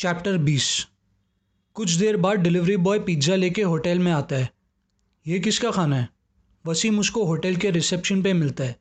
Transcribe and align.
Chapter 0.00 0.38
बीस। 0.38 0.86
कुछ 1.74 1.90
देर 1.90 2.16
बाद 2.16 2.38
डिलीवरी 2.38 2.76
बॉय 2.76 2.98
पिज़्ज़ा 2.98 3.36
लेके 3.36 3.62
होटल 3.62 3.98
में 3.98 4.12
आता 4.12 4.36
है। 4.36 4.50
ये 5.26 5.40
किसका 5.40 5.70
खाना 5.70 5.96
है? 5.96 6.08
वसीम 6.66 6.98
उसको 6.98 7.24
होटल 7.24 7.56
के 7.56 7.70
रिसेप्शन 7.70 8.22
पे 8.22 8.32
मिलता 8.32 8.64
है। 8.64 8.76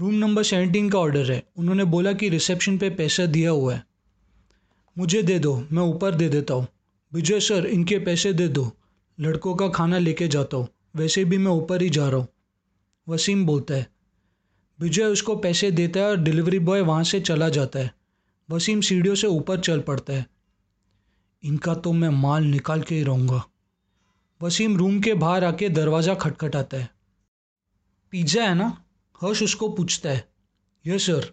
रूम 0.00 0.14
नंबर 0.14 0.42
सेवनटीन 0.42 0.90
का 0.90 0.98
ऑर्डर 0.98 1.32
है। 1.32 1.42
उन्होंने 1.56 1.84
बोला 1.84 2.12
कि 2.12 2.28
रिसेप्शन 2.28 2.78
पे 2.78 2.90
पैसा 2.90 3.26
दिया 3.26 3.50
हुआ 3.50 3.74
है। 3.74 3.84
मुझे 4.98 5.22
दे 5.22 5.38
दो, 5.38 5.64
मैं 5.72 5.82
ऊपर 5.82 6.14
दे 6.14 6.28
देता 6.28 6.54
हूँ। 6.54 6.66
विजय 7.14 7.40
सर 7.40 7.66
इनके 7.66 7.98
पैसे 7.98 8.32
दे 8.32 8.48
दो। 8.48 8.72
लड़कों 9.20 9.54
का 9.54 9.68
खाना 9.68 9.98
लेके 9.98 10.28
जाता 10.28 10.56
हूँ। 10.56 10.68
वैसे 10.96 11.24
भी 11.24 11.38
मैं 11.38 11.52
ऊपर 11.52 11.82
ही 11.82 11.90
जा 11.90 12.08
रहा 12.08 12.18
हूँ। 12.18 12.28
वसीम 13.08 13.46
बोलता 13.46 13.74
है। 13.74 13.86
विजय 14.80 15.04
उसको 15.04 15.36
पैसे 15.36 15.70
देता 15.70 16.00
है 16.00 16.06
और 16.06 16.16
डिलीवरी 16.16 16.58
बॉय 16.58 16.80
वहाँ 16.80 17.04
से 17.04 17.20
चला 17.20 17.48
जाता 17.48 17.78
है। 17.78 17.99
वसीम 18.50 18.80
सीढ़ियों 18.80 19.14
से 19.14 19.26
ऊपर 19.26 19.60
चल 19.60 19.80
पड़ता 19.80 20.12
है। 20.12 20.26
इनका 21.44 21.74
तो 21.74 21.92
मैं 21.92 22.08
माल 22.08 22.44
निकाल 22.44 22.82
के 22.82 22.94
ही 22.94 23.02
रहूँगा। 23.02 23.42
वसीम 24.42 24.76
रूम 24.76 25.00
के 25.00 25.14
बाहर 25.14 25.44
आके 25.44 25.68
दरवाज़ा 25.68 26.14
खटखटाता 26.14 26.76
है। 26.76 26.90
पिज़्ज़ा 28.10 28.44
है 28.44 28.54
ना? 28.54 28.84
हर्ष 29.22 29.42
उसको 29.42 29.68
पूछता 29.68 30.10
है। 30.10 30.28
Yes 30.86 31.06
sir. 31.06 31.32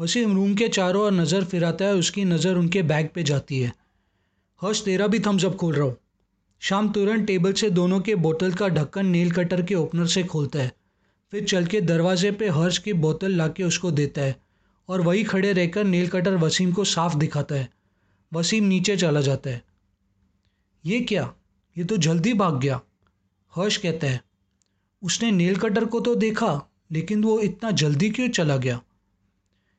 वसीम 0.00 0.34
रूम 0.34 0.54
के 0.54 0.68
चारों 0.68 1.02
ओर 1.02 1.12
नज़र 1.12 1.44
फिराता 1.44 1.84
है, 1.84 1.94
उसकी 1.94 2.24
नज़र 2.24 2.54
उनके 2.54 2.82
बैग 2.82 3.08
पे 3.14 3.22
जाती 3.22 3.60
है। 3.60 3.72
हर्ष, 4.62 4.84
तेरा 4.84 5.06
भी 5.06 5.20
थम्स 5.20 5.44
अप 5.44 5.56
खोल 5.56 5.74
रहा 5.74 5.84
हूँ। 5.84 5.96
शाम 6.60 6.92
तुरंत 6.92 7.26
टेबल 7.26 7.52
से 7.52 7.70
दोनों 7.70 8.00
के 8.00 8.14
बोतल 8.14 8.52
का 8.52 8.68
ढक्कन 8.68 9.06
नील 9.06 9.30
कटर 9.30 9.62
के 9.62 9.74
ओपनर 9.74 10.06
से 10.06 10.22
खोलता 10.24 10.58
है। 10.58 10.72
फिर 11.30 11.44
चल 11.44 11.66
के 11.66 11.80
दरवाजे 11.80 12.32
पे 12.32 12.48
हर्ष 12.48 12.78
की 12.78 12.92
बोतल 12.92 13.32
लाके 13.32 13.62
उसको 13.62 13.90
देता 13.90 14.20
है। 14.20 14.49
और 14.90 15.00
वही 15.00 15.24
खड़े 15.24 15.52
रहकर 15.52 15.84
नील 15.84 16.08
कटर 16.08 16.36
वसीम 16.36 16.72
को 16.72 16.84
साफ़ 16.84 17.16
दिखाता 17.16 17.54
है। 17.54 17.70
वसीम 18.32 18.64
नीचे 18.64 18.96
चला 18.96 19.20
जाता 19.20 19.50
है। 19.50 19.64
ये 20.86 21.00
क्या? 21.00 21.34
ये 21.78 21.84
तो 21.84 21.96
जल्दी 21.96 22.34
भाग 22.34 22.60
गया, 22.60 22.80
हर्ष 23.54 23.76
कहता 23.76 24.06
है। 24.06 24.24
उसने 25.02 25.30
नील 25.30 25.56
कटर 25.56 25.84
को 25.84 26.00
तो 26.00 26.14
देखा, 26.14 26.70
लेकिन 26.92 27.24
वो 27.24 27.40
इतना 27.40 27.70
जल्दी 27.70 28.10
क्यों 28.10 28.28
चला 28.28 28.56
गया? 28.56 28.82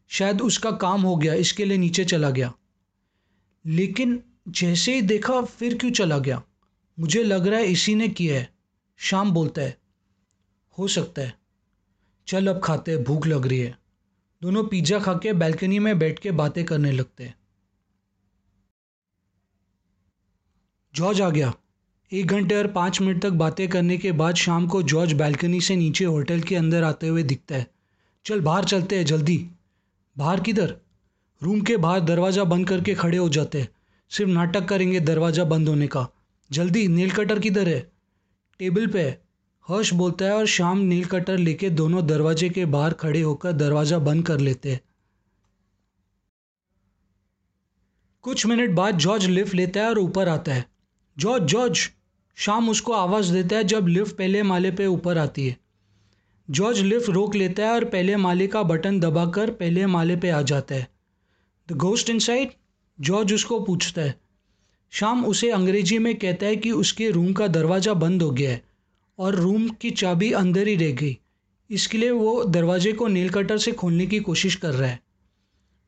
शायद 0.08 0.41
उसका 0.41 0.72
काम 0.72 1.02
हो 1.02 1.16
गया, 1.16 1.33
इसके 1.33 1.66
लिए 1.66 1.78
नीचे 1.78 2.05
चला 2.05 2.30
गया। 2.30 2.53
लेकिन 3.66 4.23
जैसे 4.47 4.95
ही 4.95 5.02
देखा, 5.02 5.41
फिर 5.41 5.78
क्यों 5.78 5.91
चला 5.91 6.19
गया? 6.19 6.44
मुझे 7.00 7.23
लग 7.23 7.47
रहा 7.47 7.59
है 7.59 7.66
इसी 7.66 7.95
ने 7.95 8.07
किया 8.07 8.39
है, 8.39 8.50
शाम 8.97 9.31
बोलता 9.31 9.61
है। 9.61 9.78
हो 10.78 10.88
सकता 10.88 11.22
है। 11.22 11.39
चल 12.28 12.47
अब 12.47 12.61
खाते 12.63 12.97
भूख 12.97 13.28
लग 13.28 13.47
रही 13.47 13.59
है। 13.59 13.80
दोनों 14.42 14.64
पिज़्ज़ा 14.64 15.00
खा 15.00 15.14
के 15.14 15.34
बैल्कनी 15.34 15.80
में 15.80 15.97
बैठ 16.00 16.20
के 16.20 16.31
बातें 16.31 16.64
करने 16.66 16.92
लगते 16.92 17.34
जॉर्ज 20.94 21.22
आ 21.22 21.30
गया। 21.30 21.53
एक 22.11 22.28
घंटे 22.28 22.56
और 22.56 22.67
पाँच 22.67 23.02
मिनट 23.02 23.22
तक 23.22 23.31
बातें 23.31 23.67
करने 23.69 23.97
के 23.97 24.12
बाद 24.12 24.36
शाम 24.36 24.67
को 24.67 24.81
जॉर्ज 24.84 25.14
बैल्कनी 25.14 25.62
से 25.62 25.75
नीचे 25.75 26.06
होटल 26.06 26.42
के 26.42 26.56
अंदर 26.56 26.84
आते 26.84 27.08
हुए 27.08 27.23
दिखता 27.23 27.56
है। 27.56 27.67
चल, 28.25 28.42
बाहर 28.42 28.66
चलते 28.66 28.97
हैं, 28.97 29.06
जल्दी। 29.06 29.38
बाहर 30.17 30.39
किधर? 30.39 30.75
रूम 31.42 31.62
के 31.62 31.78
बाहर 31.78 32.00
दरवाज़ा 32.00 32.44
बंद 32.44 32.67
करके 32.67 32.94
खड़े 32.94 33.17
हो 33.17 33.30
जाते 33.30 33.62
हैं। 33.62 33.69
सिर्फ़ 34.09 34.31
नाटक 34.31 34.66
करेंगे 34.66 35.00
दरवाज़ा 35.00 35.44
बंद 35.44 35.69
होने 35.69 35.88
का। 35.88 36.08
जल्दी 36.50 36.88
नील 36.88 37.12
कटर 37.12 37.39
किधर 37.39 37.67
है? 37.67 37.80
टेबल 38.59 38.88
पे 38.88 39.02
है। 39.02 39.22
हर्ष 39.72 39.94
बोलता 39.94 40.25
है 40.25 40.36
और 40.36 40.45
शाम 40.45 40.77
नील 40.77 41.05
कटर 41.05 41.38
लेके 41.38 41.69
दोनों 41.69 42.05
दरवाजे 42.08 42.50
के 42.50 42.66
बाहर 42.67 42.94
खड़े 42.94 43.22
होकर 43.22 43.52
दरवाज़ा 43.53 43.97
बंद 44.00 44.25
कर 44.25 44.39
लेते 44.39 44.72
हैं। 44.72 44.80
कुछ 48.23 48.45
मिनट 48.45 48.72
बाद 48.72 48.97
जॉर्ज 48.97 49.25
लिफ्ट 49.25 49.53
लेता 49.55 49.81
है 49.81 49.89
और 49.89 50.00
ऊपर 50.00 50.30
आता 50.30 50.53
है। 50.53 50.66
जॉर्ज 51.17 51.44
जॉर्ज, 51.44 51.89
शाम 52.38 52.69
उसको 52.69 52.94
आवाज़ 52.94 53.31
देता 53.33 53.55
है 53.55 53.63
जब 53.63 53.88
लिफ्ट 53.88 54.16
पहले 54.16 54.44
माले 54.44 54.72
पे 54.72 54.86
ऊपर 54.86 55.17
आती 55.17 55.47
है। 55.47 55.58
जॉर्ज 56.50 56.79
लिफ्ट 56.79 57.09
रोक 57.09 57.35
लेता 57.35 57.66
है 57.66 57.74
और 57.74 57.85
पहले 57.85 58.16
माले 58.16 58.47
का 58.47 58.63
बटन 58.63 59.00
दबाकर 59.00 59.51
पहले 59.51 59.85
माले 59.85 60.16
पे 60.16 60.29
आ 60.29 60.41
जाता 60.41 60.75
है। 60.75 60.88
द 61.69 61.74
घोस्ट 61.74 62.09
इनसाइड 62.09 62.51
जॉर्ज 63.00 63.34
उसको 63.34 63.59
पूछता 63.59 64.01
है। 64.01 64.19
शाम 64.94 65.25
उसे 65.25 65.50
अंग्रेज़ी 65.51 66.00
में 66.00 66.16
कहता 66.16 66.45
है 66.45 66.56
कि 66.56 66.72
उसके 66.72 67.09
रूम 67.09 67.31
का 67.34 67.47
दरवाज़ा 67.47 67.94
बंद 67.94 68.24
हो 68.24 68.29
गया 68.31 68.51
है। 68.51 68.70
और 69.21 69.35
रूम 69.35 69.69
की 69.69 69.91
चाबी 69.91 70.31
अंदर 70.31 70.67
ही 70.67 70.75
रह 70.75 70.91
गई। 70.91 71.17
इसके 71.69 71.97
लिए 71.97 72.11
वो 72.11 72.43
दरवाजे 72.43 72.93
को 72.93 73.07
नील 73.07 73.29
कटर 73.29 73.57
से 73.57 73.71
खोलने 73.71 74.07
की 74.07 74.19
कोशिश 74.19 74.55
कर 74.55 74.73
रहा 74.73 74.89
है। 74.89 74.99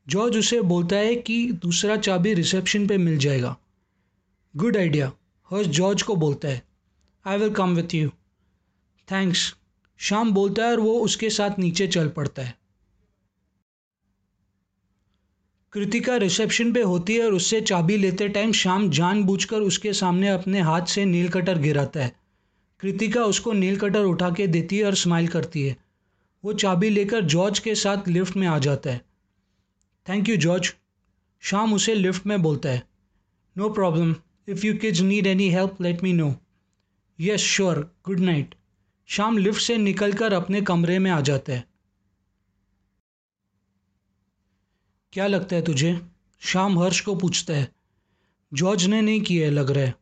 जॉर्ज 0.08 0.36
उसे 0.36 0.60
बोलता 0.62 0.96
है 0.96 1.14
कि 1.16 1.52
दूसरा 1.52 1.96
चाबी 1.96 2.34
रिसेप्शन 2.34 2.86
पे 2.86 2.98
मिल 2.98 3.18
जाएगा। 3.18 3.56
गुड 4.56 4.76
आइडिया 4.76 5.12
हर्ष 5.50 5.66
जॉर्ज 5.66 6.02
को 6.02 6.16
बोलता 6.16 6.48
है। 6.48 6.62
I 7.26 7.38
will 7.38 7.50
come 7.50 7.74
with 7.74 7.94
you 7.94 8.08
thanks 9.08 9.54
Shaam 9.98 10.32
बोलता 10.32 10.64
है 10.64 10.70
और 10.70 10.80
वो 10.80 11.00
उसके 11.00 11.30
साथ 11.30 11.58
नीचे 11.58 11.86
चल 11.86 12.08
पड़ता 12.08 12.42
है। 12.42 12.54
कृतिका 15.72 16.16
रिसेप्शन 16.16 16.72
पे 16.72 16.82
होती 16.82 17.14
है 17.14 17.26
और 17.26 17.34
उससे 17.34 17.60
चाबी 17.60 17.96
लेते 17.96 18.28
टाइम 18.28 18.52
शाम 18.52 18.90
जानबूझकर 18.90 19.60
उसके 19.60 19.92
सामने 19.92 20.28
अपने 20.28 20.60
हाथ 20.60 20.82
से 20.82 21.04
नील 21.04 21.28
कटर 21.28 21.58
गिराता 21.58 22.00
है। 22.00 22.23
कृतिका 22.84 23.24
उसको 23.24 23.52
नील 23.52 23.78
कटर 23.78 24.04
उठा 24.04 24.30
के 24.30 24.46
देती 24.46 24.78
है 24.78 24.84
और 24.84 24.94
स्माइल 24.94 25.28
करती 25.28 25.62
है। 25.62 25.76
वो 26.44 26.52
चाबी 26.52 26.90
लेकर 26.90 27.20
जॉर्ज 27.20 27.58
के 27.58 27.74
साथ 27.74 28.08
लिफ्ट 28.08 28.36
में 28.36 28.46
आ 28.46 28.58
जाता 28.58 28.90
है। 28.90 29.04
Thank 30.08 30.28
you 30.28 30.36
George. 30.36 30.74
शाम 31.40 31.74
उसे 31.74 31.94
लिफ्ट 31.94 32.26
में 32.26 32.42
बोलता 32.42 32.68
है। 32.68 32.82
No 33.58 33.68
problem 33.68 34.14
if 34.48 34.66
you 34.66 34.74
kids 34.74 35.00
need 35.00 35.26
any 35.26 35.48
help 35.50 35.82
let 35.82 36.02
me 36.02 36.12
know 36.12 36.36
yes 37.20 37.40
sure 37.40 37.94
good 38.04 38.20
night 38.20 38.54
Shaam 39.06 39.38
lift 39.38 39.60
से 39.60 39.76
निकलकर 39.76 40.32
अपने 40.32 40.62
कमरे 40.62 40.98
में 40.98 41.10
आ 41.10 41.20
जाता 41.20 41.52
है। 41.52 41.64
क्या 45.12 45.26
लगता 45.26 45.56
है 45.56 45.62
तुझे? 45.62 46.00
शाम 46.40 46.78
हर्ष 46.78 47.00
को 47.00 47.14
पूछता 47.14 47.54
है। 47.54 47.72
जॉर्ज 48.54 48.86
ने 48.86 49.02
नहीं 49.02 49.20
किया 49.20 49.46
है, 49.46 49.52
लग 49.52 49.70
रहा 49.70 49.84
है। 49.84 49.94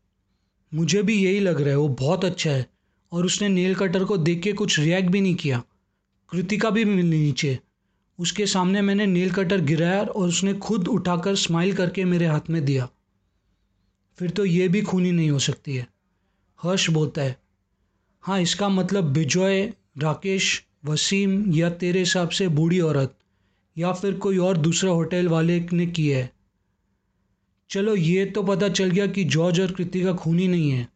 मुझे 0.75 1.03
भी 1.03 1.25
यही 1.25 1.41
लग 1.41 1.61
रहा 1.61 1.71
है। 1.71 1.77
वो 1.77 1.89
बहुत 1.89 2.25
अच्छा 2.25 2.51
है। 2.51 2.72
और 3.13 3.27
उसने 3.27 3.49
नेल 3.49 3.75
कटर 3.75 4.05
को 4.05 4.17
देख 4.17 4.43
के 4.43 4.53
कुछ 4.53 4.79
रिएक्ट 4.79 5.11
भी 5.11 5.21
नहीं 5.21 5.35
किया। 5.35 5.63
कृतिका 6.31 6.71
भी 6.71 6.85
नीचे। 6.85 7.59
उसके 8.19 8.47
सामने 8.47 8.81
मैंने 8.81 9.07
नेल 9.07 9.31
कटर 9.31 9.61
गिराया 9.61 10.03
और 10.03 10.29
उसने 10.29 10.55
खुद 10.55 10.89
उठाकर 10.89 11.35
स्माइल 11.35 11.75
करके 11.75 12.05
मेरे 12.05 12.27
हाथ 12.27 12.51
में 12.51 12.65
दिया। 12.65 12.89
फिर 14.19 14.31
तो 14.31 14.45
ये 14.45 14.69
भी 14.69 14.83
खूनी 14.83 15.13
नहीं 15.13 15.31
हो 15.31 15.39
सकती 15.39 15.77
है। 15.77 15.87
हर्ष 16.63 16.91
बोलता 16.91 17.23
है 17.23 17.41
हाँ 18.23 18.41
इसका 18.41 18.69
मतलब 18.69 19.05
बिजॉय, 19.05 19.73
राकेश, 19.99 20.65
वसीम 20.85 21.53
या 21.53 21.71
तेरे 21.71 21.99
हिसाब 21.99 22.29
से 22.29 22.49
बूढ़ी 22.49 22.81
औरत 22.81 23.19
या 23.79 23.93
फिर 23.93 24.15
कोई 24.15 24.39
और 24.39 24.57
दूसरा 24.57 24.91
होटल 24.91 25.29
वाले 25.29 25.61
ने 25.73 25.87
किया 25.87 26.19
है। 26.19 26.33
चलो, 27.71 27.97
ये 27.97 28.27
तो 28.27 28.43
पता 28.43 28.69
चल 28.69 28.91
गया 28.91 29.07
कि 29.07 29.25
जॉर्ज 29.25 29.61
और 29.61 29.73
कृतिका 29.73 30.13
खूनी 30.13 30.49
नहीं 30.49 30.71
है। 30.71 30.89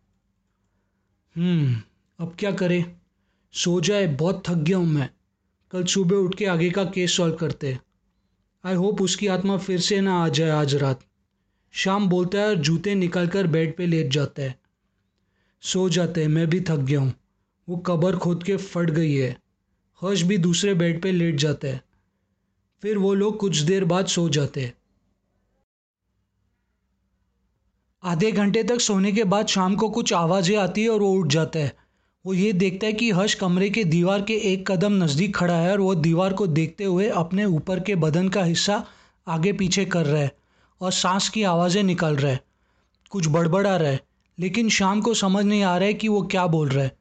हम्म 1.36 1.82
अब 2.20 2.36
क्या 2.38 2.52
करें? 2.52 2.96
सो 3.52 3.80
जाए, 3.80 4.06
बहुत 4.06 4.42
थक 4.46 4.54
गया 4.54 4.76
हूँ 4.76 4.86
मैं। 4.86 5.10
कल 5.72 5.84
सुबह 5.84 6.16
उठ 6.16 6.34
के 6.34 6.46
आगे 6.46 6.70
का 6.70 6.84
केस 6.84 7.16
सॉल्व 7.16 7.34
करते 7.34 7.72
हैं। 7.72 7.80
आई 8.64 8.74
होप 8.74 9.02
उसकी 9.02 9.26
आत्मा 9.26 9.56
फिर 9.56 9.80
से 9.80 10.00
ना 10.00 10.24
आ 10.24 10.28
जाए 10.28 10.50
आज 10.50 10.74
रात। 10.74 11.00
शाम 11.72 12.08
बोलता 12.08 12.38
है 12.38 12.48
और 12.48 12.54
जूते 12.54 12.94
निकाल 12.94 13.28
कर 13.28 13.46
बेड 13.46 13.76
पे 13.76 13.86
लेट 13.86 14.08
जाता 14.08 14.42
है। 14.42 14.60
सो 15.62 15.88
जाते 15.88 16.20
हैं, 16.20 16.28
मैं 16.28 16.50
भी 16.50 16.60
थक 16.60 16.76
गया 16.76 17.00
हूँ। 17.00 17.14
वो 17.68 17.76
कबर 17.76 18.16
खोद 18.16 18.42
के 18.42 18.56
फट 18.56 18.90
गई 18.90 19.14
है। 19.14 19.36
हर्ष 20.02 20.22
भी 20.22 20.38
दूसरे 20.38 20.74
बेड 20.74 21.02
पे 21.02 21.12
लेट 21.12 21.36
जाता 21.36 21.68
है। 21.68 21.84
फिर 22.82 22.98
वो 22.98 23.14
लोग 23.14 23.38
कुछ 23.38 23.56
देर 23.56 23.84
बाद 23.84 24.06
सो 24.06 24.28
जाते 24.28 24.60
हैं। 24.60 24.74
आधे 28.02 28.32
घंटे 28.32 28.62
तक 28.62 28.80
सोने 28.80 29.12
के 29.12 29.24
बाद 29.24 29.46
शाम 29.46 29.76
को 29.76 29.88
कुछ 29.90 30.12
आवाज़ें 30.12 30.56
आती 30.56 30.82
है 30.82 30.88
और 30.88 31.00
वो 31.00 31.12
उठ 31.12 31.26
जाता 31.26 31.58
है। 31.58 31.85
वो 32.26 32.34
ये 32.34 32.52
देखता 32.52 32.86
है 32.86 32.92
कि 32.92 33.10
हर्ष 33.10 33.34
कमरे 33.34 33.70
के 33.70 33.84
दीवार 33.84 34.22
के 34.22 34.34
एक 34.34 34.70
कदम 34.70 34.92
नज़दीक 34.92 35.36
खड़ा 35.36 35.54
है 35.54 35.72
और 35.72 35.80
वो 35.80 35.94
दीवार 35.94 36.32
को 36.32 36.46
देखते 36.46 36.84
हुए 36.84 37.08
अपने 37.08 37.44
ऊपर 37.44 37.80
के 37.80 37.94
बदन 37.94 38.28
का 38.28 38.42
हिस्सा 38.44 38.86
आगे 39.28 39.52
पीछे 39.52 39.84
कर 39.84 40.06
रहा 40.06 40.22
है 40.22 40.36
और 40.80 40.92
सांस 40.92 41.28
की 41.28 41.42
आवाज़ें 41.42 41.82
निकाल 41.82 42.16
रहा 42.16 42.32
है। 42.32 42.40
कुछ 43.10 43.28
बड़बड़ 43.28 43.66
रहा 43.66 43.90
है, 43.90 44.00
लेकिन 44.38 44.68
शाम 44.68 45.00
को 45.00 45.14
समझ 45.14 45.44
नहीं 45.44 45.62
आ 45.62 45.76
रहा 45.78 45.86
है 45.86 45.94
कि 45.94 46.08
वो 46.08 46.22
क्या 46.22 46.46
बोल 46.46 46.68
रहा 46.68 46.84
है। 46.84 46.96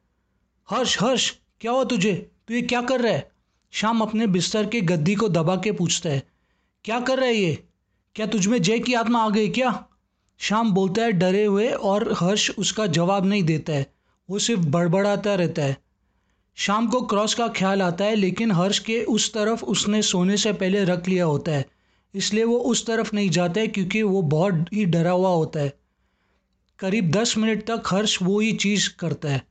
हर्ष 0.70 0.96
हर्ष, 1.02 1.32
क्या 1.60 1.72
हुआ 1.72 1.84
तुझे? 1.84 2.14
तू 2.48 2.54
ये 2.54 2.62
क्या 2.62 2.82
कर 2.82 3.00
रहा 3.00 3.12
है? 3.12 3.30
शाम 3.72 4.00
अपने 4.00 4.26
बिस्तर 4.26 4.66
के 4.66 4.80
गद्दी 4.80 5.14
को 5.14 5.28
दबा 5.28 5.56
के 5.56 5.72
पूछता 5.72 6.10
है। 6.10 6.22
क्या 6.84 7.00
कर 7.00 7.16
रहा 7.16 7.26
है 7.26 7.34
ये? 7.34 7.64
क्या 8.14 8.26
तुझमें 8.26 8.62
जय 8.62 8.78
की 8.78 8.94
आत्मा 8.94 9.24
आ 9.24 9.28
गई 9.28 9.48
क्या? 9.48 9.84
शाम 10.38 10.72
बोलता 10.72 11.02
है 11.02 11.12
डरे 11.12 11.44
हुए 11.44 11.68
और 11.68 12.12
हर्ष 12.12 12.50
उसका 12.50 12.86
जवाब 12.86 13.26
नहीं 13.26 13.42
देता 13.42 13.72
है। 13.72 13.95
वो 14.30 14.38
सिर्फ़ 14.38 14.60
बड़बड़ाता 14.60 15.34
रहता 15.34 15.62
है। 15.62 15.76
शाम 16.54 16.86
को 16.86 17.00
क्रॉस 17.00 17.34
का 17.34 17.48
ख्याल 17.48 17.82
आता 17.82 18.04
है, 18.04 18.14
लेकिन 18.14 18.52
हर्ष 18.52 18.78
के 18.78 19.04
उस 19.04 19.34
तरफ़ 19.34 19.64
उसने 19.64 20.02
सोने 20.02 20.36
से 20.36 20.52
पहले 20.52 20.84
रख 20.84 21.08
लिया 21.08 21.24
होता 21.24 21.52
है। 21.52 21.66
इसलिए 22.14 22.44
वो 22.44 22.58
उस 22.58 22.86
तरफ़ 22.86 23.10
नहीं 23.14 23.30
जाता 23.30 23.60
है, 23.60 23.66
क्योंकि 23.66 24.02
वो 24.02 24.22
बहुत 24.22 24.66
ही 24.72 24.84
डरा 24.84 25.10
हुआ 25.10 25.28
होता 25.28 25.60
है। 25.60 25.78
करीब 26.78 27.10
दस 27.10 27.36
मिनट 27.36 27.66
तक 27.66 27.82
हर्ष 27.86 28.18
वो 28.22 28.40
ही 28.40 28.52
चीज़ 28.52 28.90
करता 28.98 29.28
है। 29.28 29.46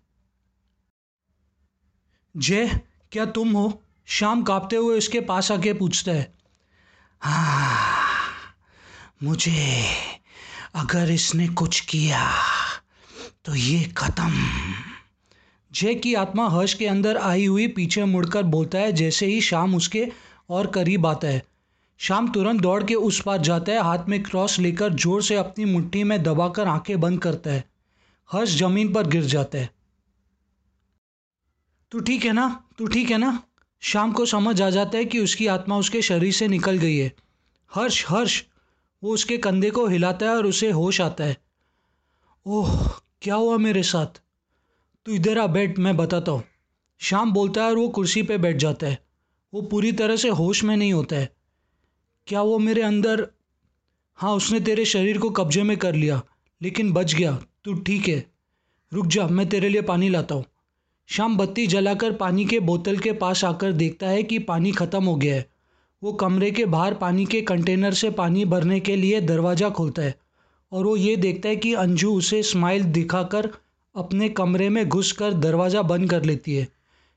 जय, 2.37 2.81
क्या 3.11 3.25
तुम 3.25 3.51
हो? 3.51 3.81
शाम 4.05 4.43
कांपते 4.43 4.75
हुए 4.75 4.97
उसके 4.97 5.19
पास 5.19 5.51
आके 5.51 5.73
पूछता 5.73 6.11
है। 6.11 6.33
हाँ 7.21 8.07
मुझे 9.23 9.85
अगर 10.75 11.11
इसने 11.11 11.47
कुछ 11.47 11.79
किया। 11.79 12.31
तो 13.45 13.55
ये 13.55 13.83
ख़त्म। 13.97 14.31
जय 15.71 15.95
की 15.95 16.13
आत्मा 16.13 16.47
हर्ष 16.49 16.73
के 16.73 16.87
अंदर 16.87 17.17
आई 17.17 17.45
हुई 17.45 17.67
पीछे 17.67 18.05
मुड़कर 18.05 18.43
बोलता 18.43 18.77
है, 18.77 18.91
जैसे 18.91 19.25
ही 19.25 19.41
शाम 19.41 19.75
उसके 19.75 20.07
और 20.49 20.67
करीब 20.67 21.05
आता 21.05 21.27
है। 21.27 21.43
शाम 21.99 22.31
तुरंत 22.31 22.61
दौड़ 22.61 22.83
के 22.83 22.95
उस 22.95 23.21
पार 23.21 23.37
जाता 23.37 23.71
है, 23.71 23.83
हाथ 23.83 24.09
में 24.09 24.23
क्रॉस 24.23 24.59
लेकर 24.59 24.93
ज़ोर 24.93 25.23
से 25.23 25.35
अपनी 25.35 25.65
मुट्ठी 25.65 26.03
में 26.03 26.23
दबाकर 26.23 26.67
आँखें 26.67 26.99
बंद 26.99 27.21
करता 27.21 27.51
है। 27.51 27.63
हर्ष 28.29 28.55
ज़मीन 28.55 28.93
पर 28.93 29.07
गिर 29.07 29.23
जाता 29.23 29.57
है। 29.57 29.69
तू 31.91 31.99
ठीक 31.99 32.25
है 32.25 32.33
ना? 32.33 32.63
तू 32.77 32.87
ठीक 32.87 33.11
है 33.11 33.17
ना? 33.17 33.43
शाम 33.81 34.11
को 34.11 34.25
समझ 34.25 34.61
आ 34.61 34.69
जाता 34.69 34.97
है 34.97 35.05
कि 35.05 35.19
उसकी 35.19 35.47
आत्मा 35.47 35.77
उसके 35.77 36.01
शरीर 36.01 36.33
से 36.33 36.47
निकल 36.47 36.77
गई 36.77 36.97
है। 36.97 37.13
हर्ष 37.71 38.05
हर्ष, 38.07 38.43
वो 39.03 39.13
उसके 39.13 39.37
कंधे 39.37 39.69
को 39.69 39.87
हिलाता 39.87 40.25
है 40.25 40.35
और 40.35 40.45
उसे 40.45 40.71
होश 40.71 41.01
आता 41.01 41.23
है। 41.23 41.37
ओह 42.45 42.99
क्या 43.21 43.35
हुआ 43.35 43.57
मेरे 43.57 43.83
साथ? 43.83 44.05
तू 45.05 45.11
इधर 45.11 45.39
आ, 45.39 45.47
बैठ, 45.47 45.79
मैं 45.79 45.97
बताता 45.97 46.31
हूँ। 46.31 46.43
शाम 46.99 47.31
बोलता 47.33 47.63
है 47.63 47.69
और 47.69 47.77
वो 47.77 47.87
कुर्सी 47.89 48.23
पे 48.23 48.37
बैठ 48.37 48.55
जाता 48.55 48.87
है। 48.87 48.99
वो 49.53 49.61
पूरी 49.61 49.91
तरह 49.91 50.15
से 50.15 50.29
होश 50.29 50.63
में 50.63 50.77
नहीं 50.77 50.93
होता 50.93 51.15
है। 51.15 51.29
क्या 52.27 52.41
वो 52.41 52.57
मेरे 52.57 52.81
अंदर? 52.81 53.27
हाँ 54.15 54.33
उसने 54.35 54.59
तेरे 54.59 54.85
शरीर 54.85 55.17
को 55.17 55.29
कब्जे 55.29 55.63
में 55.63 55.77
कर 55.77 55.95
लिया, 55.95 56.21
लेकिन 56.61 56.91
बच 56.93 57.13
गया। 57.13 57.31
तू 57.63 57.73
ठीक 57.73 58.07
है। 58.07 58.25
रुक 58.93 59.07
जा, 59.07 59.27
मैं 59.27 59.49
तेरे 59.49 59.69
लिए 59.69 59.81
पानी 59.81 60.09
लाता 60.09 60.35
हूँ। 60.35 60.45
शाम 61.07 61.37
बत्ती 61.37 61.67
जलाकर 61.67 62.11
पानी 62.11 62.45
के 62.45 62.59
बोतल 62.59 62.97
के 62.97 63.13
पास 63.13 63.43
आकर 63.43 63.71
देखता 63.71 64.07
है 64.07 64.23
कि 64.23 64.39
पानी 64.39 64.71
ख़त्म 64.71 65.03
हो 65.03 65.15
गया 65.15 65.35
है। 65.35 65.49
वो 66.03 66.13
कमरे 66.13 66.51
के 66.51 66.65
बाहर 66.65 66.93
पानी 66.93 67.25
के 67.25 67.41
कंटेनर 67.41 67.93
से 67.93 68.09
पानी 68.09 68.45
भरने 68.45 68.79
के 68.79 68.95
लिए 68.95 69.21
दरवाज़ा 69.21 69.69
खोलता 69.69 70.01
है। 70.01 70.15
और 70.71 70.85
वो 70.85 70.95
ये 70.95 71.15
देखता 71.17 71.49
है 71.49 71.55
कि 71.55 71.73
अंजू 71.73 72.17
उसे 72.17 72.43
स्माइल 72.43 72.83
दिखाकर 72.83 73.49
अपने 73.95 74.29
कमरे 74.29 74.69
में 74.69 74.89
घुस 74.89 75.11
कर 75.11 75.33
दरवाज़ा 75.33 75.81
बंद 75.81 76.09
कर 76.09 76.23
लेती 76.23 76.55
है। 76.55 76.67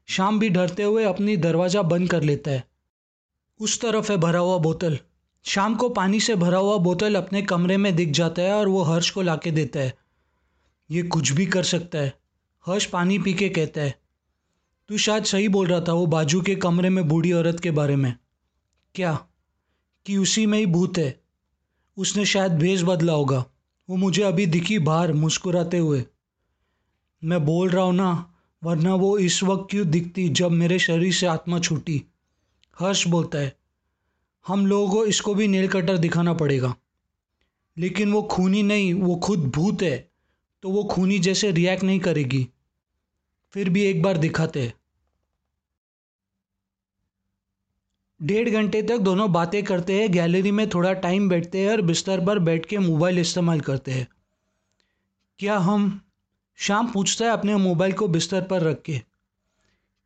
शाम 0.07 0.39
भी 0.39 0.49
डरते 0.49 0.83
हुए 0.83 1.05
अपनी 1.05 1.37
दरवाज़ा 1.37 1.83
बंद 1.83 2.11
कर 2.11 2.23
लेता 2.23 2.51
है। 2.51 2.65
उस 3.61 3.81
तरफ़ 3.81 4.13
है 4.13 4.19
भरा 4.19 4.39
हुआ 4.39 4.59
बोतल। 4.59 4.99
शाम 5.45 5.75
को 5.75 5.89
पानी 5.89 6.21
से 6.21 6.35
भरा 6.35 6.59
हुआ 6.59 6.77
बोतल 6.77 7.15
अपने 7.15 7.43
कमरे 7.43 7.77
में 7.77 7.97
दिख 7.97 8.11
जाता 8.11 8.43
है 8.43 8.53
और 8.53 8.69
वो 8.69 8.83
हर्ष 8.83 9.11
को 9.11 9.23
लाके 9.23 9.51
देता 9.51 9.81
है। 9.81 9.95
ये 10.91 11.03
कुछ 11.03 11.33
भी 11.33 11.47
कर 11.47 11.63
सकता 11.63 11.99
है, 11.99 12.13
हर्ष 12.67 12.85
पानी 12.85 13.19
पी 13.19 13.35
के 13.35 13.49
कहता 13.49 13.81
है। 13.81 13.95
तू 14.89 14.99
शायद 14.99 15.25
सही 15.25 15.49
बोल 15.49 15.67
रहा 15.67 15.81
था 15.81 15.93
वो 15.93 16.07
बाजू 16.07 16.41
के 16.41 16.55
कमरे 16.55 16.89
में 16.89 17.09
बूढ़ी 17.09 17.33
औरत 17.33 17.61
के 17.61 17.71
बारे 17.71 17.97
में। 17.97 18.15
क्या? 18.95 19.27
कि 20.07 20.17
उसी 20.17 20.47
में 20.47 20.59
ही 20.59 20.67
भूत 20.67 20.99
है। 20.99 21.21
उसने 21.99 22.25
शायद 22.25 22.53
भेज 22.53 22.83
बदला 22.83 23.13
होगा। 23.13 23.45
वो 23.89 23.97
मुझे 23.97 24.23
अभी 24.23 24.47
दिखी 24.47 24.79
बाहर 24.79 25.13
मुस्कुराते 25.13 25.79
हुए। 25.79 26.05
मैं 27.25 27.45
बोल 27.45 27.71
रहा 27.71 27.85
हूँ 27.85 27.95
ना, 27.95 28.35
वरना 28.63 28.95
वो 28.95 29.19
इस 29.19 29.43
वक्त 29.43 29.71
क्यों 29.71 29.91
दिखती 29.91 30.29
जब 30.29 30.51
मेरे 30.51 30.79
शरीर 30.79 31.13
से 31.13 31.27
आत्मा 31.27 31.59
छूटी? 31.59 32.03
हर्ष 32.79 33.07
बोलता 33.07 33.39
है। 33.39 33.57
हम 34.47 34.67
लोगों 34.67 34.91
को 34.91 35.05
इसको 35.07 35.35
भी 35.35 35.49
नेल 35.49 35.69
कटर 35.69 35.99
दिखाना 35.99 36.35
पड़ेगा। 36.35 36.75
लेकिन 37.77 38.13
वो 38.13 38.23
खूनी 38.23 38.63
नहीं, 38.63 38.95
वो 38.95 39.17
खुद 39.17 39.51
भूत 39.51 39.83
है 39.83 40.11
तो 40.63 40.71
वो 40.71 40.85
खूनी 40.85 41.19
जैसे 41.19 41.51
रिएक्ट 41.51 41.85
नहीं 41.85 42.01
करेगी। 42.01 42.49
फिर 43.53 43.69
भी 43.69 43.83
एक 43.83 44.03
बार 44.03 44.17
दिखाते 44.17 44.73
डेढ़ 48.23 48.51
घंटे 48.51 48.83
तक 48.83 48.99
दोनों 48.99 49.33
बातें 49.33 49.63
करते 49.63 50.01
हैं, 50.01 50.13
गैलरी 50.13 50.51
में 50.51 50.69
थोड़ा 50.69 50.93
टाइम 50.93 51.29
बैठते 51.29 51.59
हैं 51.59 51.71
और 51.71 51.81
बिस्तर 51.81 52.27
पर 52.27 52.39
बैठ 52.39 52.67
के 52.67 52.79
मोबाइल 52.79 53.19
इस्तेमाल 53.19 53.61
करते 53.61 53.91
हैं। 53.91 54.09
क्या 55.39 55.59
हम 55.59 56.01
शाम 56.57 56.87
पूछता 56.87 57.25
है 57.25 57.31
अपने 57.31 57.57
मोबाइल 57.57 57.93
को 57.93 58.09
बिस्तर 58.09 58.43
पर 58.43 58.61
रख 58.61 58.83
के? 58.83 59.01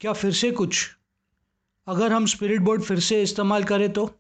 क्या 0.00 0.12
फिर 0.12 0.32
से 0.32 0.50
कुछ? 0.50 0.91
अगर 1.87 2.12
हम 2.12 2.26
स्पिरिट 2.26 2.61
बोर्ड 2.61 2.82
फिर 2.82 3.00
से 3.00 3.23
इस्तेमाल 3.23 3.64
करें 3.64 3.93
तो? 3.93 4.15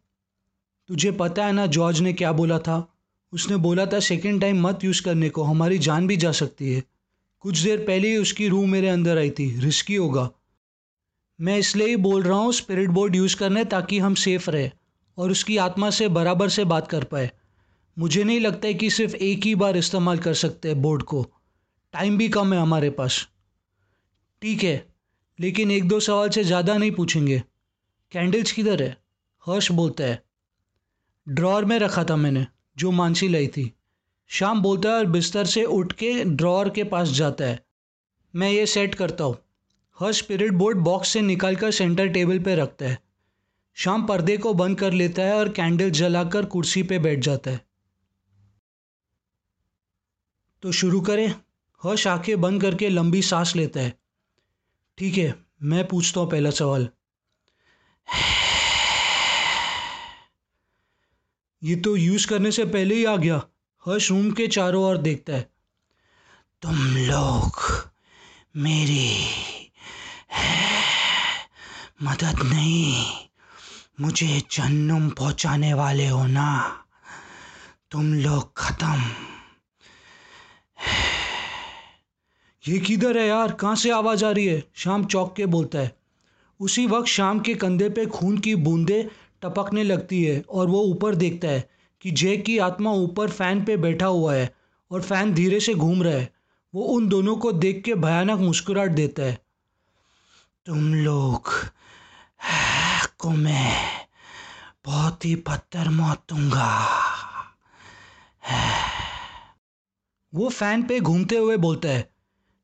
तुझे 0.88 1.12
पता 1.12 1.46
है 1.46 1.52
ना 1.52 1.66
जॉर्ज 1.66 2.00
ने 2.00 2.12
क्या 2.12 2.32
बोला 2.32 2.58
था? 2.58 2.94
उसने 3.32 3.56
बोला 3.56 3.86
था 3.86 4.00
सेकेंड 4.00 4.40
टाइम 4.40 4.66
मत 4.66 4.84
यूज़ 4.84 5.02
करने 5.02 5.28
को, 5.28 5.42
हमारी 5.42 5.78
जान 5.78 6.06
भी 6.06 6.16
जा 6.16 6.32
सकती 6.32 6.74
है। 6.74 6.82
कुछ 7.40 7.58
देर 7.58 7.78
पहले 7.78 8.08
ही 8.08 8.16
उसकी 8.16 8.48
रूह 8.48 8.66
मेरे 8.66 8.88
अंदर 8.88 9.18
आई 9.18 9.30
थी 9.30 9.60
रिस्की 9.60 9.94
होगा। 9.94 10.30
मैं 11.38 11.58
इसलिए 11.58 11.86
ही 11.86 11.96
बोल 11.96 12.22
रहा 12.22 12.38
हूँ 12.38 12.52
स्पिरिट 12.52 12.90
बोर्ड 12.90 13.16
यूज़ 13.16 13.36
करने 13.36 13.64
ताकि 13.64 13.98
हम 13.98 14.14
सेफ़ 14.14 14.50
रहे 14.50 14.70
और 15.18 15.30
उसकी 15.30 15.56
आत्मा 15.56 15.90
से 15.90 16.08
बराबर 16.08 16.48
से 16.48 16.64
बात 16.64 16.88
कर 16.88 17.04
पाए। 17.04 17.30
मुझे 17.96 18.24
नहीं 18.24 18.40
लगता 18.40 18.68
है 18.68 18.74
कि 18.74 18.90
सिर्फ़ 18.90 19.14
एक 19.16 19.44
ही 19.44 19.54
बार 19.54 19.76
इस्तेमाल 19.76 20.18
कर 20.18 20.34
सकते 20.34 20.68
हैं 20.68 20.82
बोर्ड 20.82 21.02
को। 21.02 21.26
टाइम 21.94 22.18
भी 22.18 22.28
कम 22.28 22.54
है 22.54 22.60
हमारे 22.60 22.90
पास। 22.90 23.26
ठीक 24.42 24.62
है, 24.62 24.86
लेकिन 25.38 25.70
एक 25.70 25.88
दो 25.88 26.00
सवाल 26.00 26.28
से 26.28 26.44
ज़्यादा 26.44 26.76
नहीं 26.76 26.90
पूछेंगे। 26.90 27.42
कैंडल्स 28.12 28.52
किधर 28.52 28.82
है? 28.82 28.96
हर्ष 29.46 29.70
बोलता 29.72 30.04
है। 30.04 30.22
ड्रॉर 31.28 31.64
में 31.64 31.78
रखा 31.78 32.04
था 32.04 32.16
मैंने, 32.16 32.46
जो 32.78 32.90
मानसी 32.90 33.28
लाई 33.28 33.46
थी। 33.46 33.72
शाम 34.30 34.62
बोलता 34.62 34.88
है 34.88 34.94
और 34.94 35.06
बिस्तर 35.06 35.46
से 35.46 35.64
उठ 35.64 35.92
के 35.92 36.12
ड्रॉर 36.24 36.68
के 36.70 36.84
पास 36.84 37.08
जाता 37.08 37.44
है। 37.44 37.58
मैं 38.34 38.50
ये 38.50 38.66
सेट 38.66 38.94
करता 38.94 39.24
हूँ। 39.24 39.36
हर 40.02 40.12
स्पिरिट 40.12 40.52
बोर्ड 40.52 40.78
बॉक्स 40.78 41.08
से 41.08 41.20
निकाल 41.20 41.56
कर 41.56 41.70
सेंटर 41.70 42.08
टेबल 42.08 42.38
पर 42.38 42.56
रखता 42.56 42.86
है। 42.86 42.98
शाम 43.74 44.06
पर्दे 44.06 44.36
को 44.36 44.54
बंद 44.54 44.78
कर 44.78 44.92
लेता 44.92 45.22
है 45.22 45.34
और 45.34 45.48
कैंडल 45.48 45.90
जलाकर 45.90 46.44
कुर्सी 46.44 46.82
पे 46.82 46.98
बैठ 46.98 47.18
जाता 47.18 47.50
है। 47.50 47.60
तो 50.62 50.72
शुरू 50.72 51.00
करें। 51.00 51.28
हर्ष 51.82 52.06
आँखें 52.06 52.40
बंद 52.40 52.62
करके 52.62 52.88
लंबी 52.88 53.22
सांस 53.22 53.56
लेता 53.56 53.80
है। 53.80 53.98
ठीक 54.98 55.16
है, 55.16 55.44
मैं 55.62 55.88
पूछता 55.88 56.20
हूँ 56.20 56.30
पहला 56.30 56.50
सवाल। 56.50 56.88
ये 61.62 61.76
तो 61.76 61.96
यूज़ 61.96 62.26
करने 62.26 62.52
से 62.52 62.64
पहले 62.64 62.94
ही 62.94 63.04
आ 63.04 63.16
गया। 63.16 63.42
हर्ष 63.86 64.10
रूम 64.10 64.30
के 64.30 64.48
चारों 64.48 64.84
ओर 64.84 64.98
देखता 64.98 65.32
है। 65.32 65.50
तुम 66.62 66.96
लोग 66.96 67.52
मेरी 68.56 69.61
मदद 72.02 72.42
नहीं। 72.42 73.06
मुझे 74.00 74.40
जन्म 74.40 75.10
पहुँचाने 75.10 75.74
वाले 75.74 76.08
हो 76.08 76.26
ना। 76.26 76.78
तुम 77.90 78.14
लोग 78.14 78.52
खत्म। 78.56 79.02
ये 82.68 82.78
किधर 82.78 83.18
है 83.18 83.26
यार? 83.26 83.52
कहाँ 83.52 83.76
से 83.76 83.90
आवाज़ 83.90 84.24
आ 84.24 84.30
रही 84.30 84.46
है? 84.46 84.64
शाम 84.74 85.04
चौक 85.04 85.36
के 85.36 85.46
बोलता 85.46 85.78
है। 85.78 85.96
उसी 86.60 86.86
वक्त 86.86 87.08
शाम 87.08 87.40
के 87.40 87.54
कंधे 87.54 87.88
पे 87.88 88.06
खून 88.06 88.38
की 88.38 88.54
बूंदें 88.54 89.04
टपकने 89.42 89.82
लगती 89.82 90.24
है 90.24 90.44
और 90.50 90.66
वो 90.66 90.82
ऊपर 90.82 91.14
देखता 91.14 91.48
है 91.48 91.70
कि 92.00 92.10
जय 92.10 92.36
की 92.36 92.58
आत्मा 92.58 92.90
ऊपर 92.90 93.30
फ़ैन 93.30 93.64
पे 93.64 93.76
बैठा 93.76 94.06
हुआ 94.06 94.34
है 94.34 94.54
और 94.90 95.02
फ़ैन 95.02 95.34
धीरे 95.34 95.60
से 95.60 95.74
घूम 95.74 96.02
रहा 96.02 96.14
है। 96.14 96.32
वो 96.74 96.82
उन 96.82 97.08
दोनों 97.08 97.36
को 97.36 97.52
देख 97.52 97.82
के 97.84 97.94
भयानक 97.94 98.38
मुस्कुराहट 98.38 98.90
देता 98.90 99.22
है। 99.22 99.41
तुम 100.66 100.94
लोग 100.94 101.48
को 103.18 103.30
मैं 103.30 103.76
बहुत 104.86 105.24
ही 105.24 105.34
पत्थर 105.36 105.88
मौत 105.88 106.22
दूँगा। 106.28 106.68
वो 110.32 110.48
फ़ैन 110.48 110.82
पे 110.82 111.00
घूमते 111.00 111.36
हुए 111.36 111.56
बोलता 111.56 111.88
है, 111.88 112.08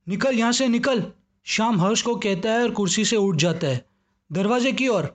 निकल 0.06 0.34
यहाँ 0.34 0.52
से 0.52 0.68
निकल। 0.68 1.04
शाम 1.46 1.80
हर्ष 1.80 2.02
को 2.02 2.14
कहता 2.16 2.50
है 2.50 2.62
और 2.62 2.70
कुर्सी 2.70 3.04
से 3.04 3.16
उठ 3.16 3.36
जाता 3.36 3.66
है। 3.66 3.84
दरवाजे 4.30 4.72
की 4.72 4.88
ओर। 4.88 5.14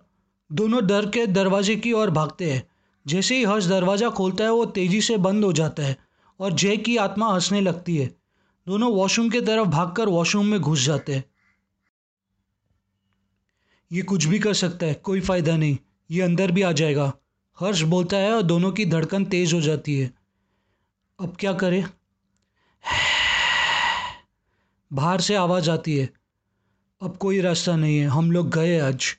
दोनों 0.50 0.86
डर 0.88 1.06
के 1.06 1.28
दरवाजे 1.28 1.76
की 1.76 1.94
ओर 1.94 2.10
भागते 2.12 2.52
हैं। 2.52 2.64
जैसे 3.06 3.38
ही 3.38 3.44
हर्ष 3.44 3.66
दरवाज़ा 3.66 4.10
खोलता 4.10 4.44
है, 4.44 4.52
वो 4.52 4.66
तेज़ी 4.66 5.02
से 5.02 5.18
बंद 5.18 5.46
हो 5.46 5.54
जाता 5.54 5.84
है 5.84 5.98
और 6.40 6.54
जय 6.54 6.78
की 6.78 6.98
आत्मा 6.98 7.34
हंसने 7.34 7.62
लगती 7.62 7.98
है। 7.98 8.16
दोनों 8.68 8.92
वॉशरूम 8.94 9.30
की 9.30 9.42
तरफ़ 9.42 9.68
भागकर 9.68 10.10
वॉशरूम 10.10 10.46
में 10.46 10.60
घुस 10.60 10.80
जाते 10.80 11.16
हैं। 11.16 11.24
ये 13.94 14.02
कुछ 14.02 14.26
भी 14.26 14.40
कर 14.40 14.54
सकता 14.54 14.86
है, 14.86 14.94
कोई 14.94 15.22
फ़ायदा 15.22 15.58
नहीं। 15.58 15.78
ये 16.12 16.22
अंदर 16.22 16.52
भी 16.52 16.62
आ 16.62 16.72
जाएगा। 16.72 17.14
हर्ष 17.60 17.82
बोलता 17.82 18.18
है 18.18 18.34
और 18.34 18.42
दोनों 18.42 18.72
की 18.72 18.86
धड़कन 18.86 19.26
तेज़ 19.26 19.56
हो 19.56 19.62
जाती 19.62 20.00
है। 20.00 20.14
अब 21.20 21.38
क्या 21.40 21.54
करें? 21.54 21.86
बाहर 24.94 25.22
से 25.22 25.36
आवाज़ 25.36 25.70
आती 25.70 25.98
है। 25.98 26.14
अब 27.02 27.18
कोई 27.18 27.42
रास्ता 27.42 27.76
नहीं 27.76 27.98
है। 27.98 28.08
हम 28.08 28.32
लोग 28.32 28.50
गए 28.50 28.80
आज। 28.80 29.18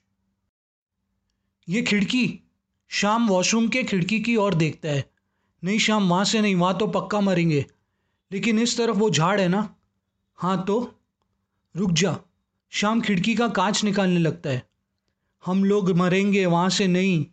ये 1.68 1.82
खिड़की। 1.82 2.40
शाम 2.88 3.28
वॉशरूम 3.28 3.68
के 3.68 3.84
खिड़की 3.84 4.20
की 4.20 4.36
ओर 4.36 4.54
देखता 4.54 4.88
है। 4.88 5.10
नहीं, 5.64 5.78
शाम 5.78 6.08
वहाँ 6.08 6.24
से 6.24 6.40
नहीं। 6.40 6.54
वहाँ 6.54 6.78
तो 6.78 6.86
पक्का 6.86 7.20
मरेंगे। 7.20 7.66
लेकिन 8.32 8.58
इस 8.58 8.78
तरफ़ 8.78 8.96
वो 8.96 9.10
झाड़ 9.10 9.40
है 9.40 9.48
ना? 9.48 9.76
हाँ 10.36 10.64
तो? 10.64 11.00
रुक 11.76 11.90
जा। 11.90 12.18
शाम 12.74 13.00
खिड़की 13.00 13.34
का 13.34 13.48
कांच 13.48 13.84
निकालने 13.84 14.20
लगता 14.20 14.50
है। 14.50 14.62
हम 15.46 15.64
लोग 15.64 15.90
मरेंगे, 15.90 16.46
वहाँ 16.46 16.70
से 16.70 16.86
नहीं। 16.86 17.26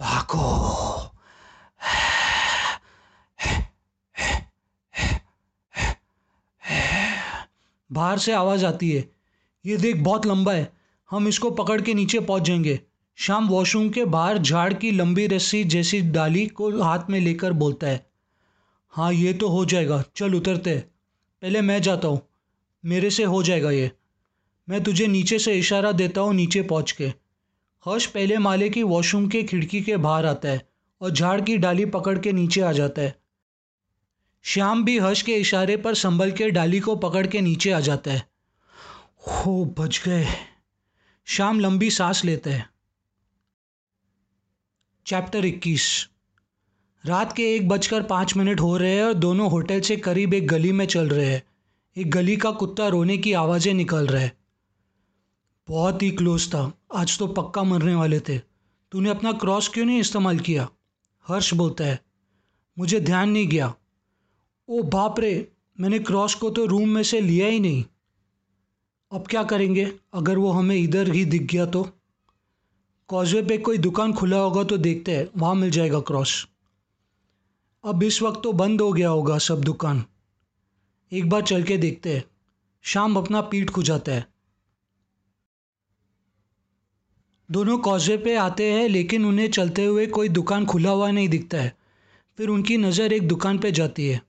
भागो। 0.00 1.10
बाहर 7.92 8.18
से 8.18 8.32
आवाज़ 8.32 8.66
आती 8.66 8.92
है। 8.92 9.10
ये 9.66 9.76
देख 9.76 9.96
बहुत 9.96 10.26
लंबा 10.26 10.52
है। 10.52 10.72
हम 11.10 11.28
इसको 11.28 11.50
पकड़ 11.50 11.82
के 11.82 11.94
नीचे 11.94 12.20
पहुँच 12.20 12.42
जाएँगे। 12.42 12.80
शाम 13.16 13.48
वॉशरूम 13.48 13.90
के 13.90 14.04
बाहर 14.04 14.38
झाड़ 14.38 14.74
की 14.74 14.90
लंबी 14.90 15.26
रस्सी 15.26 15.64
जैसी 15.64 16.00
डाली 16.00 16.46
को 16.46 16.82
हाथ 16.82 17.00
में 17.10 17.20
लेकर 17.20 17.52
बोलता 17.52 17.86
है। 17.86 18.06
हाँ 18.90 19.12
ये 19.12 19.32
तो 19.32 19.48
हो 19.48 19.64
जाएगा। 19.64 20.04
चल 20.16 20.34
उतरते 20.34 20.78
पहले 21.42 21.60
मैं 21.60 21.82
जाता 21.82 22.08
हूँ। 22.08 22.28
मेरे 22.84 23.10
से 23.10 23.24
हो 23.24 23.42
जाएगा 23.42 23.70
ये। 23.70 23.90
मैं 24.68 24.82
तुझे 24.82 25.06
नीचे 25.06 25.38
से 25.38 25.54
इशारा 25.54 25.92
देता 25.92 26.20
हूँ, 26.20 26.34
नीचे 26.34 26.62
पहुँच 26.62 26.92
के। 26.92 27.06
हर्ष 27.86 28.06
पहले 28.06 28.38
माले 28.38 28.68
की 28.70 28.82
वॉशरूम 28.82 29.28
के 29.28 29.42
खिड़की 29.42 29.80
के 29.80 29.96
बाहर 29.96 30.26
आता 30.26 30.48
है 30.48 30.68
और 31.00 31.10
झाड़ 31.10 31.40
की 31.40 31.56
डाली 31.56 31.84
पकड़ 31.84 32.18
के 32.18 32.32
नीचे 32.32 32.60
आ 32.60 32.72
जाता 32.72 33.02
है। 33.02 33.14
श्याम 34.42 34.84
भी 34.84 34.98
हर्ष 34.98 35.22
के 35.22 35.34
इशारे 35.34 35.76
पर 35.76 35.94
संभल 35.94 36.30
के 36.32 36.50
डाली 36.50 36.80
को 36.80 36.96
पकड़ 36.96 37.26
के 37.26 37.40
नीचे 37.40 37.70
आ 37.70 37.80
जाता 37.80 38.10
है। 38.10 38.28
हो, 39.28 39.74
बच 39.78 40.02
गए। 40.04 40.26
श्याम 41.26 41.60
लंबी 41.60 41.90
सांस 41.90 42.24
लेता 42.24 42.50
है। 42.50 42.68
चैप्टर 45.06 45.44
इक्कीस। 45.44 46.08
रात 47.06 47.32
के 47.32 47.54
एक 47.54 47.68
बजकर 47.68 48.02
पाँच 48.02 48.36
मिनट 48.36 48.60
हो 48.60 48.76
रहे 48.76 48.94
हैं 48.94 49.04
और 49.04 49.14
दोनों 49.14 49.50
होटल 49.50 49.80
से 49.80 49.96
करीब 49.96 50.34
एक 50.34 50.48
गली 50.48 50.72
में 50.72 50.86
चल 50.86 51.08
रहे 51.08 51.26
हैं। 51.26 51.42
एक 51.96 52.10
गली 52.10 52.36
का 52.36 52.50
कुत्ता 52.50 52.88
रोने 52.88 53.18
की 53.18 53.32
आवाज़ें 53.32 53.74
निकल 53.74 54.06
रहा 54.06 54.22
है। 54.22 54.43
बहुत 55.68 56.02
ही 56.02 56.10
क्लोज 56.10 56.48
था। 56.48 56.72
आज 56.94 57.18
तो 57.18 57.26
पक्का 57.26 57.62
मरने 57.62 57.94
वाले 57.94 58.20
थे। 58.20 58.38
तूने 58.92 59.10
अपना 59.10 59.32
क्रॉस 59.32 59.68
क्यों 59.68 59.84
नहीं 59.84 60.00
इस्तेमाल 60.00 60.38
किया? 60.38 60.68
हर्ष 61.28 61.54
बोलता 61.54 61.84
है। 61.84 62.02
मुझे 62.78 63.00
ध्यान 63.00 63.30
नहीं 63.30 63.48
गया। 63.48 63.74
ओ 64.68 64.82
बाप 64.82 65.20
रे, 65.20 65.52
मैंने 65.80 65.98
क्रॉस 65.98 66.34
को 66.34 66.50
तो 66.50 66.66
रूम 66.66 66.88
में 66.88 67.02
से 67.02 67.20
लिया 67.20 67.46
ही 67.46 67.60
नहीं। 67.60 67.84
अब 69.12 69.26
क्या 69.26 69.44
करेंगे? 69.44 69.92
अगर 70.14 70.38
वो 70.38 70.50
हमें 70.50 70.76
इधर 70.76 71.12
ही 71.12 71.24
दिख 71.24 71.42
गया 71.42 71.66
तो? 71.66 71.90
कॉजवे 73.08 73.42
पे 73.42 73.58
कोई 73.58 73.78
दुकान 73.78 74.12
खुला 74.12 74.38
होगा 74.38 74.64
तो 74.64 74.76
देखते 74.76 75.16
हैं। 75.16 75.28
वहाँ 75.36 75.54
मिल 75.54 75.70
जाएगा 75.70 76.00
क्रॉस 76.00 76.48
अब 77.84 78.02
इस 78.02 78.22
वक्त 78.22 78.40
तो 78.44 78.52
बंद 78.52 78.80
हो 78.80 78.92
गया 78.92 79.08
होगा 79.08 79.38
सब 79.38 79.60
दुकान। 79.60 80.04
एक 81.12 81.28
बार 81.28 81.42
चल 81.42 81.62
के 81.62 81.76
देखते 81.76 82.16
हैं। 82.16 82.24
शाम 82.82 83.16
अपना 83.16 83.40
पीठ 83.40 83.70
खुजाता 83.70 84.12
है। 84.12 84.33
दोनों 87.50 87.78
कॉजवे 87.78 88.16
पे 88.16 88.36
आते 88.36 88.72
हैं, 88.72 88.88
लेकिन 88.88 89.24
उन्हें 89.24 89.50
चलते 89.50 89.84
हुए 89.84 90.06
कोई 90.06 90.28
दुकान 90.28 90.66
खुला 90.66 90.90
हुआ 90.90 91.10
नहीं 91.10 91.28
दिखता 91.28 91.58
है। 91.58 91.76
फिर 92.36 92.48
उनकी 92.48 92.76
नज़र 92.76 93.12
एक 93.12 93.28
दुकान 93.28 93.58
पे 93.58 93.72
जाती 93.72 94.08
है। 94.08 94.20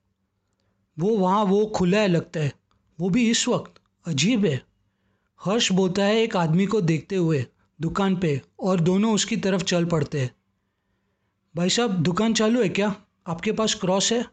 वो 1.00 1.17
वहाँ, 1.17 1.43
वो 1.43 1.65
खुला 1.65 1.98
है 1.98 2.07
लगता 2.07 2.39
है। 2.39 2.53
वो 3.00 3.10
भी 3.10 3.29
इस 3.29 3.48
वक्त। 3.48 3.81
अजीब 4.07 4.45
है। 4.45 4.62
हर्ष 5.45 5.72
बोलता 5.72 6.03
है 6.03 6.22
एक 6.22 6.38
आदमी 6.38 6.65
को 6.65 6.81
देखते 6.81 7.15
हुए 7.15 7.45
दुकान 7.81 8.15
पे 8.15 8.41
और 8.60 8.79
दोनों 8.79 9.13
उसकी 9.13 9.38
तरफ़ 9.38 9.63
चल 9.63 9.86
पड़ते 9.86 10.19
हैं। 10.19 10.36
भाई 11.55 11.69
साहब, 11.69 11.91
दुकान 11.91 12.34
चालू 12.34 12.62
है 12.62 12.69
क्या? 12.69 12.95
आपके 13.27 13.51
पास 13.51 13.74
क्रॉस 13.74 14.12
है? 14.13 14.25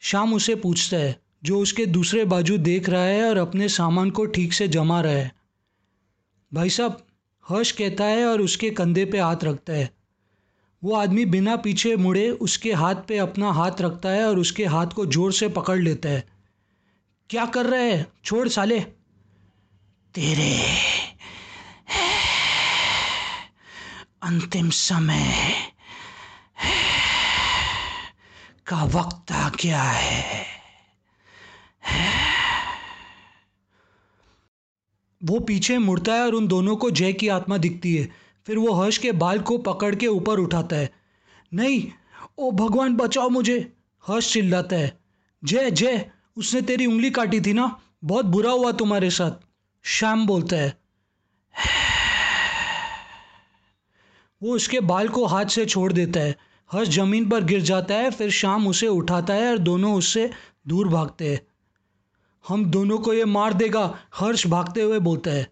शाम 0.00 0.34
उसे 0.34 0.54
पूछता 0.54 0.96
है, 0.96 1.20
जो 1.44 1.60
उसके 1.60 1.86
दूसरे 1.86 2.24
बाजू 2.24 2.58
देख 2.58 2.88
रहा 2.88 3.04
है 3.04 3.28
और 3.28 3.36
अपने 3.36 3.68
सामान 3.68 4.10
को 4.10 4.26
ठीक 4.26 4.52
से 4.52 4.68
जमा 4.68 5.00
रहा 5.00 5.12
है। 5.12 5.32
भाई 6.54 6.70
साहब 6.70 7.06
हर्ष 7.48 7.70
कहता 7.70 8.04
है 8.04 8.26
और 8.26 8.40
उसके 8.40 8.70
कंधे 8.70 9.04
पे 9.04 9.20
हाथ 9.20 9.44
रखता 9.44 9.72
है। 9.72 9.90
वो 10.84 10.94
आदमी 10.94 11.24
बिना 11.24 11.56
पीछे 11.56 11.96
मुड़े 11.96 12.30
उसके 12.30 12.72
हाथ 12.72 12.94
पे 12.94 13.18
अपना 13.18 13.52
हाथ 13.52 13.80
रखता 13.80 14.08
है 14.08 14.24
और 14.28 14.38
उसके 14.38 14.64
हाथ 14.64 14.86
को 14.86 15.06
ज़ोर 15.06 15.32
से 15.32 15.48
पकड़ 15.48 15.78
लेता 15.78 16.08
है। 16.08 16.24
क्या 17.30 17.46
कर 17.46 17.66
रहे 17.66 17.92
हैं? 17.92 18.06
छोड़ 18.24 18.48
साले। 18.48 18.80
तेरे 20.14 20.76
अंतिम 24.22 24.70
समय 24.70 25.54
का 28.66 28.84
वक्त 28.84 29.32
आ 29.32 29.48
गया 29.48 29.82
है। 29.82 30.61
वो 35.24 35.40
पीछे 35.40 35.78
मुड़ता 35.78 36.14
है 36.14 36.24
और 36.24 36.34
उन 36.34 36.46
दोनों 36.46 36.76
को 36.76 36.90
जय 36.90 37.12
की 37.12 37.28
आत्मा 37.28 37.56
दिखती 37.56 37.96
है। 37.96 38.08
फिर 38.46 38.58
वो 38.58 38.72
हर्ष 38.72 38.98
के 38.98 39.12
बाल 39.12 39.38
को 39.38 39.58
पकड़ 39.58 39.94
के 39.94 40.06
ऊपर 40.06 40.38
उठाता 40.38 40.76
है। 40.76 40.92
नहीं, 41.54 41.88
ओ 42.38 42.50
भगवान, 42.50 42.96
बचाओ 42.96 43.28
मुझे। 43.28 43.72
हर्ष 44.06 44.32
चिल्लाता 44.32 44.76
है। 44.76 44.98
जय 45.44 45.70
जय, 45.70 46.10
उसने 46.36 46.62
तेरी 46.62 46.86
उंगली 46.86 47.10
काटी 47.10 47.40
थी 47.40 47.52
ना? 47.52 47.80
बहुत 48.04 48.24
बुरा 48.24 48.50
हुआ 48.50 48.72
तुम्हारे 48.72 49.10
साथ। 49.10 49.30
श्याम 49.82 50.26
बोलता 50.26 50.56
है। 50.56 50.82
वो 54.42 54.54
उसके 54.54 54.80
बाल 54.80 55.08
को 55.08 55.26
हाथ 55.26 55.44
से 55.44 55.66
छोड़ 55.66 55.92
देता 55.92 56.20
है। 56.20 56.36
हर्ष 56.72 56.88
ज़मीन 56.88 57.28
पर 57.28 57.44
गिर 57.44 57.60
जाता 57.60 57.94
है, 57.94 58.10
फिर 58.10 58.30
शाम 58.30 58.68
उसे 58.68 58.88
उठाता 58.88 59.34
है 59.34 59.50
और 59.50 59.58
दोनों 59.58 59.94
उससे 59.94 60.30
दूर 60.68 60.88
भागते 60.88 61.32
हैं। 61.32 61.51
हम 62.44 62.64
दोनों 62.66 62.98
को 62.98 63.12
ये 63.12 63.24
मार 63.24 63.52
देगा, 63.54 63.82
हर्ष 64.14 64.46
भागते 64.46 64.82
हुए 64.82 64.98
बोलता 65.00 65.30
है। 65.30 65.46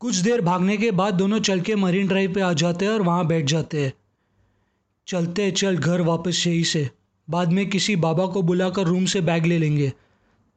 कुछ 0.00 0.16
देर 0.16 0.40
भागने 0.40 0.76
के 0.76 0.90
बाद 0.90 1.14
दोनों 1.14 1.38
चल 1.40 1.60
के 1.60 1.74
मरीन 1.76 2.08
ड्राइव 2.08 2.32
पे 2.34 2.40
आ 2.40 2.52
जाते 2.54 2.84
हैं 2.84 2.92
और 2.92 3.02
वहाँ 3.02 3.26
बैठ 3.26 3.44
जाते 3.44 3.84
हैं। 3.84 3.92
चलते 5.08 5.50
चल 5.50 5.76
घर 5.76 6.00
वापस 6.00 6.42
यही 6.46 6.64
से। 6.64 6.88
बाद 7.28 7.52
में 7.52 7.68
किसी 7.70 7.96
बाबा 7.98 8.26
को 8.26 8.42
बुलाकर 8.42 8.86
रूम 8.86 9.04
से 9.04 9.20
बैग 9.20 9.46
ले 9.46 9.58
लेंगे। 9.58 9.92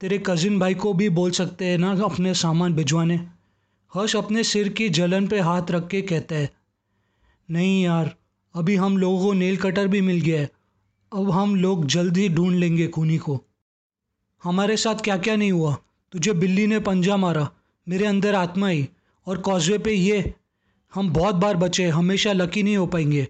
तेरे 0.02 0.18
कज़िन 0.28 0.60
भाई 0.60 0.74
को 0.76 0.94
भी 0.94 1.10
बोल 1.12 1.32
सकते 1.32 1.66
हैं 1.66 1.78
ना 1.78 1.92
अपने 2.06 2.34
सामान 2.34 2.74
भिजवाने। 2.74 3.16
हर्ष 3.94 4.16
अपने 4.16 4.44
सिर 4.44 4.70
की 4.70 4.90
जलन 4.92 5.28
पे 5.28 5.40
हाथ 5.40 5.72
रख 5.72 5.88
के 5.88 6.02
कहता 6.02 6.36
है, 6.36 6.50
नहीं 7.50 7.84
यार, 7.84 8.16
अभी 8.56 8.76
हम 8.76 8.98
लोगों 8.98 9.20
को 9.20 9.34
नेल 9.34 9.58
कटर 9.58 9.88
भी 9.88 10.02
मिल 10.02 10.22
गया 10.22 10.42
है। 10.42 10.50
अब 11.16 11.32
हम 11.32 11.56
लोग 11.56 11.86
जल्द 11.86 12.18
ही 12.18 12.30
ढूंढ 12.30 12.56
लेंगे 12.56 12.88
खूनी 12.88 13.18
को। 13.18 13.44
हमारे 14.44 14.78
साथ 14.78 14.96
क्या 14.96 15.18
क्या 15.18 15.36
नहीं 15.36 15.52
हुआ? 15.52 15.78
तुझे 16.12 16.34
बिल्ली 16.34 16.68
ने 16.68 16.80
पंजा 16.80 17.18
मारा, 17.18 17.50
मेरे 17.90 18.06
अंदर 18.06 18.36
आत्मा 18.36 18.68
आई, 18.68 18.90
और 19.28 19.38
कॉजवे 19.38 19.78
पे 19.78 19.94
ये, 19.94 20.34
हम 20.94 21.14
बहुत 21.14 21.36
बार 21.36 21.58
बचे, 21.58 21.88
हमेशा 21.88 22.34
लकी 22.34 22.64
नहीं 22.64 22.78
हो 22.78 22.88
पाएँगे। 22.88 23.28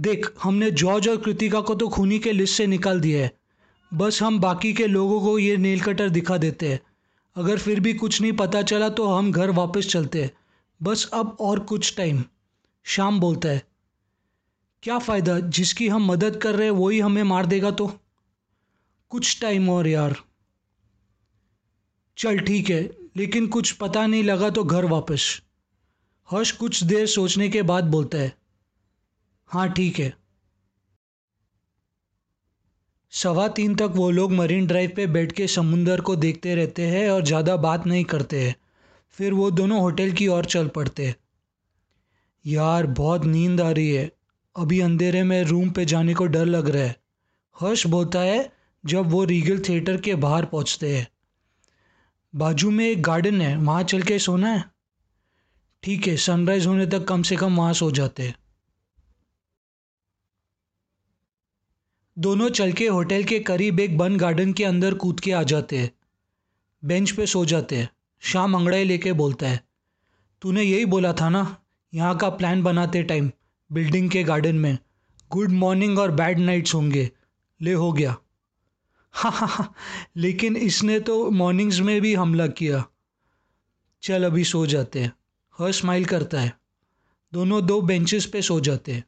देख, 0.00 0.32
हमने 0.42 0.70
जॉर्ज 0.70 1.08
और 1.08 1.16
कृतिका 1.16 1.60
को 1.60 1.74
तो 1.74 1.88
खूनी 1.88 2.18
के 2.18 2.32
लिस्ट 2.32 2.56
से 2.56 2.66
निकाल 2.66 3.00
दिया 3.00 3.22
है। 3.22 3.32
बस 3.94 4.22
हम 4.22 4.40
बाकी 4.40 4.72
के 4.72 4.86
लोगों 4.86 5.20
को 5.20 5.38
ये 5.38 5.56
नेल 5.56 5.80
कटर 5.80 6.08
दिखा 6.08 6.36
देते 6.36 6.68
हैं। 6.68 6.80
अगर 7.36 7.58
फिर 7.58 7.80
भी 7.80 7.94
कुछ 7.94 8.20
नहीं 8.20 8.32
पता 8.32 8.62
चला 8.62 8.88
तो 8.88 9.06
हम 9.06 9.32
घर 9.32 9.50
वापस 9.50 9.86
चलते 9.86 10.22
हैं। 10.22 10.30
बस 10.82 11.10
अब 11.14 11.36
और 11.40 11.60
कुछ 11.60 11.96
टाइम। 11.96 12.24
शाम 12.84 13.20
बोलता 13.20 13.48
है। 13.48 13.73
क्या 14.84 14.98
फ़ायदा? 14.98 15.38
जिसकी 15.38 15.88
हम 15.88 16.06
मदद 16.06 16.36
कर 16.36 16.54
रहे 16.54 16.66
हैं, 16.66 16.72
वही 16.72 16.98
हमें 17.00 17.22
मार 17.22 17.46
देगा 17.46 17.70
तो। 17.70 17.86
कुछ 19.10 19.40
टाइम 19.40 19.68
और 19.70 19.86
यार। 19.86 20.16
चल 22.16 22.38
ठीक 22.38 22.70
है, 22.70 22.82
लेकिन 23.16 23.46
कुछ 23.46 23.72
पता 23.72 24.06
नहीं 24.06 24.24
लगा 24.24 24.50
तो 24.50 24.64
घर 24.64 24.84
वापस। 24.84 25.40
हर्ष 26.28 26.50
कुछ 26.52 26.82
देर 26.84 27.06
सोचने 27.06 27.48
के 27.48 27.62
बाद 27.62 27.84
बोलता 27.84 28.18
है 28.18 28.32
हाँ 29.50 29.68
ठीक 29.72 29.98
है। 29.98 30.12
सवा 33.12 33.46
तीन 33.48 33.74
तक 33.74 33.92
वो 33.94 34.10
लोग 34.10 34.32
मरीन 34.32 34.66
ड्राइव 34.66 34.92
पे 34.96 35.06
बैठ 35.06 35.32
के 35.32 35.46
समुंदर 35.46 36.00
को 36.00 36.16
देखते 36.16 36.54
रहते 36.54 36.86
हैं 36.86 37.08
और 37.10 37.22
ज़्यादा 37.24 37.56
बात 37.56 37.86
नहीं 37.86 38.04
करते 38.04 38.42
हैं। 38.42 38.54
फिर 39.18 39.32
वो 39.32 39.50
दोनों 39.50 39.80
होटल 39.80 40.12
की 40.12 40.26
ओर 40.28 40.44
चल 40.44 40.68
पड़ते 40.68 41.06
हैं। 41.06 41.16
यार, 42.44 42.86
बहुत 42.86 43.24
नींद 43.24 43.60
आ 43.60 43.70
रही 43.70 43.90
है। 43.90 44.10
अभी 44.56 44.80
अंधेरे 44.80 45.22
में 45.22 45.42
रूम 45.44 45.70
पे 45.70 45.84
जाने 45.84 46.14
को 46.14 46.26
डर 46.26 46.44
लग 46.46 46.68
रहा 46.68 46.82
है। 46.82 46.96
हर्ष 47.56 47.86
बोलता 47.86 48.20
है, 48.20 48.52
जब 48.84 49.10
वो 49.10 49.24
रीगल 49.24 49.58
थिएटर 49.58 50.00
के 50.00 50.14
बाहर 50.14 50.44
पहुँचते 50.44 50.96
हैं। 50.96 51.06
बाजू 52.34 52.70
में 52.70 52.84
एक 52.86 53.02
गार्डन 53.02 53.40
है, 53.40 53.56
वहाँ 53.56 53.82
चल 53.82 54.02
के 54.02 54.18
सोना 54.18 54.48
है? 54.48 54.64
ठीक 55.82 56.06
है, 56.06 56.16
सनराइज़ 56.16 56.68
होने 56.68 56.86
तक 56.86 57.04
कम 57.04 57.22
से 57.22 57.36
कम 57.36 57.56
वहाँ 57.56 57.72
सो 57.72 57.90
जाते 57.90 58.22
हैं। 58.22 58.34
दोनों 62.16 62.48
चल 62.50 62.72
के 62.72 62.86
होटल 62.86 63.24
के 63.24 63.38
करीब 63.40 63.80
एक 63.80 63.98
बंद 63.98 64.20
गार्डन 64.20 64.52
के 64.52 64.64
अंदर 64.64 64.94
कूद 64.94 65.20
के 65.20 65.32
आ 65.32 65.42
जाते 65.42 65.78
हैं। 65.78 65.90
बेंच 66.82 67.10
पे 67.10 67.26
सो 67.26 67.44
जाते 67.44 67.76
हैं। 67.76 67.88
शाम 68.22 68.54
अंगड़ाई 68.56 68.84
लेके 68.84 69.12
बोलता 69.12 69.48
है, 69.48 69.60
तूने 70.42 70.62
यही 70.62 70.84
बोला 70.84 71.12
था 71.12 71.28
ना, 71.28 71.56
यहाँ 71.92 72.16
का 72.16 72.28
प्लान 72.30 72.62
बनाते 72.62 73.02
टाइम 73.02 73.30
बिल्डिंग 73.74 74.10
के 74.10 74.24
गार्डन 74.24 74.56
में। 74.56 74.78
गुड 75.30 75.50
मॉर्निंग 75.50 75.98
और 75.98 76.10
बैड 76.10 76.38
नाइट्स 76.38 76.74
होंगे। 76.74 77.10
ले 77.62 77.72
हो 77.72 77.92
गया। 77.92 78.16
हाँ 79.12 79.32
हाँ 79.32 79.48
हाँ। 79.48 79.74
लेकिन 80.16 80.56
इसने 80.56 81.00
तो 81.00 81.30
मॉर्निंग्स 81.30 81.80
में 81.80 82.00
भी 82.00 82.14
हमला 82.14 82.46
किया। 82.46 82.84
चल, 84.02 84.24
अभी 84.24 84.44
सो 84.44 84.66
जाते 84.66 85.00
हैं। 85.00 85.12
हर 85.58 85.72
स्माइल 85.72 86.04
करता 86.04 86.40
है। 86.40 86.60
दोनों 87.32 87.66
दो 87.66 87.80
बेंचेस 87.80 88.26
पे 88.26 88.42
सो 88.42 88.60
जाते 88.60 88.92
हैं। 88.92 89.04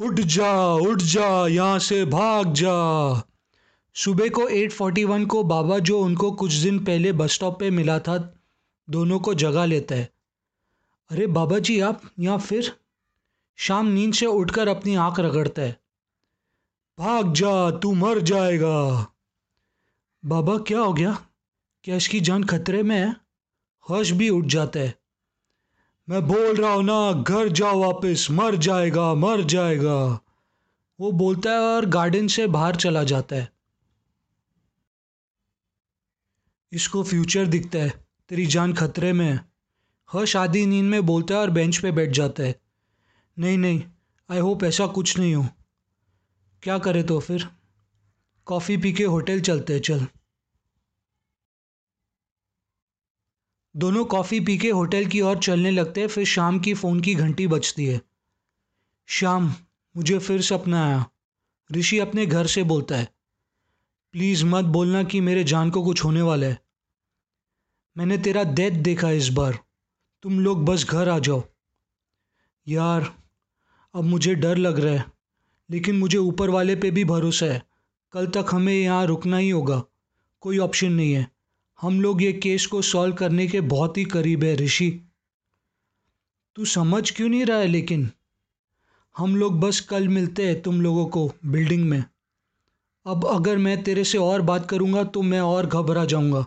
उठ 0.00 0.20
जा 0.20 0.74
उठ 0.74 0.98
जा, 0.98 1.46
यहाँ 1.46 1.78
से 1.78 2.04
भाग 2.04 2.52
जा। 2.52 3.28
सुबह 3.94 4.28
को 4.28 4.48
8:41 4.48 5.26
को 5.26 5.44
बाबा 5.44 5.78
जो 5.78 6.00
उनको 6.00 6.32
कुछ 6.32 6.52
दिन 6.52 6.84
पहले 6.84 7.12
बस 7.12 7.32
स्टॉप 7.32 7.60
पे 7.60 7.70
मिला 7.70 7.98
था, 7.98 8.40
दोनों 8.90 9.20
को 9.20 9.34
जगा 9.34 9.64
लेता 9.64 9.94
है। 9.94 10.11
अरे 11.12 11.26
बाबा 11.26 11.58
जी 11.58 11.80
आप 11.80 12.02
यहाँ 12.20 12.38
फिर? 12.38 12.78
शाम 13.56 13.86
नींद 13.86 14.14
से 14.14 14.26
उठकर 14.26 14.68
अपनी 14.68 14.94
आँख 14.94 15.20
रगड़ता 15.20 15.62
है। 15.62 15.80
भाग 16.98 17.32
जा, 17.32 17.70
तू 17.70 17.92
मर 17.92 18.20
जाएगा। 18.20 19.06
बाबा, 20.24 20.58
क्या 20.58 20.80
हो 20.80 20.92
गया? 20.92 21.26
क्या 21.84 21.96
इसकी 21.96 22.20
जान 22.20 22.44
खतरे 22.44 22.82
में 22.82 22.96
है? 22.96 23.16
हर्ष 23.88 24.10
भी 24.10 24.28
उठ 24.28 24.44
जाता 24.44 24.80
है। 24.80 24.94
मैं 26.08 26.26
बोल 26.26 26.56
रहा 26.56 26.72
हूँ 26.72 26.84
ना, 26.84 27.12
घर 27.12 27.48
जाओ 27.48 27.80
वापस, 27.80 28.26
मर 28.30 28.56
जाएगा 28.56 29.14
मर 29.14 29.42
जाएगा। 29.42 30.20
वो 31.00 31.12
बोलता 31.12 31.50
है 31.50 31.58
और 31.58 31.86
गार्डन 31.86 32.26
से 32.26 32.46
बाहर 32.46 32.76
चला 32.76 33.04
जाता 33.04 33.36
है। 33.36 33.52
इसको 36.72 37.02
फ्यूचर 37.02 37.46
दिखता 37.46 37.78
है, 37.78 38.06
तेरी 38.28 38.46
जान 38.46 38.74
खतरे 38.74 39.12
में 39.12 39.32
है। 39.32 39.51
हर्ष 40.12 40.36
आधी 40.36 40.66
नींद 40.66 40.84
में 40.84 41.06
बोलता 41.06 41.34
है 41.34 41.40
और 41.40 41.50
बेंच 41.50 41.78
पे 41.78 41.92
बैठ 41.92 42.10
जाता 42.10 42.42
है। 42.42 42.60
नहीं 43.38 43.58
नहीं 43.58 43.82
आई 44.30 44.38
होप 44.38 44.64
ऐसा 44.64 44.86
कुछ 44.86 45.18
नहीं 45.18 45.34
हो। 45.34 45.46
क्या 46.62 46.78
करे 46.78 47.02
तो 47.02 47.20
फिर? 47.20 47.46
कॉफ़ी 48.46 48.76
पी 48.76 48.92
के 48.92 49.04
होटल 49.04 49.40
चलते 49.40 49.72
हैं, 49.72 49.80
चल। 49.80 50.06
दोनों 53.76 54.04
कॉफ़ी 54.04 54.40
पी 54.40 54.58
के 54.58 54.70
होटल 54.70 55.06
की 55.06 55.20
ओर 55.20 55.38
चलने 55.38 55.70
लगते 55.70 56.00
हैं, 56.00 56.08
फिर 56.08 56.24
शाम 56.24 56.58
की 56.58 56.74
फ़ोन 56.74 57.00
की 57.00 57.14
घंटी 57.14 57.46
बजती 57.46 57.86
है। 57.86 58.00
शाम 59.08 59.54
मुझे 59.96 60.18
फिर 60.18 60.42
सपना 60.42 60.84
आया। 60.86 61.04
ऋषि 61.70 61.98
अपने 61.98 62.26
घर 62.26 62.46
से 62.46 62.62
बोलता 62.62 62.96
है, 62.96 63.08
प्लीज़ 64.12 64.44
मत 64.44 64.64
बोलना 64.64 65.02
कि 65.02 65.20
मेरे 65.20 65.44
जान 65.44 65.70
को 65.70 65.84
कुछ 65.84 66.04
होने 66.04 66.22
वाला 66.22 66.46
है। 66.46 66.60
मैंने 67.96 68.18
तेरा 68.18 68.44
डेथ 68.44 68.70
देखा 68.70 69.10
इस 69.10 69.28
बार। 69.28 69.58
तुम 70.22 70.40
लोग 70.40 70.64
बस 70.64 70.84
घर 70.84 71.08
आ 71.08 71.18
जाओ। 71.18 71.42
यार, 72.66 73.12
अब 73.94 74.04
मुझे 74.04 74.34
डर 74.34 74.56
लग 74.56 74.78
रहा 74.78 74.94
है, 74.94 75.04
लेकिन 75.70 75.96
मुझे 75.98 76.18
ऊपर 76.18 76.50
वाले 76.50 76.76
पे 76.76 76.90
भी 76.90 77.04
भरोसा 77.04 77.46
है। 77.46 77.62
कल 78.12 78.26
तक 78.26 78.46
हमें 78.52 78.74
यहाँ 78.74 79.06
रुकना 79.06 79.36
ही 79.36 79.50
होगा, 79.50 79.82
कोई 80.42 80.58
ऑप्शन 80.58 80.92
नहीं 80.92 81.12
है। 81.12 81.26
हम 81.82 82.00
लोग 82.00 82.22
ये 82.22 82.32
केस 82.32 82.66
को 82.66 82.82
सॉल्व 82.82 83.14
करने 83.14 83.46
के 83.46 83.60
बहुत 83.60 83.98
ही 83.98 84.04
करीब 84.04 84.44
है, 84.44 84.54
ऋषि। 84.56 84.90
तू 86.56 86.64
समझ 86.64 87.10
क्यों 87.10 87.28
नहीं 87.28 87.44
रहा 87.44 87.58
है 87.58 87.66
लेकिन? 87.66 88.10
हम 89.16 89.36
लोग 89.36 89.60
बस 89.60 89.80
कल 89.80 90.08
मिलते 90.08 90.46
हैं 90.46 90.60
तुम 90.62 90.80
लोगों 90.80 91.06
को 91.06 91.30
बिल्डिंग 91.46 91.84
में। 91.84 92.04
अब 93.06 93.26
अगर 93.26 93.56
मैं 93.56 93.82
तेरे 93.82 94.04
से 94.04 94.18
और 94.18 94.42
बात 94.42 94.68
करूँगा 94.70 95.04
तो 95.04 95.22
मैं 95.22 95.40
और 95.40 95.66
घबरा 95.66 96.04
जाऊँगा। 96.04 96.46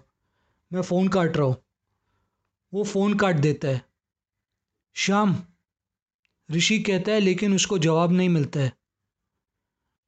मैं 0.73 0.81
फ़ोन 0.81 1.07
काट 1.07 1.37
रहा 1.37 1.45
हूँ। 1.45 1.55
वो 2.75 2.83
फ़ोन 2.83 3.13
काट 3.13 3.35
देता 3.35 3.67
है। 3.67 3.85
श्याम, 4.93 5.43
ऋषि 6.51 6.79
कहता 6.79 7.11
है, 7.11 7.19
लेकिन 7.19 7.55
उसको 7.55 7.77
जवाब 7.77 8.11
नहीं 8.11 8.29
मिलता 8.29 8.59
है। 8.59 8.73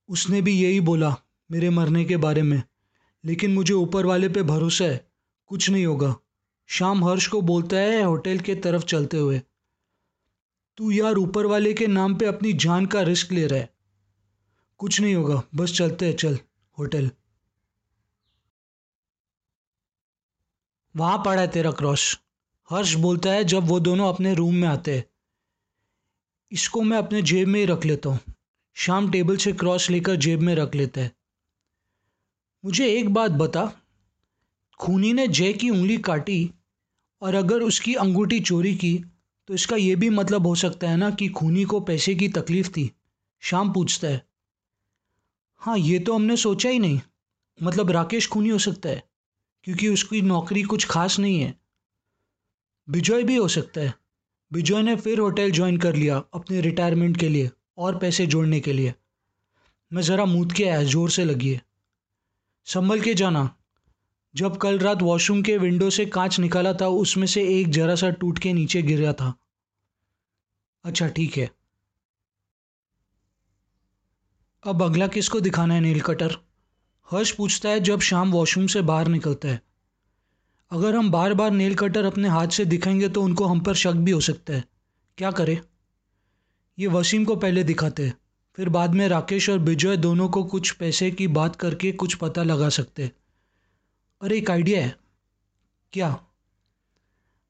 उसने 0.09 0.41
भी 0.41 0.63
यही 0.63 0.81
बोला, 0.81 1.15
मेरे 1.51 1.69
मरने 1.69 2.05
के 2.05 2.17
बारे 2.17 2.41
में। 2.41 2.63
लेकिन 3.25 3.53
मुझे 3.53 3.73
ऊपर 3.73 4.05
वाले 4.05 4.29
पे 4.29 4.43
भरोसा 4.43 4.85
है, 4.85 5.11
कुछ 5.45 5.69
नहीं 5.69 5.85
होगा। 5.85 6.15
शाम 6.67 7.05
हर्ष 7.05 7.27
को 7.27 7.41
बोलता 7.41 7.77
है, 7.77 8.01
होटल 8.01 8.39
के 8.39 8.55
तरफ़ 8.55 8.85
चलते 8.85 9.17
हुए। 9.17 9.41
तू 10.77 10.91
यार 10.91 11.13
ऊपर 11.13 11.45
वाले 11.45 11.73
के 11.73 11.87
नाम 11.87 12.15
पे 12.15 12.25
अपनी 12.25 12.53
जान 12.53 12.85
का 12.85 13.01
रिस्क 13.01 13.31
ले 13.31 13.47
रहा 13.47 13.59
है। 13.59 13.73
कुछ 14.77 15.01
नहीं 15.01 15.15
होगा, 15.15 15.43
बस 15.55 15.77
चलते 15.77 16.05
हैं, 16.05 16.15
चल, 16.15 16.39
होटल। 16.79 17.11
वहाँ 20.95 21.23
पड़ा 21.25 21.41
है 21.41 21.47
तेरा 21.47 21.71
क्रॉस। 21.71 22.26
हर्ष 22.69 22.93
बोलता 22.93 23.31
है, 23.31 23.43
जब 23.43 23.67
वो 23.67 23.79
दोनों 23.79 24.13
अपने 24.13 24.33
रूम 24.33 24.55
में 24.55 24.67
आते 24.67 24.95
हैं। 24.95 25.03
इसको 26.51 26.81
मैं 26.81 26.97
अपने 26.97 27.21
जेब 27.21 27.47
में 27.47 27.59
ही 27.59 27.65
रख 27.65 27.85
लेता 27.85 28.09
हूँ। 28.09 28.19
शाम 28.77 29.09
टेबल 29.11 29.37
से 29.37 29.53
क्रॉस 29.53 29.89
लेकर 29.89 30.15
जेब 30.15 30.41
में 30.41 30.53
रख 30.55 30.75
लेता 30.75 31.01
है। 31.01 31.11
मुझे 32.63 32.87
एक 32.89 33.09
बात 33.09 33.31
बता, 33.31 33.65
खूनी 34.79 35.13
ने 35.13 35.27
जय 35.27 35.53
की 35.53 35.69
उंगली 35.69 35.97
काटी 35.97 36.49
और 37.21 37.35
अगर 37.35 37.61
उसकी 37.61 37.93
अंगूठी 37.95 38.39
चोरी 38.39 38.75
की 38.75 38.97
तो 39.49 39.53
इसका 39.53 39.75
ये 39.75 39.95
भी 39.95 40.09
मतलब 40.09 40.47
हो 40.47 40.55
सकता 40.55 40.89
है 40.89 40.97
ना 40.97 41.09
कि 41.09 41.27
खूनी 41.29 41.63
को 41.63 41.79
पैसे 41.79 42.15
की 42.15 42.27
तकलीफ़ 42.29 42.69
थी। 42.69 42.91
शाम 43.43 43.71
पूछता 43.73 44.07
है 44.07 44.25
हाँ 45.61 45.77
ये 45.77 45.99
तो 45.99 46.15
हमने 46.15 46.35
सोचा 46.37 46.69
ही 46.69 46.79
नहीं। 46.79 46.99
मतलब 47.59 47.91
राकेश 47.91 48.27
खूनी 48.27 48.49
हो 48.49 48.57
सकता 48.59 48.89
है, 48.89 49.03
क्योंकि 49.63 49.87
उसकी 49.87 50.21
नौकरी 50.21 50.63
कुछ 50.63 50.85
खास 50.85 51.19
नहीं 51.19 51.39
है। 51.41 51.53
विजय 52.89 53.23
भी 53.23 53.35
हो 53.35 53.47
सकता 53.47 53.81
है। 53.81 53.93
बिजॉय 54.53 54.81
ने 54.81 54.95
फिर 54.95 55.19
होटल 55.19 55.51
ज्वाइन 55.51 55.77
कर 55.77 55.95
लिया 55.95 56.23
अपने 56.33 56.61
रिटायरमेंट 56.61 57.17
के 57.17 57.29
लिए 57.29 57.49
और 57.77 57.97
पैसे 57.97 58.27
जोड़ने 58.27 58.59
के 58.59 58.73
लिए। 58.73 58.93
मैं 59.93 60.01
ज़रा 60.01 60.25
मूत 60.25 60.51
के 60.51 60.63
आया 60.63 60.83
ज़ोर 60.83 61.09
से 61.09 61.25
लगी 61.25 61.53
है। 61.53 61.61
संभल 62.65 63.01
के 63.01 63.13
जाना। 63.13 63.55
जब 64.35 64.57
कल 64.57 64.79
रात 64.79 65.01
वॉशरूम 65.01 65.41
के 65.41 65.57
विंडो 65.57 65.89
से 65.89 66.05
कांच 66.05 66.39
निकाला 66.39 66.73
था, 66.73 66.87
उसमें 66.87 67.27
से 67.27 67.59
एक 67.59 67.69
जरा 67.69 67.95
सा 67.95 68.09
टूट 68.09 68.39
के 68.39 68.53
नीचे 68.53 68.81
गिरा 68.81 69.13
था। 69.13 69.33
अच्छा 70.83 71.07
ठीक 71.07 71.37
है। 71.37 71.51
अब 74.63 74.83
अगला 74.83 75.07
किसको 75.07 75.39
दिखाना 75.39 75.73
है 75.73 75.79
नील 75.79 76.01
कटर 76.01 76.37
हर्ष 77.11 77.31
पूछता 77.31 77.69
है 77.69 77.79
जब 77.79 77.99
शाम 77.99 78.31
वॉशरूम 78.31 78.67
से 78.67 78.81
बाहर 78.81 79.07
निकलता 79.07 79.47
है। 79.47 79.66
अगर 80.71 80.95
हम 80.95 81.11
बार 81.11 81.33
बार 81.33 81.51
नेल 81.51 81.75
कटर 81.75 82.05
अपने 82.05 82.27
हाथ 82.27 82.47
से 82.47 82.65
दिखाएँगे 82.65 83.09
तो 83.09 83.21
उनको 83.23 83.45
हम 83.45 83.59
पर 83.59 83.73
शक 83.73 83.91
भी 83.91 84.11
हो 84.11 84.19
सकता 84.19 84.53
है। 84.53 84.63
क्या 85.17 85.31
करें? 85.31 85.59
ये 86.77 86.87
वसीम 86.87 87.25
को 87.25 87.35
पहले 87.35 87.63
दिखाते 87.63 88.05
हैं, 88.05 88.13
फिर 88.57 88.69
बाद 88.69 88.93
में 88.93 89.07
राकेश 89.07 89.49
और 89.49 89.59
विजय 89.59 89.97
दोनों 89.97 90.29
को 90.29 90.43
कुछ 90.43 90.71
पैसे 90.71 91.11
की 91.11 91.27
बात 91.27 91.55
करके 91.55 91.91
कुछ 91.91 92.15
पता 92.15 92.43
लगा 92.43 92.69
सकते 92.69 93.11
अरे 94.21 94.37
एक 94.37 94.51
आइडिया 94.51 94.81
है। 94.85 94.95
क्या? 95.93 96.19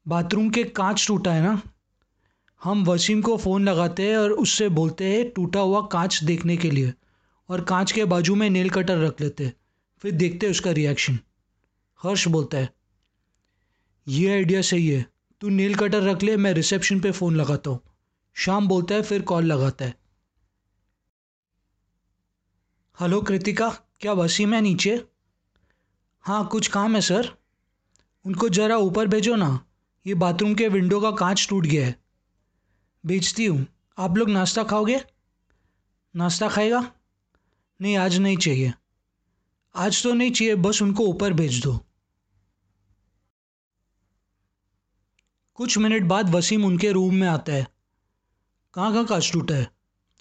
बाथरूम 0.08 0.50
के 0.50 0.64
कांच 0.64 1.08
टूटा 1.08 1.34
है 1.34 1.44
ना? 1.44 1.62
हम 2.62 2.84
वसीम 2.86 3.22
को 3.22 3.38
फ़ोन 3.38 3.70
लगाते 3.70 4.10
हैं 4.10 4.18
और 4.18 4.32
उससे 4.32 4.70
बोलते 4.70 5.06
हैं, 5.06 5.30
टूटा 5.30 5.60
हुआ 5.60 5.82
कांच 5.82 6.24
देखने 6.24 6.58
के 6.58 6.72
लिए। 6.72 6.94
और 7.50 7.62
कांच 7.62 7.92
के 7.92 8.06
बाजू 8.06 8.36
में 8.36 8.50
नेल 8.50 8.70
कटर 8.70 8.98
रख 8.98 9.22
लेते 9.22 9.46
हैं, 9.46 9.54
फिर 10.02 10.12
देखते 10.12 10.46
हैं 10.46 10.52
उसका 10.52 10.72
रिएक्शन 10.72 11.20
हर्ष 12.04 12.28
बोलता 12.28 12.58
है 12.58 12.77
ये 14.10 14.34
आइडिया 14.34 14.62
सही 14.62 14.90
है। 14.90 15.06
तू 15.42 15.50
नेल 15.50 15.76
कटर 15.76 16.02
रख 16.02 16.24
ले, 16.24 16.38
मैं 16.38 16.54
रिसेप्शन 16.54 17.00
पे 17.00 17.12
फ़ोन 17.12 17.36
लगाता 17.36 17.70
हूँ। 17.70 17.80
शाम 18.34 18.68
बोलता 18.68 18.96
है, 18.96 19.02
फिर 19.02 19.22
कॉल 19.22 19.44
लगाता 19.46 19.86
है। 19.86 19.96
हेलो 23.00 23.22
कृतिका, 23.22 23.70
क्या 23.70 24.14
वसीम 24.14 24.54
है 24.54 24.62
नीचे? 24.62 25.06
हाँ 26.22 26.48
कुछ 26.48 26.68
काम 26.68 26.96
है, 26.96 27.02
सर। 27.02 27.32
उनको 28.26 28.50
ज़रा 28.50 28.78
ऊपर 28.78 29.08
भेजो 29.08 29.36
ना। 29.36 29.66
ये 30.08 30.14
बाथरूम 30.14 30.56
के 30.56 30.68
विंडो 30.68 31.02
का 31.02 31.12
कांच 31.12 31.48
टूट 31.50 31.66
गया 31.66 31.86
है। 31.86 32.04
भेजती 33.06 33.46
हूँ। 33.46 33.68
आप 33.98 34.18
लोग 34.18 34.30
नाश्ता 34.30 34.64
खाओगे? 34.64 35.02
नाश्ता 36.16 36.50
खाएगा? 36.50 36.92
नहीं, 37.82 37.98
आज 37.98 38.18
नहीं 38.18 38.38
चाहिए। 38.38 38.74
आज 39.76 40.04
तो 40.04 40.14
नहीं 40.14 40.32
चाहिए, 40.32 40.56
बस 40.56 40.82
उनको 40.82 41.04
ऊपर 41.04 41.34
भेज 41.34 41.64
दो। 41.64 41.87
कुछ 45.58 45.78
मिनट 45.78 46.04
बाद 46.04 46.30
वसीम 46.30 46.66
उनके 46.66 46.92
रूम 46.92 47.16
में 47.16 47.28
आता 47.28 47.54
है। 47.54 47.68
कहाँ 48.74 48.92
कहाँ 48.94 49.06
कांच 49.06 49.32
टूटा 49.34 49.56
है? 49.56 49.68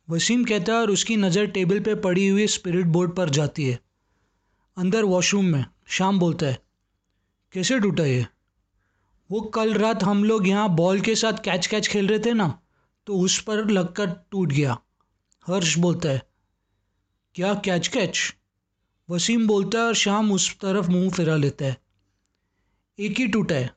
वसीम 0.08 0.44
कहता 0.44 0.72
है 0.72 0.78
और 0.78 0.90
उसकी 0.90 1.16
नज़र 1.16 1.46
टेबल 1.46 1.80
पे 1.80 1.94
पड़ी 1.94 2.26
हुई 2.28 2.46
स्पिरिट 2.46 2.86
बोर्ड 2.86 3.14
पर 3.16 3.30
जाती 3.30 3.64
है। 3.64 3.78
अंदर 4.76 5.04
वॉशरूम 5.04 5.44
में, 5.44 5.64
शाम 5.88 6.18
बोलता 6.18 6.46
है। 6.46 6.58
कैसे 7.54 7.78
टूटा 7.80 8.04
ये? 8.04 8.26
वो 9.30 9.40
कल 9.40 9.74
रात 9.74 10.04
हम 10.04 10.24
लोग 10.24 10.48
यहाँ 10.48 10.68
बॉल 10.76 11.00
के 11.00 11.14
साथ 11.14 11.44
कैच 11.44 11.66
कैच 11.66 11.88
खेल 11.88 12.08
रहे 12.08 12.18
थे 12.18 12.32
ना 12.32 12.48
तो 13.06 13.18
उस 13.18 13.40
पर 13.42 13.64
लगकर 13.64 14.10
टूट 14.30 14.52
गया। 14.52 14.78
हर्ष 15.46 15.76
बोलता 15.78 16.08
है। 16.08 16.22
क्या 17.34 17.54
कैच 17.54 17.88
कैच 17.88 18.18
वसीम 19.08 19.46
बोलता 19.46 19.78
है 19.78 19.84
और 19.84 19.94
शाम 19.94 20.32
उस 20.32 20.54
तरफ़ 20.58 20.90
मुँह 20.90 21.10
फिरा 21.10 21.36
लेता 21.36 21.64
है। 21.64 21.76
एक 22.98 23.18
ही 23.18 23.26
टूटा 23.28 23.54
है। 23.54 23.75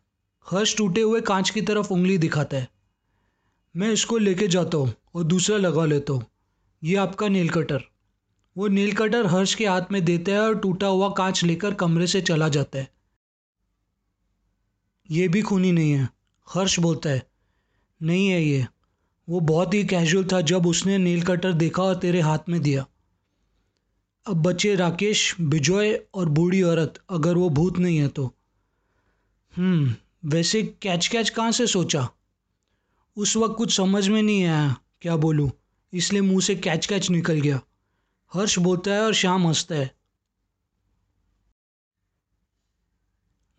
हर्ष 0.51 0.75
टूटे 0.77 1.01
हुए 1.01 1.21
कांच 1.21 1.49
की 1.49 1.61
तरफ़ 1.61 1.93
उंगली 1.93 2.17
दिखाता 2.17 2.57
है। 2.57 2.67
मैं 3.75 3.91
इसको 3.91 4.17
लेके 4.17 4.47
जाता 4.47 4.77
हूँ 4.77 4.93
और 5.15 5.23
दूसरा 5.23 5.57
लगा 5.57 5.85
लेता 5.85 6.13
हूँ। 6.13 6.25
ये 6.83 6.95
आपका 6.95 7.27
नील 7.27 7.49
कटर 7.49 7.83
वो 8.55 8.67
नील 8.67 8.93
कटर 8.93 9.25
हर्ष 9.25 9.53
के 9.55 9.65
हाथ 9.67 9.91
में 9.91 10.05
देता 10.05 10.31
है 10.31 10.41
और 10.41 10.59
टूटा 10.59 10.87
हुआ 10.87 11.09
कांच 11.09 11.43
लेकर 11.43 11.73
कमरे 11.73 12.07
से 12.07 12.21
चला 12.21 12.49
जाता 12.49 12.79
है। 12.79 12.87
ये 15.11 15.27
भी 15.27 15.41
खूनी 15.41 15.71
नहीं 15.71 15.91
है, 15.91 16.09
हर्ष 16.47 16.79
बोलता 16.79 17.09
है। 17.09 17.23
नहीं 18.01 18.27
है 18.27 18.41
ये। 18.43 18.67
वो 19.29 19.39
बहुत 19.39 19.73
ही 19.73 19.83
कैजुअल 19.83 20.25
था 20.25 20.41
जब 20.41 20.67
उसने 20.67 20.97
नील 20.97 21.23
कटर 21.23 21.53
देखा 21.53 21.83
और 21.83 21.95
तेरे 21.95 22.21
हाथ 22.21 22.49
में 22.49 22.61
दिया। 22.61 22.85
अब 24.27 24.41
बचे 24.41 24.75
राकेश, 24.75 25.35
बिजॉय 25.41 25.93
और 26.13 26.29
बूढ़ी 26.29 26.61
औरत, 26.61 26.99
अगर 27.09 27.33
वो 27.33 27.49
भूत 27.49 27.77
नहीं 27.77 27.97
है 27.97 28.07
तो। 28.07 28.33
हम्म 29.57 29.95
वैसे 30.25 30.63
कैच 30.63 31.07
कैच 31.07 31.29
कहाँ 31.29 31.51
से 31.51 31.67
सोचा? 31.67 32.09
उस 33.17 33.37
वक्त 33.37 33.55
कुछ 33.57 33.77
समझ 33.77 34.07
में 34.07 34.21
नहीं 34.21 34.45
आया, 34.45 34.77
क्या 35.01 35.15
बोलूँ? 35.15 35.51
इसलिए 35.93 36.21
मुँह 36.21 36.41
से 36.41 36.55
कैच 36.55 36.85
कैच 36.85 37.09
निकल 37.09 37.33
गया। 37.33 37.61
हर्ष 38.33 38.59
बोलता 38.59 38.91
है 38.91 39.01
और 39.01 39.13
शाम 39.13 39.47
हंसता 39.47 39.75
है। 39.75 39.95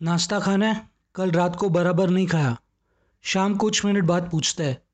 नाश्ता 0.03 0.40
खाना 0.40 0.73
है? 0.73 0.90
कल 1.14 1.31
रात 1.31 1.57
को 1.57 1.68
बराबर 1.68 2.11
नहीं 2.11 2.27
खाया। 2.27 2.61
शाम 3.23 3.57
कुछ 3.57 3.85
मिनट 3.85 4.05
बाद 4.05 4.31
पूछता 4.31 4.64
है। 4.64 4.85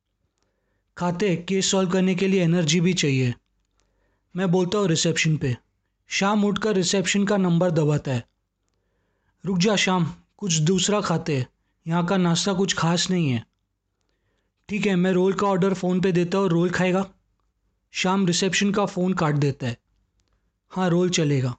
खाते 0.96 1.36
केस 1.36 1.70
सॉल्व 1.70 1.90
करने 1.90 2.14
के 2.14 2.28
लिए 2.28 2.42
एनर्जी 2.42 2.80
भी 2.80 2.94
चाहिए। 2.94 3.34
मैं 4.36 4.50
बोलता 4.50 4.78
हूँ 4.78 4.88
रिसेप्शन 4.88 5.36
पे। 5.36 5.56
शाम 6.08 6.44
उठकर 6.44 6.74
रिसेप्शन 6.74 7.24
का 7.24 7.36
नंबर 7.36 7.70
दबाता 7.70 8.12
है। 8.12 8.28
रुक 9.44 9.58
जा 9.58 9.76
शाम, 9.76 10.14
कुछ 10.36 10.54
दूसरा 10.54 11.00
खाते 11.00 11.46
यहाँ 11.88 12.06
का 12.06 12.16
नाश्ता 12.16 12.52
कुछ 12.52 12.74
खास 12.74 13.10
नहीं 13.10 13.30
है। 13.30 13.46
ठीक 14.68 14.86
है, 14.86 14.96
मैं 14.96 15.12
रोल 15.12 15.32
का 15.32 15.46
ऑर्डर 15.46 15.74
फ़ोन 15.74 16.00
पे 16.00 16.12
देता 16.12 16.38
हूँ, 16.38 16.48
रोल 16.48 16.70
खाएगा। 16.70 17.10
शाम 17.92 18.26
रिसेप्शन 18.26 18.72
का 18.72 18.86
फ़ोन 18.86 19.14
काट 19.14 19.34
देता 19.34 19.66
है। 19.66 19.76
हाँ 20.70 20.90
रोल 20.90 21.10
चलेगा। 21.10 21.56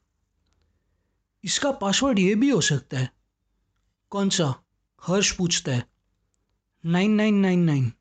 इसका 1.43 1.71
पासवर्ड 1.71 2.19
ये 2.19 2.35
भी 2.35 2.49
हो 2.49 2.61
सकता 2.61 2.97
है। 2.97 3.11
कौन 4.09 4.29
सा? 4.29 4.63
हर्ष 5.03 5.31
पूछता 5.31 5.71
है। 5.71 5.85
Nine 6.85 7.11
nine 7.11 7.35
nine 7.35 7.59
nine 7.59 7.91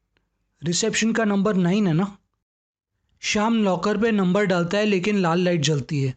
reception 0.65 1.13
का 1.13 1.25
नंबर 1.25 1.55
नाइन 1.55 1.87
है 1.87 1.93
ना? 1.93 2.19
शाम 3.21 3.65
लॉकर 3.65 3.99
पे 3.99 4.11
नंबर 4.11 4.45
डालता 4.45 4.79
है, 4.79 4.85
लेकिन 4.85 5.17
लाल 5.17 5.41
लाइट 5.41 5.61
जलती 5.61 6.03
है। 6.03 6.15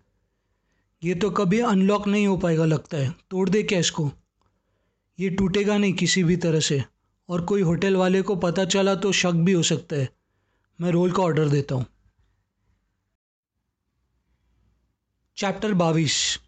ये 1.04 1.16
तो 1.16 1.30
कभी 1.30 1.60
अनलॉक 1.60 2.08
नहीं 2.08 2.28
हो 2.28 2.38
पाएगा 2.38 2.66
लगता 2.66 2.98
है। 2.98 3.16
तोड़ 3.30 3.50
दे 3.50 3.64
क्या 3.64 3.80
इसको? 3.80 4.12
ये 5.20 5.30
टूटेगा 5.30 5.78
नहीं 5.78 5.94
किसी 5.94 6.24
भी 6.24 6.36
तरह 6.38 6.60
से। 6.60 6.84
और 7.30 7.42
कोई 7.42 7.62
होटल 7.62 7.96
वाले 7.96 8.22
को 8.22 8.36
पता 8.36 8.66
चला 8.66 8.96
तो 8.96 9.12
शक 9.12 9.34
भी 9.42 9.52
हो 9.52 9.64
सकता 9.64 9.96
है। 9.96 10.10
मैं 10.80 10.92
रोल 10.92 11.12
का 11.12 11.24
ऑर्डर 11.24 11.50
देता 11.50 11.76
हूँ। 11.76 11.86
चैप्टर 15.38 15.74
बाईस। 15.74 16.40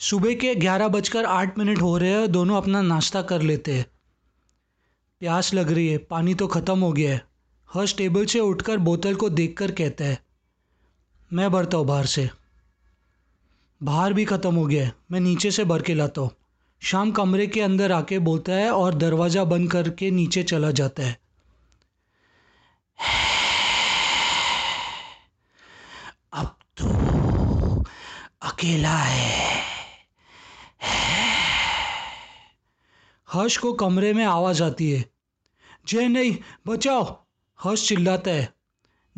सुबह 0.00 0.34
के 0.34 0.54
ग्यारह 0.54 0.88
बजकर 0.88 1.24
आठ 1.24 1.58
मिनट 1.58 1.80
हो 1.82 1.96
रहे 1.98 2.10
हैं, 2.10 2.30
दोनों 2.32 2.56
अपना 2.56 2.82
नाश्ता 2.82 3.22
कर 3.22 3.42
लेते 3.42 3.74
हैं। 3.74 3.86
प्यास 5.20 5.52
लग 5.54 5.70
रही 5.70 5.88
है, 5.88 5.98
पानी 5.98 6.34
तो 6.34 6.46
ख़त्म 6.46 6.78
हो 6.78 6.92
गया 6.92 7.12
है। 7.12 7.22
हर्ष 7.70 7.96
टेबल 7.96 8.26
से 8.26 8.40
उठकर 8.40 8.76
बोतल 8.78 9.14
को 9.14 9.28
देखकर 9.30 9.70
कहता 9.72 10.04
है, 10.04 10.18
मैं 11.30 11.50
भरता 11.50 11.76
हूँ 11.76 11.86
बाहर 11.86 12.06
से। 12.06 12.28
बाहर 13.80 14.12
भी 14.12 14.24
ख़त्म 14.24 14.54
हो 14.54 14.66
गया 14.66 14.84
है, 14.86 14.92
मैं 15.10 15.20
नीचे 15.20 15.50
से 15.50 15.64
भर 15.64 15.82
के 15.82 15.94
लाता 15.94 16.20
हूँ। 16.20 16.30
शाम 16.82 17.10
कमरे 17.10 17.46
के 17.46 17.60
अंदर 17.60 17.92
आके 17.92 18.18
बोलता 18.18 18.52
है 18.52 18.70
और 18.70 18.94
दरवाज़ा 18.94 19.44
बंद 19.44 19.70
करके 19.70 20.10
नीचे 20.10 20.42
चला 20.42 20.70
जाता 20.70 21.02
है। 21.02 21.18
अब 26.32 26.54
तो 26.76 27.84
अकेला 28.42 28.96
है। 28.96 29.62
हर्ष 33.28 33.56
को 33.56 33.72
कमरे 33.72 34.12
में 34.12 34.24
आवाज़ 34.24 34.62
आती 34.62 34.90
है। 34.92 35.04
जय 35.88 36.08
नहीं, 36.08 36.36
बचाओ। 36.66 37.04
हर्ष 37.58 37.88
चिल्लाता 37.88 38.30
है। 38.30 38.48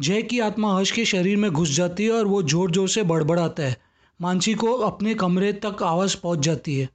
जय 0.00 0.22
की 0.22 0.40
आत्मा 0.40 0.76
हर्ष 0.76 0.90
के 0.90 1.04
शरीर 1.04 1.36
में 1.36 1.50
घुस 1.50 1.70
जाती 1.70 2.04
है 2.04 2.12
और 2.12 2.26
वो 2.26 2.42
ज़ोर 2.42 2.70
ज़ोर 2.70 2.88
से 2.88 3.02
बड़बड़ाता 3.02 3.62
है। 3.62 3.76
मानसी 4.20 4.54
को 4.54 4.72
अपने 4.74 5.14
कमरे 5.14 5.52
तक 5.52 5.82
आवाज़ 5.82 6.16
पहुँच 6.16 6.38
जाती 6.38 6.78
है। 6.80 6.88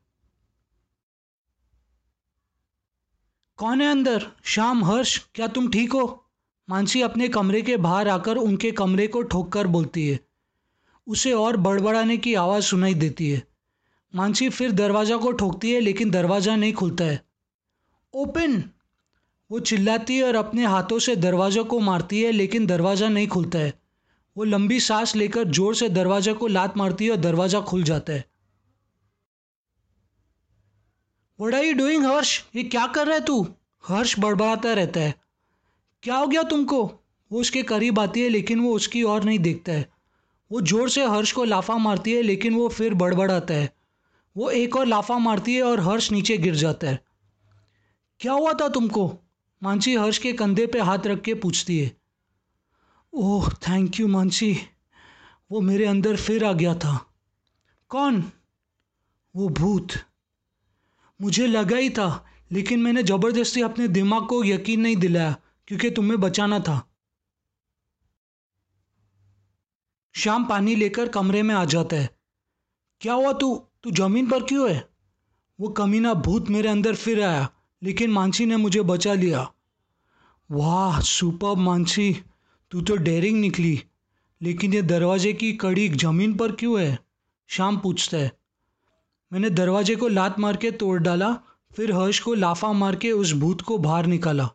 कौन 3.57 3.81
है 3.81 3.91
अंदर? 3.91 4.27
शाम 4.43 4.85
हर्ष, 4.85 5.17
क्या 5.35 5.47
तुम 5.47 5.69
ठीक 5.69 5.93
हो? 5.93 6.25
मानसी 6.69 7.01
अपने 7.01 7.27
कमरे 7.27 7.61
के 7.61 7.77
बाहर 7.77 8.07
आकर 8.07 8.37
उनके 8.37 8.71
कमरे 8.71 9.07
को 9.07 9.21
ठोक 9.21 9.51
कर 9.51 9.67
बोलती 9.67 10.07
है। 10.07 10.19
उसे 11.07 11.33
और 11.33 11.57
बड़बड़ाने 11.57 12.17
की 12.17 12.33
आवाज़ 12.33 12.63
सुनाई 12.63 12.93
देती 12.93 13.29
है। 13.29 13.43
मानसी 14.15 14.49
फिर 14.49 14.71
दरवाज़ा 14.71 15.17
को 15.17 15.31
ठोकती 15.31 15.71
है, 15.71 15.79
लेकिन 15.79 16.09
दरवाज़ा 16.09 16.55
नहीं 16.55 16.73
खुलता 16.73 17.03
है। 17.03 17.25
ओपन! 18.13 18.63
वो 19.51 19.59
चिल्लाती 19.59 20.17
है 20.17 20.23
और 20.23 20.35
अपने 20.35 20.65
हाथों 20.65 20.99
से 20.99 21.15
दरवाज़ा 21.15 21.61
को 21.61 21.79
मारती 21.79 22.21
है, 22.21 22.31
लेकिन 22.31 22.65
दरवाज़ा 22.65 23.09
नहीं 23.09 23.27
खुलता 23.27 23.59
है। 23.59 23.73
वो 24.37 24.43
लंबी 24.43 24.79
सांस 24.79 25.15
लेकर 25.15 25.43
ज़ोर 25.43 25.75
से 25.75 25.89
दरवाजे 25.89 26.33
को 26.33 26.47
लात 26.47 26.77
मारती 26.77 27.05
है 27.05 27.11
और 27.11 27.17
दरवाज़ा 27.17 27.61
खुल 27.61 27.83
जाता 27.83 28.13
है। 28.13 28.25
What 31.39 31.53
are 31.53 31.63
you 31.63 31.73
doing 31.73 32.05
Harsh 32.05 32.43
ये 32.55 32.63
क्या 32.63 32.87
कर 32.87 33.05
रहा 33.07 33.15
है 33.15 33.25
तू? 33.25 33.47
हर्ष 33.87 34.19
बड़बड़ाता 34.19 34.73
रहता 34.73 34.99
है। 34.99 35.15
क्या 36.03 36.15
हो 36.15 36.27
गया 36.27 36.43
तुमको? 36.43 36.85
वो 37.31 37.39
उसके 37.39 37.63
करीब 37.63 37.99
आती 37.99 38.21
है, 38.21 38.29
लेकिन 38.29 38.59
वो 38.59 38.73
उसकी 38.73 39.03
ओर 39.03 39.23
नहीं 39.23 39.39
देखता 39.39 39.71
है। 39.71 39.89
वो 40.51 40.61
ज़ोर 40.61 40.89
से 40.89 41.05
हर्ष 41.05 41.31
को 41.31 41.43
लाफा 41.43 41.77
मारती 41.77 42.13
है, 42.13 42.21
लेकिन 42.21 42.53
वो 42.53 42.69
फिर 42.69 42.93
बड़बड़ाता 42.93 43.53
है। 43.53 43.75
वो 44.37 44.49
एक 44.49 44.75
और 44.75 44.85
लाफा 44.85 45.17
मारती 45.17 45.55
है 45.55 45.63
और 45.63 45.79
हर्ष 45.79 46.11
नीचे 46.11 46.37
गिर 46.37 46.55
जाता 46.55 46.87
है। 46.87 47.05
क्या 48.19 48.33
हुआ 48.33 48.53
था 48.53 48.67
तुमको? 48.67 49.19
मानसी 49.63 49.95
हर्ष 49.95 50.17
के 50.17 50.33
कंधे 50.33 50.67
पे 50.67 50.79
हाथ 50.79 50.99
रख 51.05 51.21
के 51.21 51.33
पूछती 51.33 51.79
है। 51.79 51.97
Oh 53.13 53.49
thank 53.49 53.99
you 53.99 54.07
Mansi. 54.07 54.57
वो 55.51 55.61
मेरे 55.61 55.85
अंदर 55.85 56.15
फिर 56.15 56.45
आ 56.45 56.53
गया 56.53 56.75
था। 56.75 57.13
कौन? 57.89 58.31
वो 59.35 59.49
भूत। 59.49 59.87
मुझे 61.21 61.47
लगा 61.47 61.77
ही 61.77 61.89
था, 61.89 62.25
लेकिन 62.51 62.79
मैंने 62.79 63.03
ज़बरदस्ती 63.03 63.61
अपने 63.61 63.87
दिमाग 63.87 64.27
को 64.27 64.43
यकीन 64.43 64.81
नहीं 64.81 64.95
दिलाया, 64.95 65.35
क्योंकि 65.67 65.89
तुम्हें 65.89 66.21
बचाना 66.21 66.59
था। 66.59 66.91
शाम 70.13 70.45
पानी 70.45 70.75
लेकर 70.75 71.07
कमरे 71.07 71.43
में 71.43 71.55
आ 71.55 71.65
जाता 71.65 71.95
है। 71.95 72.09
क्या 73.01 73.13
हुआ 73.13 73.33
तू? 73.33 73.67
तू 73.83 73.91
ज़मीन 73.91 74.29
पर 74.29 74.43
क्यों 74.43 74.71
है? 74.71 74.89
वो 75.59 75.69
कमीना 75.69 76.13
भूत 76.13 76.49
मेरे 76.49 76.69
अंदर 76.69 76.95
फिर 76.95 77.23
आया, 77.23 77.49
लेकिन 77.83 78.11
मानसी 78.11 78.45
ने 78.45 78.57
मुझे 78.57 78.81
बचा 78.81 79.13
लिया। 79.13 79.51
वाह 80.51 81.01
सुपर 81.01 81.55
मानसी, 81.55 82.23
तू 82.71 82.81
तो 82.81 82.95
डेरिंग 82.95 83.39
निकली, 83.39 83.83
लेकिन 84.41 84.73
ये 84.73 84.81
दरवाजे 84.81 85.33
की 85.33 85.53
कड़ी 85.53 85.89
ज़मीन 85.89 86.33
पर 86.37 86.51
क्यों 86.51 86.81
है? 86.81 86.99
शाम 87.47 87.77
पूछता 87.77 88.17
है। 88.17 88.31
मैंने 89.35 89.49
दरवाजे 89.49 89.95
को 89.95 90.07
लात 90.07 90.39
मार 90.39 90.57
के 90.57 90.71
तोड़ 90.71 91.01
डाला, 91.01 91.39
फिर 91.75 91.91
हर्ष 91.91 92.19
को 92.19 92.33
लाफा 92.33 92.73
मार 92.73 92.95
के 92.95 93.11
उस 93.11 93.33
भूत 93.33 93.61
को 93.61 93.77
बाहर 93.77 94.05
निकाला। 94.05 94.49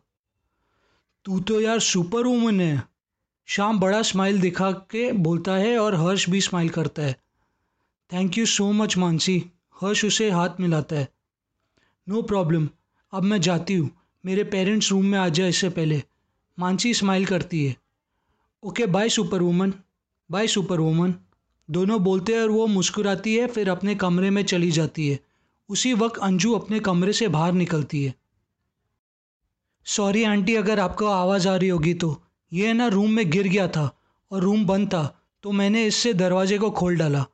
तू 1.25 1.39
तो 1.39 1.61
यार 1.61 1.79
सुपर 1.79 2.23
वूमन 2.23 2.61
है। 2.61 2.83
शाम 3.45 3.79
बड़ा 3.79 4.01
स्माइल 4.01 4.41
दिखा 4.41 4.71
के 4.71 5.11
बोलता 5.11 5.51
है 5.51 5.77
और 5.79 5.95
हर्ष 5.95 6.29
भी 6.29 6.41
स्माइल 6.41 6.69
करता 6.69 7.01
है। 7.01 7.15
Thank 8.13 8.37
you 8.37 8.45
so 8.45 8.71
much 8.71 8.97
Mansi. 8.97 9.45
Harsh 9.81 10.05
उसे 10.05 10.31
हाथ 10.31 10.49
मिलाता 10.59 10.95
है। 10.95 11.07
नो 12.09 12.21
प्रॉब्लम 12.21 12.69
अब 13.13 13.23
मैं 13.23 13.41
जाती 13.41 13.73
हूँ। 13.73 13.89
मेरे 14.25 14.43
पेरेंट्स 14.43 14.91
रूम 14.91 15.05
में 15.05 15.19
आ 15.19 15.29
जाए 15.29 15.49
इससे 15.49 15.69
पहले। 15.69 16.03
मानसी 16.59 16.93
स्माइल 16.93 17.25
करती 17.25 17.65
है। 17.65 17.75
Okay 18.63 18.85
bye 18.85 19.09
super 19.09 19.41
woman 19.41 19.73
bye 20.31 20.47
super 20.47 20.79
woman 20.79 21.15
दोनों 21.71 21.99
बोलते 22.03 22.33
हैं 22.33 22.41
और 22.41 22.49
वो 22.49 22.65
मुस्कुराती 22.67 23.35
है, 23.35 23.47
फिर 23.47 23.69
अपने 23.69 23.95
कमरे 23.95 24.29
में 24.29 24.43
चली 24.43 24.71
जाती 24.71 25.07
है। 25.09 25.19
उसी 25.69 25.93
वक्त 25.93 26.19
अंजू 26.19 26.53
अपने 26.53 26.79
कमरे 26.79 27.13
से 27.13 27.27
बाहर 27.27 27.53
निकलती 27.53 28.03
है। 28.03 28.13
सॉरी 29.85 30.23
आंटी, 30.23 30.55
अगर 30.55 30.79
आपको 30.79 31.05
आवाज़ 31.05 31.47
आ 31.47 31.55
रही 31.55 31.69
होगी 31.69 31.93
तो। 31.93 32.21
ये 32.51 32.73
ना 32.73 32.87
रूम 32.87 33.11
में 33.11 33.29
गिर 33.29 33.47
गया 33.47 33.67
था 33.67 33.89
और 34.31 34.41
रूम 34.41 34.65
बंद 34.65 34.87
था 34.87 35.03
तो 35.43 35.51
मैंने 35.51 35.85
इससे 35.85 36.13
दरवाजे 36.13 36.57
को 36.57 36.69
खोल 36.71 36.97
डाला। 36.97 37.25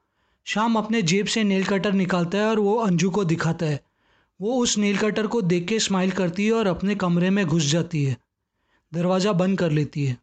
शाम 0.45 0.75
अपने 0.75 1.01
जेब 1.01 1.25
से 1.25 1.43
नेल 1.43 1.63
कटर 1.63 1.93
निकालता 1.93 2.37
है 2.37 2.45
और 2.45 2.59
वो 2.59 2.75
अंजू 2.75 3.09
को 3.09 3.23
दिखाता 3.25 3.65
है। 3.65 3.79
वो 4.39 4.61
उस 4.61 4.77
नेल 4.77 4.97
कटर 4.97 5.27
को 5.27 5.41
देख 5.41 5.67
के 5.67 5.79
स्माइल 5.79 6.11
करती 6.11 6.45
है 6.45 6.53
और 6.53 6.67
अपने 6.67 6.95
कमरे 6.95 7.29
में 7.29 7.45
घुस 7.45 7.63
जाती 7.63 8.03
है। 8.03 8.17
दरवाज़ा 8.93 9.31
बंद 9.33 9.57
कर 9.59 9.71
लेती 9.71 10.05
है। 10.05 10.17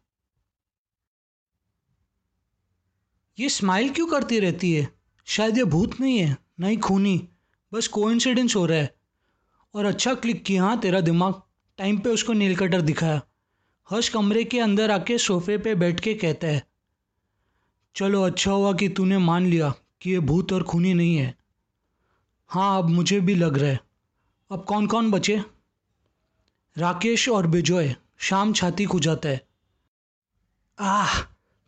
ये 3.39 3.49
स्माइल 3.49 3.89
क्यों 3.89 4.07
करती 4.07 4.39
रहती 4.39 4.73
है? 4.73 4.87
शायद 5.25 5.57
ये 5.57 5.63
भूत 5.63 5.99
नहीं 5.99 6.17
है 6.19 6.37
ना 6.59 6.67
ही 6.67 6.77
खूनी। 6.77 7.29
बस 7.73 7.87
कोइंसिडेंस 7.87 8.55
हो 8.55 8.65
रहा 8.65 8.77
है। 8.77 8.95
और 9.73 9.85
अच्छा 9.85 10.13
क्लिक 10.13 10.43
किया 10.43 10.63
हाँ 10.63 10.79
तेरा 10.79 11.01
दिमाग। 11.01 11.41
टाइम 11.77 11.97
पे 11.99 12.09
उसको 12.09 12.33
नील 12.33 12.55
कटर 12.55 12.81
दिखाया। 12.81 13.21
हर्ष 13.89 14.09
कमरे 14.09 14.43
के 14.43 14.59
अंदर 14.59 14.91
आके 14.91 15.17
सोफे 15.17 15.57
पे 15.57 15.75
बैठ 15.75 15.99
के 15.99 16.13
कहता 16.13 16.47
है, 16.47 16.63
चलो 17.95 18.21
अच्छा 18.21 18.51
हुआ 18.51 18.73
कि 18.73 18.89
तूने 18.89 19.17
मान 19.17 19.45
लिया 19.45 19.73
कि 20.01 20.11
ये 20.11 20.19
भूत 20.19 20.53
और 20.53 20.63
खूनी 20.63 20.93
नहीं 20.93 21.15
है। 21.17 21.33
हाँ 22.47 22.77
अब 22.79 22.89
मुझे 22.89 23.19
भी 23.19 23.35
लग 23.35 23.57
रहा 23.57 23.69
है। 23.71 23.79
अब 24.51 24.65
कौन 24.65 24.87
कौन 24.87 25.11
बचे? 25.11 25.43
राकेश 26.77 27.29
और 27.29 27.47
बिजोय 27.47 27.95
शाम 28.19 28.53
छाती 28.53 28.85
खुजाता 28.85 29.29
है। 29.29 29.41
आह, 30.79 31.21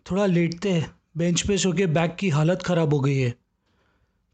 थोड़ा 0.06 0.26
लेटते 0.26 0.72
हैं। 0.72 0.97
बेंच 1.18 1.42
पे 1.42 1.58
सो 1.58 1.74
के 1.74 1.86
बैग 1.86 2.16
की 2.20 2.30
हालत 2.30 2.62
ख़राब 2.62 2.94
हो 2.94 3.00
गई 3.00 3.18
है। 3.18 3.36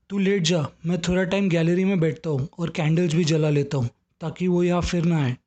तू 0.09 0.17
लेट 0.17 0.43
जा, 0.43 0.67
मैं 0.85 1.01
थोड़ा 1.01 1.23
टाइम 1.23 1.49
गैलरी 1.49 1.85
में 1.85 1.99
बैठता 1.99 2.29
हूँ 2.29 2.49
और 2.59 2.69
कैंडल्स 2.69 3.13
भी 3.13 3.23
जला 3.23 3.49
लेता 3.49 3.77
हूँ, 3.77 3.89
ताकि 4.21 4.47
वो 4.47 4.63
यहाँ 4.63 4.81
फिर 4.81 5.05
ना 5.05 5.23
आए। 5.23 5.37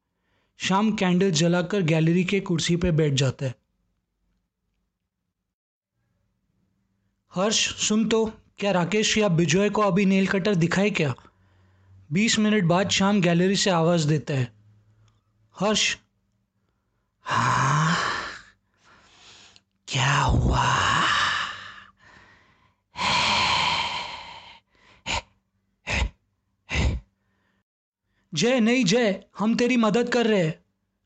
शाम 0.59 0.93
कैंडल 0.93 1.31
जलाकर 1.31 1.83
गैलरी 1.83 2.25
के 2.25 2.41
कुर्सी 2.41 2.77
पे 2.77 2.91
बैठ 2.91 3.13
जाता 3.13 3.47
है। 3.47 3.55
हर्ष, 7.35 7.89
सुन 7.89 8.09
तो 8.09 8.33
क्या 8.59 8.71
राकेश 8.71 9.19
या 9.19 9.29
बिजोय 9.29 9.71
को 9.71 9.83
अभी 9.83 10.05
नेल 10.07 10.27
कटर 10.27 10.55
दिखाए 10.55 10.91
क्या? 10.91 11.15
बीस 12.13 12.39
मिनट 12.39 12.65
बाद 12.65 12.89
शाम 12.89 13.21
गैलरी 13.21 13.57
से 13.57 13.71
आवाज़ 13.71 14.09
देता 14.09 14.35
है। 14.35 14.53
हर्ष। 15.61 15.97
हाँ 17.23 17.97
क्या 19.89 20.21
हुआ? 20.21 21.16
जय, 28.37 28.61
नहीं 28.61 28.85
जय, 28.85 29.25
हम 29.39 29.55
तेरी 29.55 29.77
मदद 29.77 30.09
कर 30.09 30.27
रहे 30.27 30.45
हैं। 30.45 30.65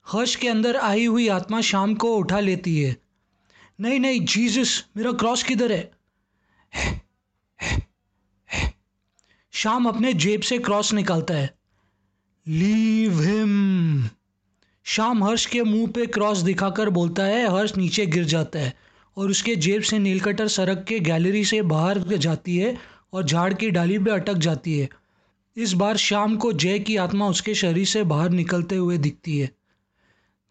हर्ष 0.09 0.37
के 0.37 0.49
अंदर 0.49 0.77
आई 0.77 1.05
हुई 1.05 1.29
आत्मा 1.29 1.61
शाम 1.61 1.95
को 1.95 2.17
उठा 2.17 2.41
लेती 2.41 2.83
है। 2.83 2.97
नहीं 3.81 4.01
नहीं, 4.01 4.21
जीसस, 4.21 4.87
मेरा 4.97 5.13
क्रॉस 5.13 5.43
किधर 5.43 5.73
है? 5.73 5.91
शाम 9.51 9.87
अपने 9.87 10.13
जेब 10.13 10.41
से 10.41 10.59
क्रॉस 10.59 10.93
निकालता 10.93 11.35
है। 11.35 11.55
Leave 12.49 13.21
him. 13.23 14.09
शाम 14.85 15.25
हर्ष 15.25 15.47
के 15.47 15.63
मुँह 15.63 15.89
पे 15.89 16.07
क्रॉस 16.07 16.39
दिखाकर 16.39 16.91
बोलता 16.91 17.23
है, 17.23 17.59
हर्ष 17.59 17.77
नीचे 17.77 18.07
गिर 18.07 18.25
जाता 18.25 18.59
है 18.59 18.75
और 19.17 19.31
उसके 19.31 19.57
जेब 19.57 19.83
से 19.83 19.99
नीलकटर 19.99 20.49
सड़क 20.49 20.85
के 20.89 21.01
गैलरी 21.01 21.45
से 21.45 21.63
बाहर 21.63 21.99
जाती 21.99 22.57
है 22.57 22.79
और 23.13 23.25
झाड़ 23.25 23.55
की 23.55 23.71
डाली 23.71 23.99
पे 23.99 24.11
अटक 24.11 24.35
जाती 24.35 24.79
है। 24.79 24.89
इस 25.57 25.73
बार 25.73 25.97
शाम 25.97 26.37
को 26.37 26.53
जय 26.53 26.79
की 26.79 26.97
आत्मा 26.97 27.29
उसके 27.29 27.55
शरीर 27.55 27.87
से 27.87 28.03
बाहर 28.05 28.31
निकलते 28.31 28.77
हुए 28.77 28.99
दिखती 28.99 29.39
है। 29.39 29.51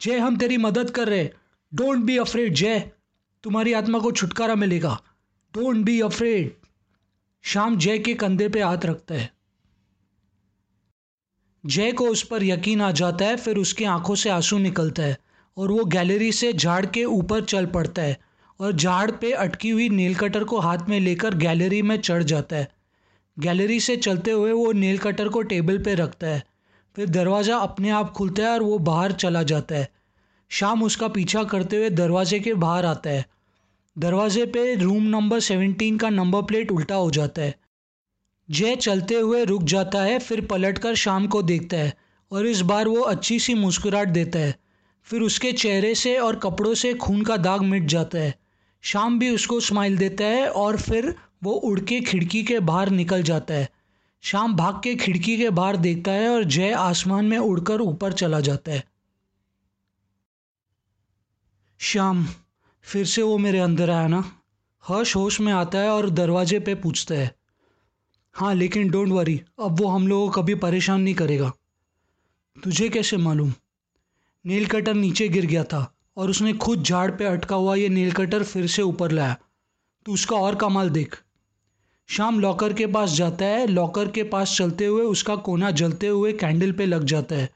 जय, 0.02 0.18
हम 0.18 0.38
तेरी 0.38 0.58
मदद 0.58 0.90
कर 0.90 1.08
रहे 1.08 1.30
डोंट 1.74 1.98
बी 1.98 2.18
अफ्रेड 2.18 2.54
जय। 2.54 2.92
तुम्हारी 3.44 3.74
आत्मा 3.74 4.00
को 4.00 4.12
छुटकारा 4.12 4.56
मिलेगा। 4.56 5.02
डोंट 5.54 5.78
बी 5.78 6.02
अफ्रेड 6.02 6.56
शाम 7.44 7.78
जय 7.78 8.00
के 8.00 8.14
कंधे 8.14 8.50
पे 8.50 8.62
हाथ 8.62 8.86
रखता 8.86 9.16
है। 9.16 9.34
जय 11.66 11.92
को 11.92 12.08
उस 12.08 12.24
पर 12.24 12.44
यकीन 12.44 12.82
आ 12.82 12.92
जाता 12.92 13.26
है, 13.26 13.38
फिर 13.38 13.58
उसकी 13.58 13.84
आँखों 13.84 14.16
से 14.16 14.30
आँसू 14.30 14.58
निकलता 14.58 15.04
है 15.04 15.18
और 15.58 15.72
वो 15.72 15.86
गैलरी 15.86 16.32
से 16.32 16.54
झाड़ 16.54 16.86
के 16.86 17.04
ऊपर 17.06 17.44
चल 17.44 17.66
पड़ता 17.66 18.02
है 18.02 18.18
और 18.60 18.72
झाड़ 18.72 19.12
पे 19.12 19.32
अटकी 19.32 19.70
हुई 19.70 19.90
नील 19.90 20.16
कटर 20.16 20.44
को 20.44 20.60
हाथ 20.60 20.90
में 20.90 21.00
लेकर 21.00 21.36
गैलरी 21.36 21.82
में 21.82 22.02
चढ़ 22.02 22.24
जाता 22.24 22.56
है। 22.56 22.79
गैलरी 23.40 23.80
से 23.80 23.96
चलते 23.98 24.32
हुए 24.32 24.52
वो 24.52 24.72
नील 24.72 24.98
कटर 24.98 25.30
को 25.30 25.42
टेबल 25.42 25.78
पे 25.78 25.96
रखता 25.96 26.28
है। 26.28 26.44
फिर 26.96 27.10
दरवाज़ा 27.10 27.58
अपने 27.58 27.90
आप 27.90 28.12
खुलता 28.12 28.44
है 28.44 28.50
और 28.50 28.64
वो 28.64 28.78
बाहर 28.78 29.12
चला 29.12 29.44
जाता 29.44 29.76
है। 29.76 29.88
शाम 30.52 30.84
उसका 30.84 31.08
पीछा 31.08 31.44
करते 31.44 31.78
हुए 31.78 31.90
दरवाजे 31.90 32.40
के 32.40 32.54
बाहर 32.54 32.86
आता 32.86 33.10
है। 33.10 33.26
दरवाजे 33.98 34.46
पे 34.46 34.74
रूम 34.76 35.04
नंबर 35.04 35.40
सेवनटीन 35.40 35.98
का 35.98 36.10
नंबर 36.10 36.42
प्लेट 36.42 36.72
उल्टा 36.72 36.96
हो 36.96 37.12
जाता 37.12 37.42
है। 37.42 37.56
जय 38.50 38.76
चलते 38.76 39.16
हुए 39.16 39.44
रुक 39.46 39.64
जाता 39.64 40.02
है, 40.02 40.20
फिर 40.20 40.46
पलटकर 40.46 40.96
शाम 40.96 41.28
को 41.28 41.42
देखता 41.42 41.78
है 41.78 41.94
और 42.32 42.46
इस 42.46 42.62
बार 42.62 42.88
वो 42.88 43.02
अच्छी 43.02 43.40
सी 43.40 43.54
मुस्कुराहट 43.54 44.08
देता 44.08 44.40
है। 44.40 44.56
फिर 45.08 45.22
उसके 45.22 45.52
चेहरे 45.52 45.96
से 45.96 46.18
और 46.18 46.36
कपड़ों 46.36 46.74
से 46.74 46.94
खून 46.94 47.22
का 47.22 47.38
दाग 47.38 47.62
मिट 47.62 47.86
जाता 47.86 48.18
है। 48.18 48.34
शाम 48.84 49.20
भी 49.20 49.30
उसको 49.30 49.60
स्माइल 49.60 49.98
देता 49.98 50.26
है 50.26 50.50
और 50.50 50.78
फिर 50.78 51.14
वो 51.44 51.52
उड़ 51.52 51.80
के 51.80 52.02
खिड़की 52.02 52.44
के 52.44 52.60
बाहर 52.60 52.90
निकल 52.90 53.24
जाता 53.24 53.54
है। 53.54 53.70
शाम 54.22 54.56
भाग 54.56 54.82
के 54.84 54.96
खिड़की 54.96 55.38
के 55.38 55.50
बाहर 55.50 55.78
देखता 55.78 56.12
है 56.12 56.30
और 56.30 56.44
जय 56.44 56.72
आसमान 56.72 57.26
में 57.26 57.38
उड़कर 57.38 57.82
ऊपर 57.82 58.14
चला 58.14 58.40
जाता 58.40 58.72
है। 58.72 58.84
शाम 61.78 62.28
फिर 62.82 63.06
से 63.06 63.22
वो 63.22 63.38
मेरे 63.38 63.60
अंदर 63.60 63.90
आया 63.90 64.08
ना? 64.08 64.36
हर्ष 64.88 65.16
होश 65.16 65.40
में 65.42 65.54
आता 65.54 65.80
है 65.80 65.90
और 65.90 66.10
दरवाजे 66.10 66.60
पे 66.60 66.76
पूछता 66.76 67.16
है। 67.16 67.36
हाँ 68.34 68.56
लेकिन 68.56 68.90
डोंट 68.90 69.10
वरी, 69.10 69.42
अब 69.60 69.80
वो 69.80 69.88
हम 69.88 70.08
लोगों 70.08 70.32
को 70.32 70.42
कभी 70.42 70.56
परेशान 70.56 71.02
नहीं 71.02 71.16
करेगा। 71.16 71.52
तुझे 72.64 72.90
कैसे 72.90 73.18
मालूम? 73.18 73.54
नील 74.46 74.66
कटर 74.66 74.94
नीचे 74.94 75.30
गिर 75.30 75.46
गया 75.46 75.64
था 75.64 75.94
और 76.18 76.30
उसने 76.30 76.54
खुद 76.54 76.84
झाड़ 76.84 77.12
पे 77.12 77.26
अटका 77.26 77.56
हुआ 77.56 77.76
ये 77.76 77.90
नील 77.90 78.12
कटर 78.12 78.44
फिर 78.44 78.68
से 78.68 78.82
ऊपर 78.82 79.12
लाया। 79.12 79.38
तो 80.06 80.12
उसका 80.12 80.36
और 80.36 80.56
कमाल 80.56 80.90
देख। 80.90 81.22
शाम 82.12 82.40
लॉकर 82.40 82.74
के 82.74 82.88
पास 82.88 83.10
जाता 83.10 83.46
है, 83.46 83.68
लॉकर 83.68 84.08
के 84.08 84.24
पास 84.24 84.56
चलते 84.58 84.86
हुए 84.86 85.04
उसका 85.04 85.36
कोना 85.36 85.72
जलते 85.72 86.08
हुए 86.08 86.34
कैंडल 86.34 86.72
पे 86.72 86.86
लग 86.86 87.04
जाता 87.04 87.36
है 87.36 87.50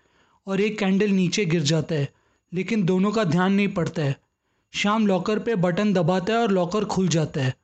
और 0.48 0.62
एक 0.62 0.80
कैंडल 0.80 1.10
नीचे 1.10 1.46
गिर 1.46 1.62
जाता 1.62 1.96
है, 1.96 2.10
लेकिन 2.54 2.84
दोनों 2.84 3.12
का 3.12 3.24
ध्यान 3.24 3.54
नहीं 3.54 3.68
पड़ता 3.68 4.02
है। 4.02 4.20
शाम 4.74 5.08
लॉकर 5.08 5.39
पे 5.39 5.56
बटन 5.56 5.94
दबाता 5.94 6.34
है 6.34 6.39
और 6.39 6.52
लॉकर 6.52 6.86
खुल 6.86 7.08
जाता 7.08 7.42
है। 7.42 7.56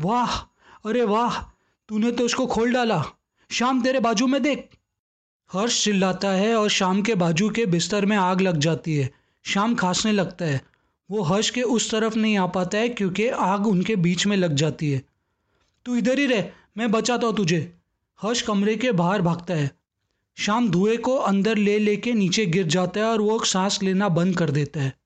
वाह! 0.00 0.38
अरे 0.86 1.04
वाह! 1.04 1.42
तूने 1.88 2.12
तो 2.12 2.24
उसको 2.24 2.46
खोल 2.46 2.72
डाला। 2.72 3.04
शाम, 3.50 3.82
तेरे 3.82 4.00
बाजू 4.00 4.26
में 4.26 4.42
देख। 4.42 4.68
हर्ष 5.52 5.84
चिल्लाता 5.84 6.30
है 6.30 6.54
और 6.54 6.68
शाम 6.68 7.02
के 7.02 7.14
बाजू 7.14 7.50
के 7.50 7.66
बिस्तर 7.66 8.06
में 8.06 8.16
आग 8.16 8.40
लग 8.40 8.56
जाती 8.56 8.96
है। 8.96 9.10
शाम 9.42 9.74
खांसने 9.74 10.12
लगता 10.12 10.44
है। 10.44 10.60
वो 11.10 11.22
हर्ष 11.22 11.50
के 11.50 11.62
उस 11.62 11.90
तरफ़ 11.90 12.16
नहीं 12.16 12.38
आ 12.38 12.46
पाता 12.46 12.78
है 12.78 12.88
क्योंकि 12.88 13.28
आग 13.28 13.66
उनके 13.66 13.96
बीच 13.96 14.26
में 14.26 14.36
लग 14.36 14.54
जाती 14.54 14.90
है। 14.90 15.09
तू 15.84 15.96
इधर 15.96 16.18
ही 16.18 16.26
रह, 16.26 16.50
मैं 16.76 16.90
बचाता 16.90 17.26
हूँ 17.26 17.36
तुझे। 17.36 17.76
हर्ष 18.22 18.42
कमरे 18.42 18.76
के 18.76 18.92
बाहर 18.92 19.22
भागता 19.22 19.54
है। 19.54 19.70
शाम 20.36 20.70
धुएँ 20.70 20.96
को 20.96 21.16
अंदर 21.16 21.56
ले 21.56 21.78
लेके 21.78 22.12
नीचे 22.12 22.46
गिर 22.46 22.66
जाता 22.66 23.00
है 23.00 23.06
और 23.06 23.20
वो 23.20 23.44
सांस 23.44 23.82
लेना 23.82 24.08
बंद 24.08 24.36
कर 24.38 24.50
देता 24.50 24.80
है। 24.80 25.00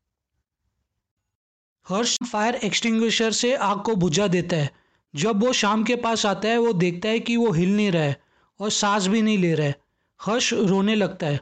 हर्ष 1.89 2.19
फायर 2.33 2.55
एक्सटिंग्विशर 2.55 3.33
से 3.33 3.55
आग 3.55 3.83
को 3.83 3.97
बुझा 3.97 4.27
देता 4.27 4.57
है। 4.57 4.71
जब 5.17 5.45
वो 5.45 5.53
शाम 5.53 5.85
के 5.85 5.97
पास 5.97 6.27
आता 6.27 6.49
है, 6.49 6.59
वो 6.59 6.73
देखता 6.73 7.09
है 7.09 7.21
कि 7.21 7.37
वो 7.37 7.53
हिल 7.53 7.77
नहीं 7.77 7.91
रहा 7.91 8.03
है 8.03 8.23
और 8.61 8.71
सांस 8.71 9.07
भी 9.07 9.23
नहीं 9.23 9.39
ले 9.39 9.55
रहा 9.55 9.67
है। 9.67 9.75
हर्ष 10.23 10.53
रोने 10.53 10.95
लगता 10.95 11.27
है। 11.27 11.41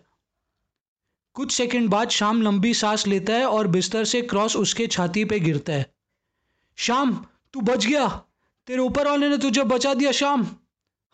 कुछ 1.35 1.53
सेकंड 1.53 1.89
बाद 1.89 2.09
शाम 2.09 2.43
लंबी 2.43 2.75
सांस 2.75 3.07
लेता 3.07 3.33
है 3.33 3.45
और 3.47 3.67
बिस्तर 3.67 4.05
से 4.05 4.23
क्रॉस 4.23 4.57
उसके 4.57 4.87
छाती 4.87 5.25
पे 5.25 5.41
गिरता 5.41 5.73
है। 5.73 5.95
शाम, 6.77 7.27
तू 7.53 7.61
बच 7.61 7.87
गया। 7.87 8.25
तेरे 8.67 8.83
ऊपर 8.83 9.09
वाले 9.09 9.29
ने 9.29 9.39
तुझे 9.39 9.63
बचा 9.63 9.95
दिया 9.95 10.13
शाम 10.13 10.47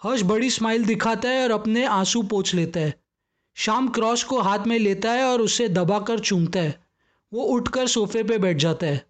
हर्ष 0.02 0.22
बड़ी 0.22 0.50
स्माइल 0.50 0.84
दिखाता 0.84 1.28
है 1.28 1.44
और 1.44 1.50
अपने 1.50 1.84
आँसू 1.84 2.22
पोछ 2.22 2.54
लेता 2.54 2.80
है। 2.80 3.02
शाम 3.54 3.88
क्रॉस 3.88 4.24
को 4.24 4.40
हाथ 4.40 4.58
में 4.58 4.78
लेता 4.78 5.12
है 5.12 5.24
और 5.24 5.40
उसे 5.40 5.68
दबाकर 5.68 6.18
चूमता 6.18 6.60
है। 6.60 6.86
वो 7.32 7.42
उठकर 7.42 7.86
सोफे 7.86 8.22
पे 8.22 8.38
बैठ 8.38 8.56
जाता 8.56 8.86
है। 8.86 9.06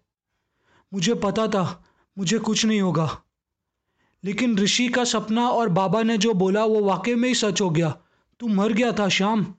मुझे 0.93 1.13
पता 1.13 1.47
था, 1.47 1.85
मुझे 2.17 2.39
कुछ 2.39 2.65
नहीं 2.65 2.81
होगा। 2.81 3.21
लेकिन 4.23 4.57
ऋषि 4.57 4.87
का 4.87 5.03
सपना 5.03 5.49
और 5.49 5.69
बाबा 5.69 6.03
ने 6.03 6.17
जो 6.17 6.33
बोला, 6.33 6.65
वो 6.65 6.83
वाकई 6.83 7.15
में 7.15 7.29
ही 7.29 7.35
सच 7.35 7.61
हो 7.61 7.69
गया। 7.69 7.97
तू 8.39 8.47
मर 8.47 8.73
गया 8.73 8.91
था 8.91 9.09
शाम 9.09 9.55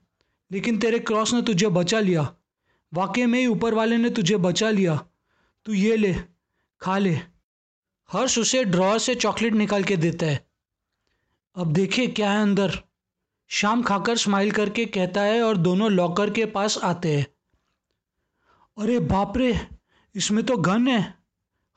लेकिन 0.51 0.77
तेरे 0.77 0.99
क्रॉस 0.99 1.33
ने 1.33 1.41
तुझे 1.41 1.67
बचा 1.67 1.99
लिया। 1.99 2.35
वाकई 2.93 3.25
में 3.25 3.39
ही 3.39 3.47
ऊपर 3.47 3.73
वाले 3.73 3.97
ने 3.97 4.09
तुझे 4.09 4.37
बचा 4.37 4.69
लिया। 4.69 5.05
तू 5.65 5.73
ये 5.73 5.97
ले, 5.97 6.15
खा 6.81 6.97
ले। 6.97 7.19
हर्ष 8.11 8.39
उसे 8.39 8.63
ड्रॉर 8.63 8.99
से 8.99 9.15
चॉकलेट 9.15 9.53
निकाल 9.53 9.83
के 9.83 9.97
देता 9.97 10.25
है। 10.25 10.47
अब 11.55 11.73
देखिए 11.73 12.07
क्या 12.07 12.31
है 12.31 12.41
अंदर। 12.41 12.81
शाम 13.47 13.83
खाकर 13.83 14.17
स्माइल 14.17 14.51
करके 14.51 14.85
कहता 14.85 15.21
है 15.21 15.43
और 15.43 15.57
दोनों 15.57 15.91
लॉकर 15.91 16.29
के 16.29 16.45
पास 16.45 16.77
आते 16.77 17.17
हैं। 17.17 17.27
अरे 18.83 18.99
बाप 18.99 19.37
रे, 19.37 19.67
इसमें 20.15 20.45
तो 20.45 20.57
गन 20.57 20.87
है। 20.87 21.17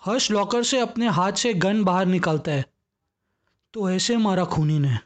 हर्ष 0.04 0.30
लॉकर 0.30 0.62
से 0.62 0.80
अपने 0.80 1.08
हाथ 1.08 1.32
से 1.32 1.54
गन 1.54 1.84
बाहर 1.84 2.06
निकालता 2.06 2.52
है। 2.52 2.64
तो 3.72 3.90
ऐसे 3.90 4.16
मारा 4.16 4.44
खूनी 4.44 4.78
ने। 4.78 4.98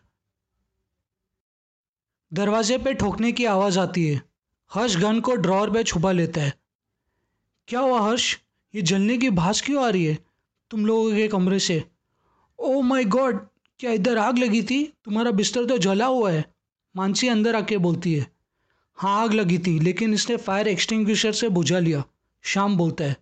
दरवाजे 2.32 2.78
पे 2.78 2.94
ठोकने 2.94 3.32
की 3.32 3.44
आवाज़ 3.44 3.78
आती 3.78 4.08
है। 4.08 4.22
हर्ष 4.74 4.96
गन 4.96 5.20
को 5.20 5.34
ड्रॉर 5.34 5.70
पे 5.70 5.84
छुपा 5.84 6.12
लेता 6.12 6.40
है। 6.40 6.52
क्या 7.68 7.80
हुआ 7.80 8.00
हर्ष? 8.00 8.38
ये 8.74 8.82
जलने 8.82 9.18
की 9.18 9.30
भास 9.30 9.60
क्यों 9.60 9.86
आ 9.86 9.88
रही 9.88 10.06
है? 10.06 10.27
तुम 10.70 10.86
लोगों 10.86 11.12
के 11.12 11.28
कमरे 11.28 11.58
से। 11.58 11.84
ओ 12.58 12.80
माय 12.80 13.04
गॉड 13.04 13.46
क्या 13.78 13.90
इधर 13.90 14.18
आग 14.18 14.38
लगी 14.38 14.62
थी? 14.62 14.92
तुम्हारा 15.04 15.30
बिस्तर 15.30 15.64
तो 15.64 15.78
जला 15.78 16.06
हुआ 16.06 16.30
है। 16.30 16.54
मानसी 16.96 17.28
अंदर 17.28 17.56
आके 17.56 17.78
बोलती 17.78 18.14
है। 18.14 18.32
हाँ 18.94 19.22
आग 19.22 19.32
लगी 19.32 19.58
थी, 19.58 19.80
लेकिन 19.80 20.14
इसने 20.14 20.36
फायर 20.36 20.68
एक्सटिंग्विशर 20.68 21.32
से 21.32 21.48
बुझा 21.48 21.78
लिया। 21.78 22.04
शाम 22.42 22.76
बोलता 22.76 23.04
है। 23.04 23.16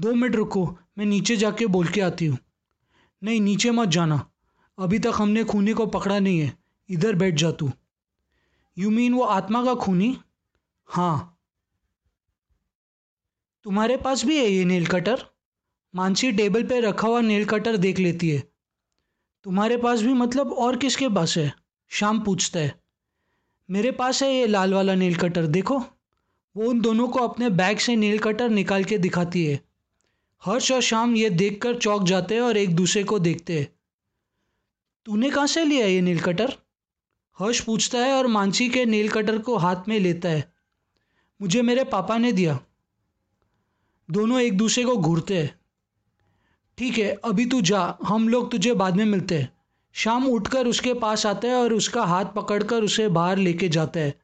दो 0.00 0.14
मिनट 0.14 0.36
रुको, 0.36 0.78
मैं 0.98 1.06
नीचे 1.06 1.36
जाके 1.36 1.66
बोल 1.66 1.88
के 1.88 2.00
आती 2.00 2.26
हूँ। 2.26 2.38
नहीं, 3.22 3.40
नीचे 3.40 3.70
मत 3.70 3.88
जाना। 3.88 4.30
अभी 4.78 4.98
तक 4.98 5.12
हमने 5.14 5.44
खूनी 5.44 5.72
को 5.72 5.86
पकड़ा 5.86 6.18
नहीं 6.18 6.40
है। 6.40 6.58
इधर 6.90 7.14
बैठ 7.14 7.34
जा 7.34 7.52
तू। 7.52 7.70
यू 8.78 8.90
मीन 8.90 9.14
वो 9.14 9.22
आत्मा 9.22 9.64
का 9.64 9.74
खूनी? 9.74 10.18
हाँ। 10.84 11.40
तुम्हारे 13.64 13.96
पास 13.96 14.24
भी 14.24 14.38
है 14.38 14.48
ये 14.48 14.64
नेल 14.64 14.86
कटर 14.86 15.31
मानसी 15.94 16.32
टेबल 16.32 16.62
पे 16.62 16.80
रखा 16.80 17.08
हुआ 17.08 17.20
नेल 17.20 17.44
कटर 17.44 17.76
देख 17.76 17.98
लेती 17.98 18.30
है। 18.30 18.42
तुम्हारे 19.44 19.76
पास 19.76 20.02
भी 20.02 20.12
मतलब 20.12 20.52
और 20.52 20.76
किसके 20.76 21.08
पास 21.08 21.38
है? 21.38 21.54
शाम 21.88 22.20
पूछता 22.20 22.60
है। 22.60 22.80
मेरे 23.70 23.90
पास 23.90 24.22
है 24.22 24.34
ये 24.34 24.46
लाल 24.46 24.74
वाला 24.74 24.94
नेल 24.94 25.16
कटर 25.16 25.46
देखो। 25.46 25.78
वो 26.56 26.64
उन 26.64 26.80
दोनों 26.80 27.08
को 27.08 27.18
अपने 27.18 27.50
बैग 27.50 27.78
से 27.78 27.96
नेल 27.96 28.18
कटर 28.18 28.48
निकाल 28.48 28.84
के 28.84 28.98
दिखाती 28.98 29.46
है। 29.46 29.60
हर्ष 30.44 30.72
और 30.72 30.80
शाम 30.80 31.16
ये 31.16 31.30
देखकर 31.30 31.78
चौक 31.78 32.04
जाते 32.04 32.34
हैं 32.34 32.42
और 32.42 32.56
एक 32.56 32.76
दूसरे 32.76 33.04
को 33.04 33.18
देखते 33.18 33.60
हैं। 33.60 33.68
तूने 35.04 35.30
कहाँ 35.30 35.46
से 35.46 35.64
लिया 35.64 35.86
ये 35.86 36.00
नील 36.00 36.20
कटर 36.20 36.56
हर्ष 37.38 37.60
पूछता 37.60 37.98
है 37.98 38.12
और 38.12 38.26
मानसी 38.26 38.68
के 38.68 38.84
नील 38.84 39.08
कटर 39.08 39.38
को 39.38 39.56
हाथ 39.56 39.88
में 39.88 40.00
लेता 40.00 40.28
है। 40.28 40.52
मुझे 41.42 41.62
मेरे 41.62 41.84
पापा 41.84 42.18
ने 42.18 42.32
दिया। 42.32 42.60
दोनों 44.10 44.40
एक 44.40 44.56
दूसरे 44.56 44.84
को 44.84 44.96
घूरते 44.96 45.42
हैं। 45.42 45.61
ठीक 46.82 46.98
है, 46.98 47.20
अभी 47.24 47.46
तू 47.46 47.60
जा, 47.60 47.98
हम 48.04 48.28
लोग 48.28 48.50
तुझे 48.50 48.74
बाद 48.74 48.96
में 48.96 49.04
मिलते 49.04 49.38
हैं। 49.38 49.52
शाम 49.92 50.26
उठकर 50.26 50.66
उसके 50.66 50.94
पास 50.94 51.26
आता 51.26 51.48
है 51.48 51.54
और 51.54 51.72
उसका 51.72 52.04
हाथ 52.04 52.24
पकड़कर 52.24 52.82
उसे 52.82 53.08
बाहर 53.08 53.36
लेके 53.36 53.68
जाता 53.68 54.00
है। 54.00 54.14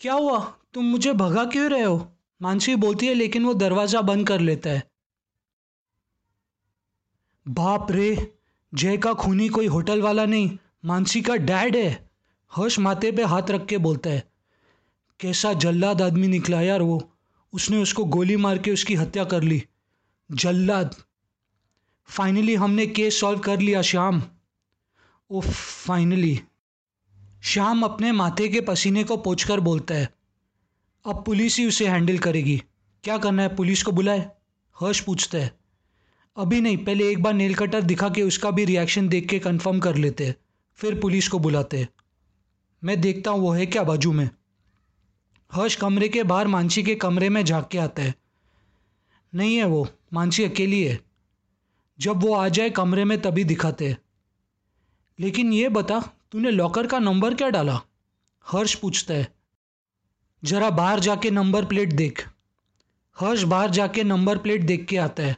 क्या 0.00 0.12
हुआ? 0.12 0.58
तुम 0.74 0.84
मुझे 0.84 1.12
भगा 1.12 1.44
क्यों 1.44 1.70
रहे 1.70 1.82
हो? 1.82 2.12
मानसी 2.42 2.76
बोलती 2.76 3.06
है, 3.06 3.14
लेकिन 3.14 3.44
वो 3.44 3.54
दरवाज़ा 3.54 4.00
बंद 4.00 4.28
कर 4.28 4.40
लेता 4.40 4.70
है। 4.70 4.90
बाप 7.48 7.92
रे, 7.92 8.34
जय 8.74 8.96
का 8.96 9.14
खूनी 9.14 9.48
कोई 9.48 9.66
होटल 9.66 10.02
वाला 10.02 10.26
नहीं, 10.26 10.58
मानसी 10.84 11.22
का 11.22 11.36
डैड 11.36 11.76
है। 11.76 12.10
हर्ष 12.52 12.78
माथे 12.78 13.12
पे 13.12 13.22
हाथ 13.22 13.50
रख 13.50 13.66
के 13.66 13.78
बोलता 13.78 14.10
है। 14.10 14.24
कैसा 15.20 15.52
जल्लाद 15.52 16.02
आदमी 16.02 16.28
निकला 16.28 16.60
यार 16.60 16.82
वो। 16.82 17.10
उसने 17.52 17.82
उसको 17.82 18.04
गोली 18.04 18.36
मार 18.36 18.58
के 18.58 18.70
उसकी 18.70 18.94
हत्या 18.94 19.24
कर 19.24 19.42
ली। 19.42 19.64
जल्लाद। 20.32 20.94
फाइनली 22.08 22.54
हमने 22.54 22.86
केस 22.86 23.20
सॉल्व 23.20 23.38
कर 23.38 23.60
लिया, 23.60 23.82
श्याम। 23.82 24.22
ओ 25.30 25.40
फाइनली 25.40 26.40
श्याम 27.44 27.82
अपने 27.82 28.12
माथे 28.12 28.48
के 28.48 28.60
पसीने 28.60 29.04
को 29.04 29.16
पोछकर 29.16 29.60
बोलता 29.60 29.94
है, 29.94 30.08
अब 31.04 31.22
पुलिस 31.24 31.58
ही 31.58 31.66
उसे 31.66 31.86
हैंडल 31.88 32.18
करेगी। 32.18 32.56
क्या 33.04 33.18
करना 33.18 33.42
है? 33.42 33.54
पुलिस 33.56 33.82
को 33.82 33.92
बुलाए? 33.92 34.30
हर्ष 34.76 35.00
पूछता 35.00 35.38
है, 35.38 35.50
अभी 36.36 36.60
नहीं, 36.60 36.76
पहले 36.76 37.10
एक 37.10 37.22
बार 37.22 37.34
नेल 37.34 37.54
कटर 37.54 37.82
दिखा 37.82 38.08
के 38.08 38.22
उसका 38.22 38.50
भी 38.50 38.64
रिएक्शन 38.64 39.08
देख 39.08 39.28
के 39.28 39.38
कंफर्म 39.38 39.78
कर 39.80 39.96
लेते 39.96 40.34
फिर 40.78 40.98
पुलिस 41.00 41.28
को 41.28 41.38
बुलाते 41.38 41.86
मैं 42.82 43.00
देखता 43.00 43.30
हूँ, 43.30 43.40
वो 43.40 43.52
है 43.52 43.66
क्या 43.66 43.82
बाजू 43.82 44.12
में? 44.12 44.28
हर्ष 45.50 45.74
कमरे 45.76 46.08
के 46.08 46.22
बाहर, 46.22 46.46
मानसी 46.46 46.82
के 46.82 46.94
कमरे 46.94 47.28
में 47.28 47.44
झाँक 47.44 47.68
के 47.68 47.78
आता 47.78 48.02
है, 48.02 48.14
नहीं 49.32 49.56
है 49.56 49.64
वो, 49.64 49.88
मानसी 50.12 50.44
अकेली 50.44 50.82
है। 50.84 51.05
जब 51.98 52.16
वो 52.16 52.34
आ 52.34 52.48
जाए 52.48 52.70
कमरे 52.70 53.04
में 53.04 53.22
तभी 53.22 53.44
दिखाते 53.44 53.96
लेकिन 55.20 55.52
ये 55.52 55.68
बता, 55.68 56.00
तूने 56.30 56.50
लॉकर 56.50 56.86
का 56.86 56.98
नंबर 56.98 57.34
क्या 57.34 57.48
डाला? 57.48 57.80
हर्ष 58.46 58.74
पूछता 58.74 59.14
है। 59.14 59.34
ज़रा 60.44 60.70
बाहर 60.70 61.00
जाके 61.00 61.30
नंबर 61.30 61.64
प्लेट 61.64 61.92
देख। 61.92 62.28
हर्ष 63.20 63.42
बाहर 63.42 63.70
जाके 63.70 64.04
नंबर 64.04 64.38
प्लेट 64.38 64.62
देख 64.62 64.86
के 64.86 64.96
आता 64.96 65.22
है। 65.22 65.36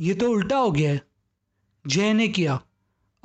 ये 0.00 0.14
तो 0.14 0.30
उल्टा 0.30 0.56
हो 0.56 0.72
गया 0.72 0.90
है। 0.90 1.02
जय 1.86 2.12
ने 2.12 2.28
किया। 2.28 2.60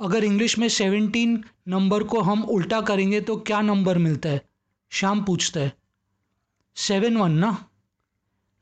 अगर 0.00 0.24
इंग्लिश 0.24 0.58
में 0.58 0.68
सेवनटीन 0.68 1.44
नंबर 1.68 2.02
को 2.02 2.20
हम 2.20 2.44
उल्टा 2.44 2.80
करेंगे 2.80 3.20
तो 3.20 3.36
क्या 3.36 3.60
नंबर 3.60 3.98
मिलता 3.98 4.28
है? 4.28 4.42
शाम 4.90 5.24
पूछता 5.24 5.60
है। 5.60 5.72
सेवन 6.76 7.16
वन 7.16 7.32
ना? 7.32 7.68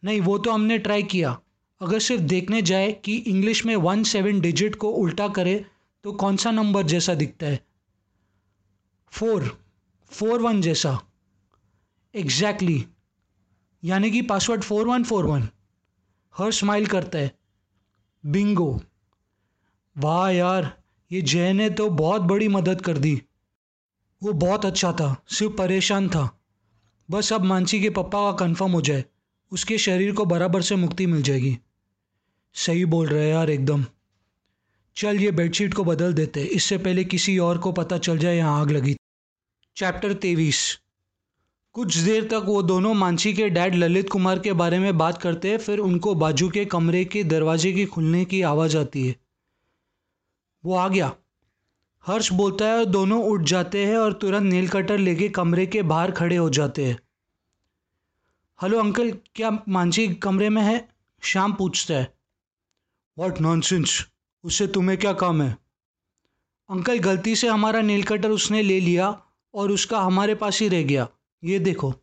नहीं, 0.05 0.20
वो 0.20 0.38
तो 0.38 0.50
हमने 0.52 0.79
ट्राई 0.79 1.02
किया। 1.02 1.40
अगर 1.80 1.98
सिर्फ़ 1.98 2.22
देखने 2.22 2.62
जाए 2.62 2.92
कि 2.92 3.16
इंग्लिश 3.16 3.66
में 3.66 3.76
वन 3.76 4.02
सेवन 4.02 4.40
डिजिट 4.40 4.74
को 4.74 4.90
उल्टा 4.90 5.28
करे 5.28 5.66
तो 6.04 6.12
कौन 6.12 6.36
सा 6.36 6.50
नंबर 6.50 6.82
जैसा 6.82 7.14
दिखता 7.14 7.46
है? 7.46 7.66
फोर 9.10 9.60
फोर 10.10 10.42
वन 10.42 10.62
जैसा. 10.62 11.00
Exactly 12.14 12.74
exactly. 12.74 12.96
यानी 13.84 14.10
कि 14.10 14.22
password 14.22 14.62
four 14.62 14.88
one 14.88 15.04
four 15.04 15.26
one 15.26 15.48
हर 16.38 16.52
स्माइल 16.52 16.86
करता 16.86 17.18
है. 17.18 17.38
बिंगो 18.26 18.82
वाह 19.98 20.30
यार, 20.30 20.82
ये 21.12 21.22
जय 21.22 21.52
ने 21.52 21.70
तो 21.70 21.90
बहुत 21.90 22.22
बड़ी 22.22 22.48
मदद 22.48 22.80
कर 22.80 22.98
दी। 22.98 23.22
वो 24.22 24.32
बहुत 24.32 24.64
अच्छा 24.64 24.92
था, 24.92 25.24
सिर्फ़ 25.28 25.52
परेशान 25.52 26.08
था। 26.08 26.40
बस 27.10 27.32
अब 27.32 27.44
मानसी 27.44 27.80
के 27.80 27.90
पप्पा 27.90 28.32
का 28.32 28.46
कंफर्म 28.46 28.72
हो 28.72 28.80
जाए, 28.80 29.04
उसके 29.52 29.78
शरीर 29.78 30.12
को 30.12 30.24
बराबर 30.24 30.62
से 30.62 30.76
मुक्ति 30.76 31.06
मिल 31.06 31.22
जाएगी। 31.22 31.58
सही 32.57 32.85
बोल 32.85 33.07
रहे 33.07 33.31
यार 33.31 33.51
एकदम। 33.51 33.87
चल 34.97 35.16
ये 35.16 35.31
बेडशीट 35.31 35.75
को 35.75 35.85
बदल 35.85 36.12
देते। 36.12 36.42
इससे 36.42 36.79
पहले 36.79 37.05
किसी 37.05 37.38
और 37.38 37.59
को 37.59 37.73
पता 37.73 37.99
चल 37.99 38.19
जाए 38.19 38.37
यहाँ 38.37 38.61
आग 38.61 38.71
लगी। 38.71 38.97
चैप्टर 39.77 40.12
तेईस। 40.12 40.81
कुछ 41.73 41.97
देर 41.97 42.25
तक 42.25 42.42
वो 42.45 42.62
दोनों 42.62 42.95
मानसी 42.95 43.35
के 43.35 43.49
डैड 43.49 43.75
ललित 43.75 44.11
कुमार 44.11 44.38
के 44.38 44.53
बारे 44.53 44.79
में 44.79 44.99
बात 44.99 45.23
करते 45.23 45.51
हैं 45.51 45.59
फिर 45.59 45.79
उनको 45.79 46.14
बाजू 46.14 46.49
के 46.49 46.64
कमरे 46.64 47.05
के 47.05 47.25
दरवाजे 47.25 47.73
की 47.73 47.87
खुलने 47.87 48.25
की 48.25 48.42
आवाज़ 48.42 48.77
आती 48.77 49.09
है। 49.09 49.16
वो 50.64 50.75
आ 50.75 50.88
गया। 50.88 51.16
हर्ष 52.07 52.33
बोलता 52.33 52.64
है 52.64 52.79
और 52.79 52.85
दोनों 52.85 53.25
उठ 53.25 53.42
जाते 53.42 53.87
हैं 53.87 53.97
और 53.97 54.12
तुरंत 54.12 54.53
नील 54.53 54.69
कटर 54.69 54.99
लेके 54.99 55.29
कमरे 55.29 55.66
के 55.66 55.83
बाहर 55.83 56.11
खड़े 56.11 56.37
हो 56.37 56.51
जाते 56.51 56.85
हैं। 56.85 56.99
हेलो 58.62 58.79
अंकल, 58.79 59.11
क्या 59.11 59.59
मानसी 59.69 60.09
कमरे 60.09 60.49
में 60.49 60.62
है? 60.62 60.88
शाम 61.23 61.53
पूछता 61.53 61.95
है। 61.95 62.15
वॉट 63.18 63.40
नॉनसेंस 63.40 64.07
उससे 64.44 64.66
तुम्हें 64.66 64.98
क्या 64.98 65.12
काम 65.12 65.42
है? 65.42 65.57
अंकल, 66.70 66.98
गलती 66.98 67.37
से 67.37 67.48
हमारा 67.48 67.81
नील 67.81 68.02
कटर 68.02 68.31
उसने 68.31 68.62
ले 68.62 68.81
लिया 68.81 69.22
और 69.55 69.72
उसका 69.72 70.00
हमारे 70.00 70.35
पास 70.35 70.61
ही 70.61 70.68
रह 70.68 70.83
गया। 70.83 71.09
ये 71.44 71.59
देखो। 71.59 71.94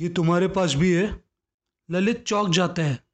ये 0.00 0.08
तुम्हारे 0.08 0.48
पास 0.48 0.74
भी 0.74 0.92
है? 0.92 1.24
ललित 1.90 2.24
चौक 2.24 2.48
जाता 2.48 2.82
है। 2.82 3.04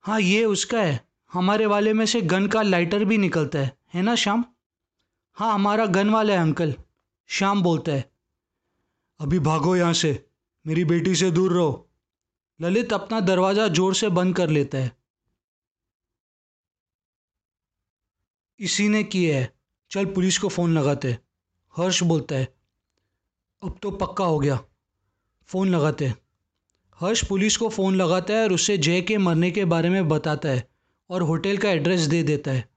हाँ 0.00 0.20
ये 0.20 0.44
उसका 0.44 0.80
है। 0.80 1.08
हमारे 1.32 1.66
वाले 1.66 1.92
में 1.92 2.06
से 2.06 2.20
गन 2.22 2.46
का 2.46 2.62
लाइटर 2.62 3.04
भी 3.04 3.18
निकलता 3.18 3.58
है। 3.58 3.76
है 3.94 4.02
ना, 4.02 4.14
श्याम? 4.14 4.44
हाँ 5.32 5.54
हमारा 5.54 5.86
गन 5.86 6.10
वाला 6.10 6.34
है, 6.34 6.40
अंकल। 6.40 6.74
श्याम 7.26 7.62
बोलता 7.62 7.92
है। 7.92 8.12
अभी 9.20 9.38
भागो 9.38 9.76
यहाँ 9.76 9.92
से। 9.92 10.28
मेरी 10.66 10.84
बेटी 10.84 11.14
से 11.14 11.30
दूर 11.30 11.52
रहो। 11.52 11.88
ललित 12.60 12.92
अपना 12.92 13.20
दरवाज़ा 13.20 13.68
ज़ोर 13.68 13.94
से 13.94 14.08
बंद 14.08 14.36
कर 14.36 14.48
लेता 14.48 14.78
है। 14.78 14.97
इसी 18.60 18.88
ने 18.88 19.02
किया 19.04 19.36
है। 19.36 19.52
चल, 19.90 20.04
पुलिस 20.04 20.38
को 20.38 20.48
फ़ोन 20.48 20.78
लगाते 20.78 21.18
हर्ष 21.76 22.02
बोलता 22.02 22.34
है, 22.34 22.54
अब 23.62 23.78
तो 23.82 23.90
पक्का 23.90 24.24
हो 24.24 24.38
गया। 24.38 24.60
फ़ोन 25.48 25.68
लगाते 25.68 26.12
हर्ष 27.00 27.24
पुलिस 27.24 27.56
को 27.56 27.68
फ़ोन 27.68 27.94
लगाता 27.96 28.34
है 28.34 28.42
और 28.44 28.52
उसे 28.52 28.78
जय 28.78 29.00
के 29.00 29.18
मरने 29.18 29.50
के 29.50 29.64
बारे 29.64 29.88
में 29.88 30.08
बताता 30.08 30.48
है 30.48 30.68
और 31.10 31.22
होटल 31.22 31.56
का 31.56 31.70
एड्रेस 31.70 32.00
दे 32.00 32.22
देता 32.22 32.50
है। 32.50 32.68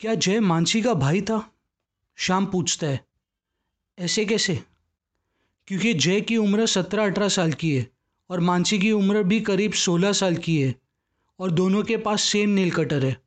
क्या 0.00 0.14
जय 0.14 0.40
मानसी 0.40 0.82
का 0.82 0.94
भाई 0.94 1.20
था? 1.20 1.52
शाम 2.16 2.46
पूछता 2.46 2.86
है। 2.86 3.04
ऐसे 3.98 4.24
कैसे? 4.24 4.64
क्योंकि 5.66 5.94
जय 5.94 6.20
की 6.20 6.36
उम्र 6.36 6.66
सत्रह 6.66 7.04
अठारह 7.04 7.28
साल 7.28 7.52
की 7.52 7.76
है 7.76 7.90
और 8.30 8.40
मानसी 8.40 8.78
की 8.78 8.92
उम्र 8.92 9.22
भी 9.22 9.40
करीब 9.40 9.72
सोलह 9.72 10.12
साल 10.12 10.36
की 10.36 10.60
है 10.62 10.74
और 11.40 11.50
दोनों 11.50 11.82
के 11.82 11.96
पास 11.96 12.22
सेम 12.22 12.50
नील 12.50 12.70
कटर 12.70 13.04
है। 13.04 13.23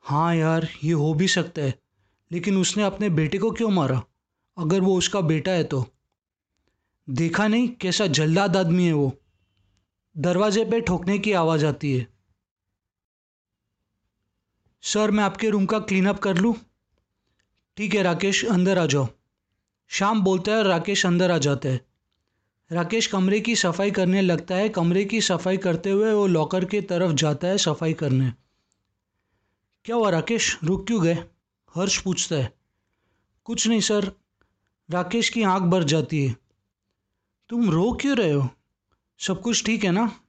हाँ 0.00 0.36
यार, 0.36 0.68
ये 0.84 0.92
हो 0.92 1.14
भी 1.14 1.28
सकता 1.28 1.62
है। 1.62 1.78
लेकिन 2.32 2.56
उसने 2.56 2.82
अपने 2.82 3.10
बेटे 3.10 3.38
को 3.38 3.50
क्यों 3.50 3.70
मारा? 3.70 4.02
अगर 4.58 4.80
वो 4.80 4.98
उसका 4.98 5.20
बेटा 5.20 5.52
है 5.52 5.64
तो। 5.64 5.86
देखा 7.10 7.48
नहीं 7.48 7.68
कैसा 7.68 8.06
जल्लाद 8.06 8.56
आदमी 8.56 8.84
है 8.84 8.92
वो। 8.92 9.16
दरवाजे 10.18 10.64
पे 10.64 10.80
ठोकने 10.80 11.18
की 11.18 11.32
आवाज़ 11.32 11.66
आती 11.66 11.92
है। 11.92 12.06
सर, 14.82 15.10
मैं 15.10 15.24
आपके 15.24 15.50
रूम 15.50 15.66
का 15.66 15.78
क्लीन 15.78 16.06
अप 16.06 16.18
कर 16.18 16.36
लूँ? 16.36 16.54
ठीक 17.76 17.94
है, 17.94 18.02
राकेश, 18.02 18.44
अंदर 18.44 18.78
आ 18.78 18.86
जाओ। 18.86 19.08
शाम 19.88 20.22
बोलता 20.22 20.52
है 20.52 20.58
और 20.58 20.66
राकेश 20.66 21.06
अंदर 21.06 21.30
आ 21.30 21.38
जाता 21.38 21.68
है। 21.68 21.80
राकेश 22.72 23.06
कमरे 23.06 23.40
की 23.40 23.56
सफ़ाई 23.56 23.90
करने 23.90 24.22
लगता 24.22 24.54
है। 24.54 24.68
कमरे 24.68 25.04
की 25.04 25.20
सफ़ाई 25.20 25.56
करते 25.56 25.90
हुए 25.90 26.12
वो 26.12 26.26
लॉकर 26.26 26.64
के 26.64 26.80
तरफ़ 26.80 27.12
जाता 27.12 27.48
है 27.48 27.58
सफ़ाई 27.58 27.92
करने। 27.92 28.32
क्या 29.84 29.96
हुआ 29.96 30.10
राकेश? 30.10 30.58
रुक 30.64 30.86
क्यों 30.86 31.02
गए? 31.02 31.14
हर्ष 31.74 32.00
पूछता 32.00 32.36
है। 32.36 32.54
कुछ 33.44 33.66
नहीं 33.66 33.80
सर, 33.80 34.12
राकेश 34.90 35.28
की 35.28 35.42
आँख 35.42 35.62
भर 35.62 35.84
जाती 35.84 36.26
है। 36.26 36.36
तुम 37.48 37.70
रो 37.70 37.92
क्यों 38.00 38.16
रहे 38.16 38.32
हो? 38.32 38.48
सब 39.18 39.42
कुछ 39.42 39.64
ठीक 39.64 39.84
है 39.84 39.90
ना? 39.90 40.20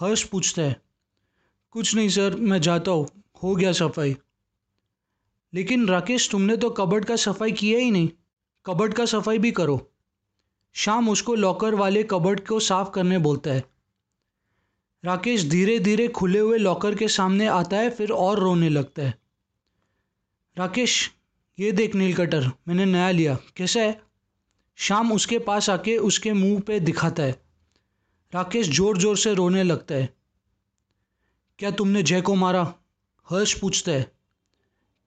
हर्ष 0.00 0.24
पूछता 0.24 0.62
है। 0.62 0.82
कुछ 1.70 1.94
नहीं 1.94 2.08
सर, 2.08 2.34
मैं 2.34 2.60
जाता 2.60 2.90
हूँ। 2.90 3.08
हो 3.42 3.56
गया 3.56 3.72
सफ़ाई। 3.72 4.16
लेकिन 5.54 5.88
राकेश, 5.88 6.30
तुमने 6.30 6.56
तो 6.56 6.70
कबर्ड 6.70 7.04
का 7.04 7.16
सफ़ाई 7.16 7.52
किया 7.52 7.78
ही 7.78 7.90
नहीं। 7.90 8.08
कबर्ड 8.66 8.94
का 8.94 9.06
सफ़ाई 9.06 9.38
भी 9.38 9.50
करो। 9.50 9.92
शाम 10.72 11.08
उसको 11.08 11.34
लॉकर 11.34 11.74
वाले 11.74 12.02
कबर्ड 12.02 12.46
को 12.48 12.60
साफ़ 12.60 12.90
करने 12.90 13.18
बोलता 13.18 13.50
है। 13.50 13.69
राकेश 15.04 15.44
धीरे 15.44 15.78
धीरे 15.78 16.08
खुले 16.08 16.38
हुए 16.38 16.58
लॉकर 16.58 16.94
के 16.94 17.08
सामने 17.08 17.46
आता 17.46 17.76
है, 17.76 17.90
फिर 17.90 18.10
और 18.10 18.38
रोने 18.38 18.68
लगता 18.68 19.02
है। 19.02 19.18
राकेश, 20.58 21.10
ये 21.58 21.72
देख 21.72 21.94
नील 21.94 22.14
कटर 22.14 22.50
मैंने 22.68 22.84
नया 22.84 23.10
लिया। 23.10 23.38
कैसा 23.56 23.80
है? 23.80 24.02
शाम 24.76 25.12
उसके 25.12 25.38
पास 25.38 25.70
आके 25.70 25.96
उसके 25.96 26.32
मुँह 26.32 26.60
पे 26.60 26.80
दिखाता 26.80 27.22
है। 27.22 27.42
राकेश 28.34 28.68
ज़ोर 28.68 28.98
ज़ोर 28.98 29.16
से 29.16 29.34
रोने 29.34 29.62
लगता 29.62 29.94
है। 29.94 30.14
क्या 31.58 31.70
तुमने 31.70 32.02
जय 32.02 32.20
को 32.20 32.34
मारा? 32.34 32.74
हर्ष 33.30 33.60
पूछता 33.60 33.92
है। 33.92 34.12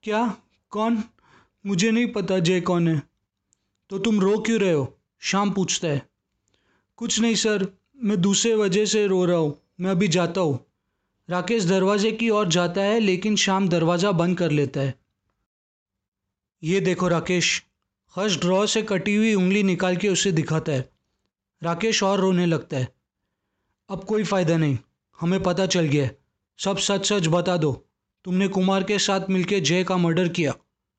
क्या? 0.02 0.36
कौन? 0.70 1.02
मुझे 1.66 1.90
नहीं 1.90 2.12
पता 2.12 2.38
जय 2.38 2.60
कौन 2.60 2.88
है। 2.88 3.02
तो 3.90 3.98
तुम 3.98 4.20
रो 4.20 4.38
क्यों 4.38 4.60
रहे 4.60 4.72
हो? 4.72 4.98
शाम 5.20 5.50
पूछता 5.50 5.88
है। 5.88 6.08
कुछ 6.96 7.20
नहीं 7.20 7.34
सर, 7.34 7.68
मैं 8.02 8.20
दूसरे 8.20 8.54
वजह 8.54 8.84
से 8.84 9.06
रो 9.06 9.24
रहा 9.24 9.36
हूँ। 9.36 9.63
मैं 9.80 9.90
अभी 9.90 10.08
जाता 10.08 10.40
हूँ। 10.40 10.66
राकेश 11.28 11.64
दरवाजे 11.64 12.12
की 12.12 12.30
ओर 12.30 12.48
जाता 12.48 12.80
है, 12.80 13.00
लेकिन 13.00 13.36
शाम 13.36 13.68
दरवाज़ा 13.68 14.12
बंद 14.12 14.38
कर 14.38 14.50
लेता 14.50 14.80
है। 14.80 14.94
ये 16.62 16.80
देखो 16.80 17.08
राकेश। 17.08 17.64
हर्ष 18.16 18.40
ड्रॉ 18.40 18.66
से 18.66 18.82
कटी 18.82 19.14
हुई 19.16 19.34
उंगली 19.34 19.62
निकाल 19.62 19.96
के 19.96 20.08
उसे 20.08 20.32
दिखाता 20.32 20.72
है। 20.72 20.90
राकेश 21.62 22.02
और 22.02 22.20
रोने 22.20 22.46
लगता 22.46 22.76
है। 22.76 22.88
अब 23.90 24.04
कोई 24.04 24.24
फ़ायदा 24.24 24.56
नहीं। 24.56 24.78
हमें 25.20 25.42
पता 25.42 25.66
चल 25.66 25.84
गया 25.84 26.10
सब 26.58 26.76
सच 26.76 27.06
सच 27.06 27.26
बता 27.26 27.56
दो। 27.56 27.86
तुमने 28.24 28.48
कुमार 28.48 28.84
के 28.84 28.98
साथ 28.98 29.20
मिलकर 29.30 29.58
जय 29.58 29.84
का 29.84 29.96
मर्डर 29.96 30.28
किया। 30.28 30.54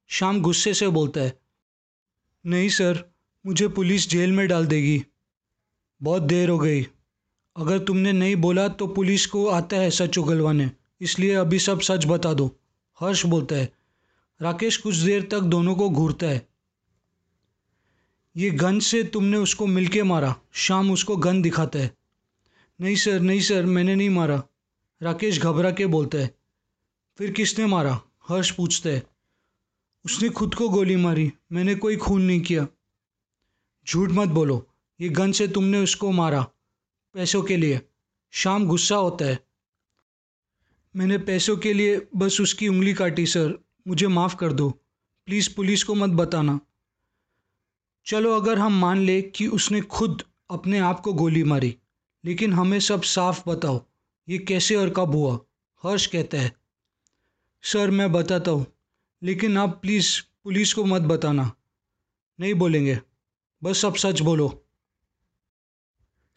शाम 0.07 0.41
गुस्से 0.41 0.73
से 0.73 0.88
बोलता 0.88 1.21
है। 1.21 1.39
नहीं 2.45 2.69
सर, 2.69 3.03
मुझे 3.45 3.67
पुलिस 3.67 4.09
जेल 4.09 4.32
में 4.32 4.47
डाल 4.47 4.65
देगी। 4.65 5.05
बहुत 6.01 6.21
देर 6.21 6.49
हो 6.49 6.59
गई। 6.59 6.88
अगर 7.56 7.80
तुमने 7.80 8.12
नहीं 8.12 8.36
बोला 8.36 8.68
तो 8.68 8.88
पुलिस 8.88 9.26
को 9.26 9.45
आता 9.47 9.78
है 9.78 9.89
सच 9.91 10.18
उगलवाने। 10.18 10.70
इसलिए 11.01 11.34
अभी 11.34 11.60
सब 11.60 11.80
सच 11.80 12.06
बता 12.06 12.34
दो। 12.34 12.49
हर्ष 12.99 13.26
बोलता 13.26 13.56
है, 13.56 13.70
राकेश 14.41 14.78
कुछ 14.78 14.95
देर 14.95 15.28
तक 15.32 15.39
दोनों 15.39 15.76
को 15.76 15.89
घूरता 15.89 16.28
है। 16.28 16.47
ये 18.36 18.49
गन 18.51 18.80
से 18.80 19.03
तुमने 19.03 19.38
उसको 19.38 19.66
मिलके 19.68 20.03
मारा। 20.03 20.36
शाम 20.53 20.91
उसको 20.91 21.16
गन 21.18 21.41
दिखाता 21.41 21.80
है। 21.80 21.91
नहीं 22.80 22.95
सर 22.95 23.20
नहीं 23.20 23.41
सर, 23.41 23.66
मैंने 23.66 23.95
नहीं 23.95 24.10
मारा। 24.10 24.41
राकेश 25.01 25.39
घबरा 25.41 25.72
के 25.72 25.86
बोलता 25.86 26.18
है, 26.18 26.36
फिर 27.18 27.32
किसने 27.32 27.66
मारा? 27.66 27.99
हर्ष 28.30 28.51
पूछता 28.51 28.89
है, 28.89 29.03
उसने 30.06 30.30
खुद 30.30 30.56
को 30.56 30.70
गोली 30.70 30.95
मारी। 30.95 31.32
मैंने 31.51 31.76
कोई 31.76 31.97
खून 31.97 32.22
नहीं 32.22 32.41
किया। 32.41 32.68
झूठ 33.88 34.10
मत 34.10 34.30
बोलो। 34.30 34.66
ये 34.99 35.10
गन 35.10 35.32
से 35.32 35.47
तुमने 35.47 35.78
उसको 35.78 36.12
मारा। 36.12 36.45
पैसों 37.16 37.43
के 37.43 37.57
लिए। 37.57 37.82
शाम 38.32 38.66
गुस्सा 38.66 38.95
होता 38.95 39.26
है। 39.26 39.39
मैंने 40.95 41.18
पैसों 41.18 41.57
के 41.57 41.74
लिए 41.74 42.07
बस 42.16 42.41
उसकी 42.41 42.68
उंगली 42.68 42.93
काटी, 42.93 43.26
सर। 43.26 43.66
मुझे 43.88 44.07
माफ़ 44.07 44.36
कर 44.36 44.53
दो। 44.53 44.70
प्लीज़ 45.26 45.55
पुलिस 45.55 45.84
को 45.84 45.95
मत 45.95 46.09
बताना। 46.09 46.59
चलो, 48.05 48.36
अगर 48.36 48.59
हम 48.59 48.74
मान 48.74 48.97
ले 48.97 49.22
कि 49.22 49.47
उसने 49.47 49.82
खुद 49.82 50.24
अपने 50.49 50.80
आप 50.80 50.99
को 50.99 51.13
गोली 51.13 51.43
मारी, 51.43 51.78
लेकिन 52.26 52.53
हमें 52.53 52.80
सब 52.80 53.01
साफ़ 53.01 53.49
बताओ, 53.49 53.86
ये 54.30 54.38
कैसे 54.38 54.76
और 54.76 54.89
कब 54.89 55.11
हुआ? 55.11 55.39
हर्ष 55.84 56.07
कहता 56.07 56.38
है। 56.38 56.55
सर, 57.63 57.91
मैं 57.91 58.11
बताता 58.11 58.51
हूँ, 58.51 58.66
लेकिन 59.24 59.57
आप 59.57 59.80
प्लीज़ 59.82 60.22
पुलिस 60.43 60.74
को 60.74 60.86
मत 60.86 61.01
बताना। 61.01 61.55
नहीं 62.39 62.53
बोलेंगे। 62.53 62.99
बस 63.63 63.86
अब 63.86 63.95
सच 63.95 64.22
बोलो। 64.22 64.64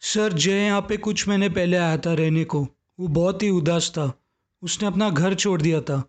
सर 0.01 0.33
जय 0.33 0.51
यहाँ 0.51 0.81
पे 0.81 0.97
कुछ 0.97 1.27
महीने 1.27 1.49
पहले 1.49 1.77
आया 1.77 1.97
था 1.97 2.13
रहने 2.13 2.43
को, 2.43 2.67
वो 2.99 3.07
बहुत 3.07 3.43
ही 3.43 3.49
उदास 3.49 3.89
था। 3.91 4.13
उसने 4.61 4.87
अपना 4.87 5.09
घर 5.09 5.35
छोड़ 5.35 5.61
दिया 5.61 5.81
था। 5.81 6.03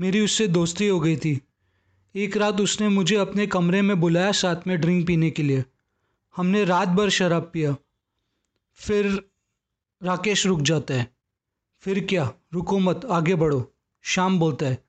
मेरी 0.00 0.20
उससे 0.20 0.48
दोस्ती 0.48 0.88
हो 0.88 1.00
गई 1.00 1.16
थी। 1.16 1.40
एक 2.14 2.36
रात 2.36 2.60
उसने 2.60 2.88
मुझे 2.88 3.16
अपने 3.16 3.46
कमरे 3.46 3.82
में 3.82 4.00
बुलाया 4.00 4.32
साथ 4.32 4.56
में 4.66 4.80
ड्रिंक 4.80 5.06
पीने 5.06 5.30
के 5.30 5.42
लिए। 5.42 5.64
हमने 6.36 6.64
रात 6.64 6.88
भर 6.88 7.08
शराब 7.08 7.50
पिया। 7.54 7.76
फिर 8.74 9.30
राकेश 10.02 10.46
रुक 10.46 10.60
जाता 10.60 10.94
है। 10.94 11.14
फिर 11.80 12.06
क्या? 12.06 12.32
रुको 12.54 12.78
मत, 12.78 13.04
आगे 13.04 13.34
बढ़ो। 13.34 13.74
शाम 14.02 14.38
बोलता 14.38 14.66
है। 14.66 14.84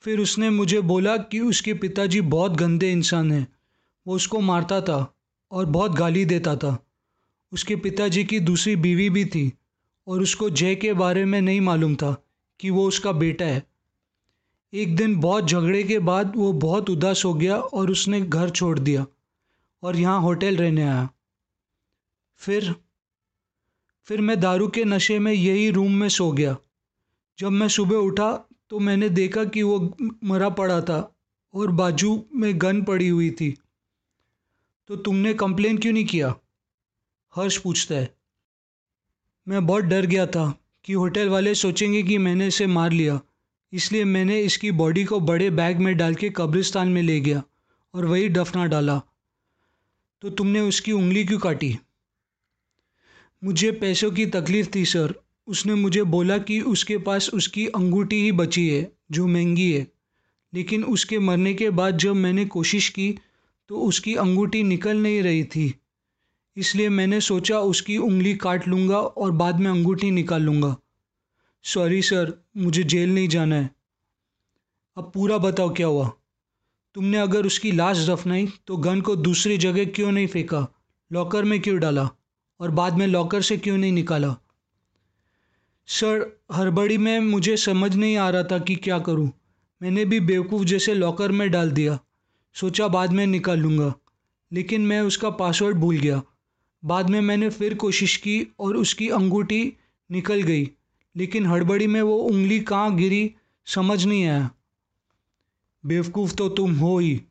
फिर 0.00 0.20
उसने 0.20 0.50
मुझे 0.50 0.80
बोला 0.80 1.16
कि 1.16 1.40
उसके 1.40 1.74
पिताजी 1.74 2.20
बहुत 2.20 2.52
गंदे 2.52 2.92
इंसान 2.92 3.32
हैं। 3.32 3.48
वो 4.06 4.14
उसको 4.14 4.40
मारता 4.40 4.80
था 4.80 5.14
और 5.50 5.64
बहुत 5.66 5.92
गाली 5.92 6.24
देता 6.24 6.56
था। 6.56 6.84
उसके 7.52 7.76
पिताजी 7.76 8.24
की 8.24 8.40
दूसरी 8.40 8.76
बीवी 8.76 9.08
भी 9.10 9.24
थी 9.24 9.52
और 10.06 10.22
उसको 10.22 10.50
जय 10.50 10.74
के 10.74 10.92
बारे 10.92 11.24
में 11.24 11.40
नहीं 11.40 11.60
मालूम 11.60 11.94
था 11.96 12.16
कि 12.60 12.70
वो 12.70 12.86
उसका 12.88 13.12
बेटा 13.12 13.44
है। 13.44 13.62
एक 14.72 14.96
दिन 14.96 15.16
बहुत 15.16 15.46
झगड़े 15.46 15.82
के 15.84 15.98
बाद 15.98 16.32
वो 16.36 16.52
बहुत 16.52 16.90
उदास 16.90 17.24
हो 17.24 17.34
गया 17.34 17.56
और 17.56 17.90
उसने 17.90 18.20
घर 18.20 18.50
छोड़ 18.50 18.78
दिया 18.78 19.06
और 19.82 19.96
यहाँ 19.96 20.20
होटल 20.20 20.56
रहने 20.56 20.82
आया। 20.82 21.08
फिर 22.40 22.74
फिर 24.08 24.20
मैं 24.20 24.38
दारू 24.40 24.68
के 24.68 24.84
नशे 24.84 25.18
में 25.18 25.32
यही 25.32 25.70
रूम 25.70 25.94
में 25.94 26.08
सो 26.08 26.30
गया। 26.32 26.56
जब 27.38 27.50
मैं 27.50 27.68
सुबह 27.68 27.96
उठा 27.96 28.32
तो 28.70 28.78
मैंने 28.78 29.08
देखा 29.08 29.44
कि 29.44 29.62
वो 29.62 29.96
मरा 30.24 30.48
पड़ा 30.50 30.80
था 30.80 30.98
और 31.54 31.70
बाजू 31.70 32.24
में 32.34 32.52
गन 32.56 32.82
पड़ी 32.82 33.08
हुई 33.08 33.30
थी। 33.30 33.50
तो 34.90 34.96
तुमने 34.96 35.34
कंप्लेन 35.34 35.78
क्यों 35.78 35.92
नहीं 35.92 36.04
किया? 36.04 36.34
हर्ष 37.36 37.56
पूछता 37.56 37.94
है। 37.94 38.14
मैं 39.48 39.66
बहुत 39.66 39.84
डर 39.84 40.06
गया 40.06 40.26
था 40.26 40.60
कि 40.84 40.92
होटल 40.92 41.28
वाले 41.28 41.54
सोचेंगे 41.54 42.02
कि 42.02 42.18
मैंने 42.18 42.46
इसे 42.46 42.66
मार 42.66 42.90
लिया। 42.90 43.20
इसलिए 43.72 44.04
मैंने 44.04 44.40
इसकी 44.40 44.70
बॉडी 44.70 45.04
को 45.04 45.20
बड़े 45.20 45.50
बैग 45.50 45.78
में 45.78 45.96
डाल 45.96 46.14
के 46.14 46.30
कब्रिस्तान 46.30 46.88
में 46.88 47.02
ले 47.02 47.20
गया 47.20 47.42
और 47.94 48.04
वही 48.04 48.28
दफना 48.28 48.66
डाला। 48.66 49.02
तो 50.22 50.30
तुमने 50.30 50.60
उसकी 50.60 50.92
उंगली 50.92 51.24
क्यों 51.24 51.38
काटी? 51.38 51.78
मुझे 53.44 53.72
पैसों 53.72 54.10
की 54.10 54.26
तकलीफ़ 54.26 54.68
थी, 54.74 54.84
सर। 54.84 55.14
उसने 55.46 55.74
मुझे 55.74 56.02
बोला 56.02 56.38
कि 56.38 56.60
उसके 56.60 56.98
पास 56.98 57.30
उसकी 57.34 57.66
अंगूठी 57.66 58.16
ही 58.16 58.32
बची 58.32 58.68
है, 58.68 58.92
जो 59.10 59.26
महँगी 59.26 59.72
है। 59.72 59.86
लेकिन 60.54 60.84
उसके 60.84 61.18
मरने 61.18 61.54
के 61.54 61.70
बाद 61.70 61.98
जब 61.98 62.14
मैंने 62.14 62.44
कोशिश 62.44 62.88
की 62.88 63.18
तो 63.68 63.80
उसकी 63.80 64.14
अंगूठी 64.14 64.62
निकल 64.62 64.96
नहीं 64.96 65.22
रही 65.22 65.44
थी। 65.44 65.74
इसलिए 66.58 66.88
मैंने 66.88 67.20
सोचा 67.20 67.58
उसकी 67.60 67.96
उंगली 67.98 68.34
काट 68.34 68.68
लूँगा 68.68 68.98
और 68.98 69.30
बाद 69.30 69.60
में 69.60 69.70
अंगूठी 69.70 70.10
निकाल 70.10 70.42
लूँगा। 70.42 70.76
सॉरी 71.62 72.02
सर 72.02 72.44
मुझे 72.56 72.82
जेल 72.82 73.14
नहीं 73.14 73.28
जाना 73.28 73.56
है। 73.56 73.70
अब 74.96 75.10
पूरा 75.14 75.38
बताओ 75.38 75.74
क्या 75.74 75.86
हुआ? 75.86 76.12
तुमने 76.94 77.18
अगर 77.18 77.46
उसकी 77.46 77.72
लाश 77.72 78.08
दफनाई 78.08 78.48
तो 78.66 78.76
गन 78.76 79.00
को 79.00 79.16
दूसरी 79.16 79.58
जगह 79.58 79.84
क्यों 79.84 80.12
नहीं 80.12 80.26
फेंका? 80.26 80.66
लॉकर 81.12 81.44
में 81.44 81.60
क्यों 81.60 81.78
डाला? 81.78 82.10
और 82.60 82.70
बाद 82.70 82.94
में 82.94 83.06
लॉकर 83.06 83.42
से 83.42 83.56
क्यों 83.56 83.78
नहीं 83.78 83.92
निकाला? 83.92 84.36
सर 85.86 86.40
हड़बड़ी 86.52 86.98
में 86.98 87.20
मुझे 87.20 87.56
समझ 87.56 87.96
नहीं 87.96 88.16
आ 88.16 88.30
रहा 88.30 88.42
था 88.42 88.58
कि 88.58 88.76
क्या 88.76 88.98
करूँ। 88.98 89.30
मैंने 89.82 90.04
भी 90.04 90.20
बेवकूफ़ 90.20 90.64
जैसे 90.64 90.94
लॉकर 90.94 91.32
में 91.32 91.50
डाल 91.50 91.70
दिया। 91.70 91.98
सोचा 92.54 92.88
बाद 92.88 93.12
में 93.12 93.26
निकाल 93.26 93.58
लूँगा। 93.58 93.94
लेकिन 94.52 94.80
मैं 94.80 95.00
उसका 95.00 95.30
पासवर्ड 95.30 95.76
भूल 95.76 95.96
गया। 95.96 96.22
बाद 96.84 97.10
में 97.10 97.20
मैंने 97.20 97.50
फिर 97.50 97.74
कोशिश 97.74 98.16
की 98.16 98.46
और 98.58 98.76
उसकी 98.76 99.08
अंगूठी 99.08 99.72
निकल 100.10 100.42
गई, 100.42 100.70
लेकिन 101.16 101.46
हड़बड़ी 101.46 101.86
में 101.86 102.02
वो 102.02 102.16
उंगली 102.16 102.60
कहाँ 102.60 102.96
गिरी 102.96 103.34
समझ 103.66 104.04
नहीं 104.04 104.26
आया। 104.26 104.50
बेवकूफ़ 105.86 106.34
तो 106.34 106.48
तुम 106.48 106.74
हो 106.74 106.98
ही, 106.98 107.22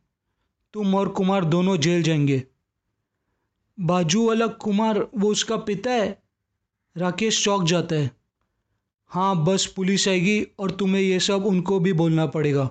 तुम 0.74 0.96
और 0.96 1.10
कुमार 1.10 1.46
दोनों 1.46 1.78
जेल 1.78 2.04
जाएँगे। 2.04 2.44
बाजू 3.80 4.28
वाला 4.28 4.48
कुमार, 4.48 5.00
वो 5.00 5.32
उसका 5.32 5.58
पिता 5.58 5.92
है? 5.92 6.24
राकेश 6.98 7.44
चौक 7.44 7.64
जाता 7.64 7.96
है। 7.96 8.12
हाँ 9.08 9.44
बस 9.44 9.66
पुलिस 9.66 10.08
आएगी 10.08 10.48
और 10.60 10.72
तुम्हें 10.72 11.02
ये 11.02 11.20
सब 11.20 11.46
उनको 11.46 11.80
भी 11.80 11.94
बोलना 11.94 12.26
पड़ेगा। 12.26 12.70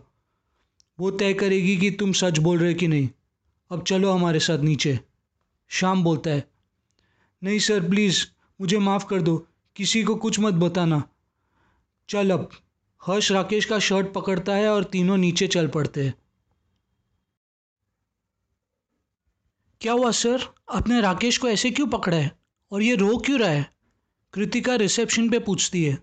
वो 1.01 1.11
तय 1.11 1.35
करेगी 1.35 1.77
कि 1.77 1.91
तुम 1.91 2.13
सच 2.13 2.39
बोल 2.39 2.59
रहे 2.59 2.75
कि 2.75 2.89
नहीं। 2.89 3.09
अब 3.71 3.85
चलो 3.85 4.13
हमारे 4.13 4.41
साथ 4.41 4.59
नीचे। 4.59 5.01
शाम 5.69 6.05
बोलता 6.05 6.31
है। 6.31 6.56
नहीं 7.47 7.59
सर 7.59 7.89
प्लीज़ 7.89 8.27
मुझे 8.61 8.79
माफ़ 8.79 9.07
कर 9.07 9.23
दो। 9.23 9.49
किसी 9.77 10.05
को 10.05 10.15
कुछ 10.15 10.41
मत 10.41 10.55
बताना। 10.55 11.03
चल 12.09 12.31
अब। 12.31 12.51
हर्ष 13.07 13.33
राकेश 13.33 13.65
का 13.65 13.79
शर्ट 13.79 14.13
पकड़ता 14.13 14.55
है 14.55 14.69
और 14.69 14.85
तीनों 14.85 15.17
नीचे 15.17 15.47
चल 15.47 15.69
पड़ते 15.69 16.05
हैं। 16.05 16.15
क्या 19.81 19.93
हुआ 19.93 20.11
सर 20.11 20.55
आपने 20.73 21.01
राकेश 21.01 21.39
को 21.39 21.49
ऐसे 21.49 21.71
क्यों 21.71 21.87
पकड़ा 21.87 22.17
है? 22.17 22.39
और 22.71 22.83
ये 22.83 22.95
रो 22.95 23.19
क्यों 23.19 23.41
रहा 23.41 23.51
है? 23.51 23.71
कृतिका 24.33 24.75
रिसेप्शन 24.75 25.31
पे 25.31 25.39
पूछती 25.39 25.85
है। 25.85 25.99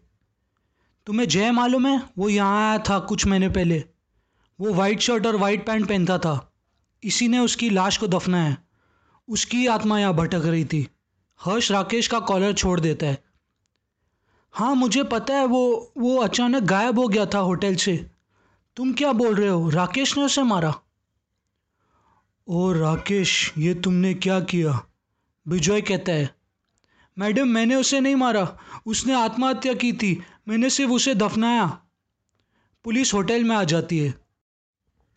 तुम्हें 1.05 1.27
जय 1.27 1.51
मालूम 1.51 1.87
है? 1.87 2.09
वो 2.17 2.29
यहाँ 2.29 2.69
आया 2.69 2.79
था 2.79 2.99
कुछ 2.99 3.25
महीने 3.25 3.49
पहले। 3.49 3.83
वो 4.59 4.73
वाइट 4.73 4.99
शर्ट 4.99 5.27
और 5.27 5.35
वाइट 5.35 5.67
पैंट 5.67 5.89
पहनता 5.89 6.17
था। 6.17 6.53
इसी 7.03 7.27
ने 7.27 7.39
उसकी 7.39 7.69
लाश 7.69 7.97
को 7.97 8.07
दफनाया। 8.07 8.57
उसकी 9.29 9.67
आत्मा 9.67 9.99
यहाँ 9.99 10.13
भटक 10.13 10.41
रही 10.45 10.65
थी। 10.65 10.89
हर्ष 11.41 11.71
राकेश 11.71 12.07
का 12.07 12.19
कॉलर 12.19 12.53
छोड़ 12.53 12.79
देता 12.79 13.05
है। 13.05 13.23
हाँ 14.51 14.75
मुझे 14.75 15.03
पता 15.03 15.33
है 15.33 15.45
वो 15.45 15.93
वो 15.97 16.17
अचानक 16.17 16.63
गायब 16.63 16.99
हो 16.99 17.07
गया 17.07 17.25
था 17.25 17.37
होटल 17.37 17.75
से। 17.75 18.11
तुम 18.75 18.93
क्या 18.93 19.11
बोल 19.11 19.35
रहे 19.35 19.47
हो? 19.47 19.69
राकेश 19.69 20.17
ने 20.17 20.23
उसे 20.23 20.43
मारा। 20.43 20.75
ओ 22.47 22.71
राकेश, 22.71 23.53
ये 23.57 23.73
तुमने 23.73 24.13
क्या 24.13 24.39
किया? 24.39 24.85
विजय 25.47 25.81
कहता 25.81 26.11
है। 26.11 26.35
मैडम, 27.19 27.47
मैंने 27.47 27.75
उसे 27.75 27.99
नहीं 27.99 28.15
मारा। 28.15 28.57
उसने 28.85 29.13
आत्महत्या 29.13 29.73
की 29.73 29.93
थी। 29.93 30.23
मैंने 30.47 30.69
सिर्फ़ 30.69 30.91
उसे 30.91 31.15
दफनाया। 31.15 31.79
पुलिस 32.83 33.13
होटल 33.13 33.43
में 33.43 33.55
आ 33.55 33.63
जाती 33.63 33.99
है। 33.99 34.13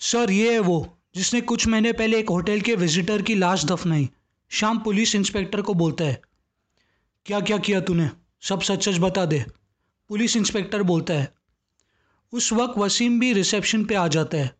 सर, 0.00 0.30
ये 0.30 0.52
है 0.52 0.58
वो, 0.58 0.98
जिसने 1.14 1.40
कुछ 1.40 1.66
महीने 1.66 1.92
पहले 1.92 2.18
एक 2.18 2.28
होटल 2.28 2.60
के 2.60 2.74
विजिटर 2.74 3.22
की 3.22 3.34
लाश 3.34 3.64
दफनाई। 3.64 4.10
शाम 4.50 4.78
पुलिस 4.78 5.14
इंस्पेक्टर 5.14 5.62
को 5.62 5.74
बोलता 5.74 6.04
है, 6.04 6.20
क्या 7.26 7.40
क्या 7.40 7.58
किया 7.58 7.80
तूने? 7.80 8.10
सब 8.42 8.60
सच 8.60 8.88
सच 8.88 8.98
बता 8.98 9.24
दे। 9.26 9.44
पुलिस 10.10 10.36
इंस्पेक्टर 10.36 10.82
बोलता 10.82 11.14
है, 11.14 11.32
उस 12.32 12.52
वक्त 12.52 12.78
वसीम 12.78 13.20
भी 13.20 13.32
रिसेप्शन 13.32 13.84
पे 13.84 13.94
आ 13.94 14.08
जाता 14.08 14.38
है। 14.38 14.54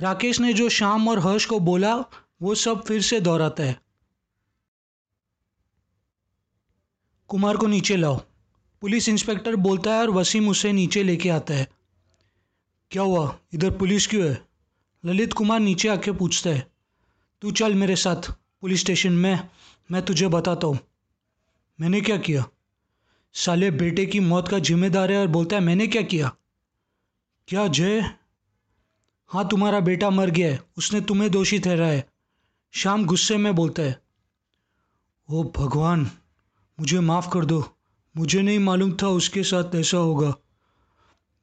राकेश 0.00 0.40
ने 0.40 0.52
जो 0.54 0.68
शाम 0.68 1.08
और 1.08 1.18
हर्ष 1.18 1.46
को 1.46 1.58
बोला, 1.60 1.94
वो 2.42 2.54
सब 2.54 2.84
फिर 2.84 3.02
से 3.02 3.20
दोहराता 3.20 3.62
है। 3.62 3.80
कुमार 7.28 7.56
को 7.56 7.66
नीचे 7.66 7.96
लाओ। 7.96 8.16
पुलिस 8.82 9.08
इंस्पेक्टर 9.08 9.56
बोलता 9.56 9.94
है 9.94 10.00
और 10.00 10.10
वसीम 10.10 10.48
उसे 10.48 10.72
नीचे 10.72 11.02
लेके 11.02 11.30
आता 11.30 11.54
है। 11.54 11.68
क्या 12.90 13.02
हुआ? 13.02 13.38
इधर 13.54 13.70
पुलिस 13.70 14.06
क्यों 14.06 14.28
है? 14.30 14.42
ललित 15.04 15.32
कुमार 15.32 15.60
नीचे 15.60 15.88
आके 15.88 16.12
पूछता 16.12 16.50
है, 16.50 16.66
तू 17.42 17.50
चल 17.52 17.74
मेरे 17.74 17.96
साथ। 17.96 18.32
पुलिस 18.62 18.80
स्टेशन 18.80 19.12
में, 19.12 19.48
मैं 19.90 20.02
तुझे 20.02 20.28
बताता 20.28 20.66
हूँ। 20.66 20.78
मैंने 21.80 22.00
क्या 22.00 22.16
किया? 22.16 22.44
साले 23.34 23.70
बेटे 23.70 24.06
की 24.06 24.20
मौत 24.20 24.48
का 24.48 24.58
जिम्मेदार 24.58 25.12
है 25.12 25.18
और 25.18 25.26
बोलता 25.26 25.56
है, 25.56 25.62
मैंने 25.62 25.86
क्या 25.86 26.02
किया? 26.02 26.32
क्या, 27.48 27.66
जय? 27.66 28.00
हाँ 29.30 29.48
तुम्हारा 29.48 29.80
बेटा 29.80 30.10
मर 30.10 30.30
गया 30.30 30.52
है। 30.52 30.62
उसने 30.78 31.00
तुम्हें 31.00 31.30
दोषी 31.30 31.58
ठहराया 31.58 31.92
है। 31.92 32.08
शाम 32.72 33.04
गुस्से 33.06 33.36
में 33.36 33.54
बोलता 33.54 33.82
है, 33.82 34.02
ओ 35.28 35.44
भगवान, 35.44 36.10
मुझे 36.80 37.00
माफ़ 37.00 37.30
कर 37.32 37.44
दो। 37.44 37.76
मुझे 38.16 38.42
नहीं 38.42 38.58
मालूम 38.58 38.96
था 39.02 39.08
उसके 39.08 39.42
साथ 39.42 39.74
ऐसा 39.74 39.98
होगा। 39.98 40.30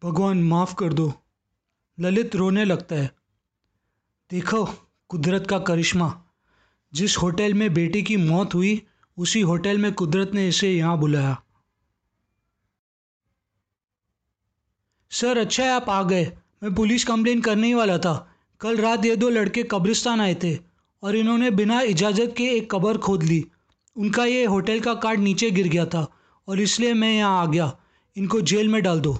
भगवान, 0.03 0.43
माफ़ 0.43 0.75
कर 0.75 0.93
दो। 0.93 1.13
ललित 1.99 2.35
रोने 2.35 2.65
लगता 2.65 2.95
है, 2.95 3.11
देखो, 4.31 4.65
कुदरत 5.09 5.47
का 5.47 5.59
करिश्मा। 5.59 6.23
जिस 6.93 7.17
होटल 7.17 7.53
में 7.53 7.73
बेटे 7.73 8.01
की 8.01 8.17
मौत 8.17 8.53
हुई, 8.53 8.81
उसी 9.17 9.41
होटल 9.41 9.77
में 9.77 9.91
कुदरत 9.93 10.31
ने 10.33 10.47
इसे 10.47 10.71
यहाँ 10.71 10.97
बुलाया। 10.99 11.35
सर 15.11 15.37
अच्छा 15.37 15.63
है, 15.63 15.69
आप 15.71 15.89
आ 15.89 16.01
गए। 16.03 16.25
मैं 16.63 16.73
पुलिस 16.75 17.03
कंप्लेन 17.05 17.41
करने 17.41 17.67
ही 17.67 17.73
वाला 17.73 17.97
था। 17.97 18.15
कल 18.61 18.77
रात 18.77 19.05
ये 19.05 19.15
दो 19.15 19.29
लड़के 19.29 19.63
कब्रिस्तान 19.63 20.21
आए 20.21 20.35
थे 20.43 20.55
और 21.03 21.15
इन्होंने 21.15 21.51
बिना 21.51 21.79
इजाज़त 21.83 22.33
के 22.37 22.43
एक 22.51 22.69
कब्र 22.71 22.97
खोद 22.97 23.23
ली। 23.23 23.43
उनका 23.95 24.25
ये 24.25 24.45
होटल 24.45 24.79
का 24.79 24.93
कार्ड 24.95 25.19
नीचे 25.19 25.49
गिर 25.51 25.67
गया 25.67 25.85
था 25.85 26.05
और 26.47 26.59
इसलिए 26.59 26.93
मैं 26.93 27.11
यहाँ 27.13 27.41
आ 27.41 27.45
गया। 27.45 27.71
इनको 28.15 28.41
जेल 28.43 28.67
में 28.67 28.81
डाल 28.83 28.99
दो। 28.99 29.13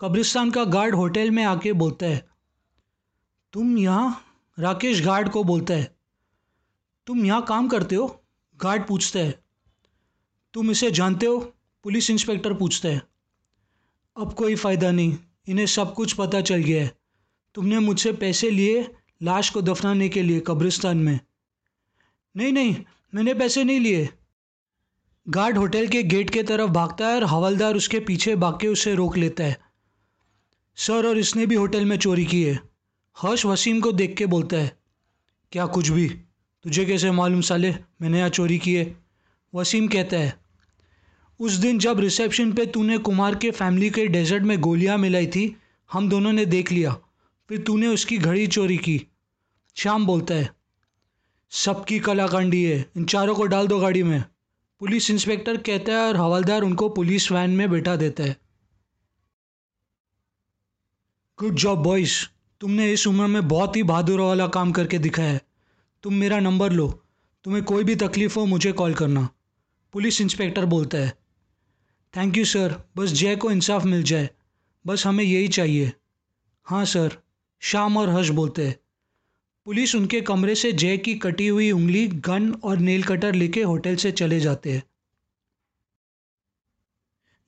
कब्रिस्तान 0.00 0.50
का 0.50 0.64
गार्ड 0.66 0.94
होटल 0.94 1.30
में 1.30 1.42
आके 1.44 1.72
बोलता 1.74 2.06
है, 2.06 2.24
तुम 3.54 3.76
यहाँ 3.78 4.24
राकेश 4.58 5.04
गार्ड 5.04 5.28
को 5.28 5.42
बोलता 5.44 5.74
है। 5.74 5.99
तुम 7.06 7.26
यहाँ 7.26 7.44
काम 7.44 7.68
करते 7.68 7.94
हो? 7.94 8.24
गार्ड 8.62 8.86
पूछता 8.86 9.18
है। 9.18 9.42
तुम 10.54 10.70
इसे 10.70 10.90
जानते 10.90 11.26
हो? 11.26 11.38
पुलिस 11.82 12.10
इंस्पेक्टर 12.10 12.54
पूछता 12.54 12.88
है। 12.88 13.02
अब 14.16 14.32
कोई 14.32 14.54
फ़ायदा 14.54 14.90
नहीं। 14.90 15.18
इन्हें 15.48 15.66
सब 15.66 15.94
कुछ 15.94 16.12
पता 16.12 16.40
चल 16.40 16.56
गया 16.56 16.82
है। 16.82 16.96
तुमने 17.54 17.78
मुझसे 17.78 18.12
पैसे 18.12 18.50
लिए 18.50 18.94
लाश 19.22 19.50
को 19.50 19.62
दफनाने 19.62 20.08
के 20.08 20.22
लिए 20.22 20.40
कब्रिस्तान 20.40 20.96
में। 20.96 21.20
नहीं 22.36 22.52
नहीं, 22.52 22.76
मैंने 23.14 23.34
पैसे 23.34 23.64
नहीं 23.64 23.80
लिए। 23.80 24.08
गार्ड 25.28 25.58
होटल 25.58 25.88
के 25.88 26.02
गेट 26.02 26.30
के 26.30 26.42
तरफ़ 26.42 26.70
भागता 26.70 27.08
है 27.08 27.16
और 27.16 27.24
हवलदार 27.24 27.74
उसके 27.74 28.00
पीछे 28.00 28.36
भाग 28.36 28.60
के 28.60 28.68
उसे 28.68 28.94
रोक 28.94 29.16
लेता 29.16 29.44
है। 29.44 29.60
सर, 30.76 31.06
और 31.06 31.18
इसने 31.18 31.46
भी 31.46 31.54
होटल 31.54 31.84
में 31.84 31.98
चोरी 31.98 32.24
की 32.24 32.44
है। 32.44 32.60
हर्ष 33.18 33.46
वसीम 33.46 33.80
को 33.80 33.92
देख 33.92 34.16
के 34.16 34.26
बोलता 34.26 34.56
है। 34.56 34.78
क्या 35.52 35.66
कुछ 35.66 35.88
भी? 35.88 36.20
तुझे 36.64 36.84
कैसे 36.84 37.10
मालूम 37.10 37.40
साले 37.40 37.74
मैंने 38.02 38.18
यहाँ 38.18 38.28
चोरी 38.28 38.58
की 38.58 38.74
है? 38.74 38.96
वसीम 39.54 39.86
कहता 39.88 40.16
है, 40.16 40.34
उस 41.40 41.52
दिन 41.52 41.78
जब 41.78 42.00
रिसेप्शन 42.00 42.52
पे 42.52 42.66
तूने 42.66 42.98
कुमार 42.98 43.34
के 43.34 43.50
फैमिली 43.50 43.90
के 43.90 44.06
डेजर्ट 44.06 44.42
में 44.42 44.58
गोलियाँ 44.60 44.98
मिलाई 44.98 45.26
थी, 45.26 45.56
हम 45.90 46.08
दोनों 46.08 46.32
ने 46.32 46.44
देख 46.46 46.72
लिया। 46.72 46.92
फिर 47.48 47.58
तूने 47.58 47.86
उसकी 47.86 48.18
घड़ी 48.18 48.46
चोरी 48.46 48.76
की। 48.78 49.00
श्याम 49.76 50.06
बोलता 50.06 50.34
है, 50.34 50.50
सबकी 51.50 51.98
कलाकांडी 51.98 52.62
है, 52.64 52.84
इन 52.96 53.04
चारों 53.04 53.34
को 53.34 53.46
डाल 53.46 53.66
दो 53.66 53.78
गाड़ी 53.78 54.02
में। 54.02 54.22
पुलिस 54.80 55.10
इंस्पेक्टर 55.10 55.56
कहता 55.56 55.92
है 55.92 56.06
और 56.08 56.16
हवलदार 56.16 56.62
उनको 56.62 56.88
पुलिस 56.88 57.30
वैन 57.32 57.50
में 57.50 57.70
बैठा 57.70 57.96
देता 57.96 58.24
है। 58.24 58.36
गुड 61.38 61.54
जॉब 61.54 61.78
बॉयज़ 61.78 62.16
तुमने 62.60 62.92
इस 62.92 63.06
उम्र 63.06 63.26
में 63.26 63.48
बहुत 63.48 63.76
ही 63.76 63.82
बहादुर 63.82 64.20
वाला 64.20 64.46
काम 64.48 64.72
करके 64.72 64.98
दिखाया 64.98 65.32
है। 65.32 65.49
तुम 66.02 66.14
मेरा 66.14 66.40
नंबर 66.40 66.72
लो। 66.72 67.04
तुम्हें 67.44 67.64
कोई 67.64 67.84
भी 67.84 67.96
तकलीफ़ 67.96 68.38
हो, 68.38 68.46
मुझे 68.46 68.72
कॉल 68.72 68.94
करना। 68.94 69.28
पुलिस 69.92 70.20
इंस्पेक्टर 70.20 70.64
बोलता 70.64 70.98
है। 70.98 71.18
थैंक 72.16 72.36
यू 72.36 72.44
सर 72.44 72.84
बस 72.96 73.10
जय 73.10 73.36
को 73.36 73.50
इंसाफ 73.50 73.84
मिल 73.84 74.02
जाए। 74.02 74.30
बस 74.86 75.06
हमें 75.06 75.24
यही 75.24 75.48
चाहिए। 75.48 75.92
हाँ 76.64 76.84
सर 76.84 77.16
शाम 77.60 77.96
और 77.96 78.08
हर्ष 78.08 78.28
बोलते 78.28 78.66
हैं। 78.66 78.80
पुलिस 79.64 79.94
उनके 79.94 80.20
कमरे 80.20 80.54
से 80.54 80.72
जय 80.72 80.98
की 80.98 81.14
कटी 81.14 81.48
हुई 81.48 81.70
उंगली, 81.70 82.06
गन 82.06 82.52
और 82.52 82.76
नेल 82.76 83.02
कटर 83.02 83.34
लेके 83.34 83.62
होटल 83.62 83.96
से 83.96 84.12
चले 84.12 84.40
जाते 84.40 84.72
हैं। 84.72 84.82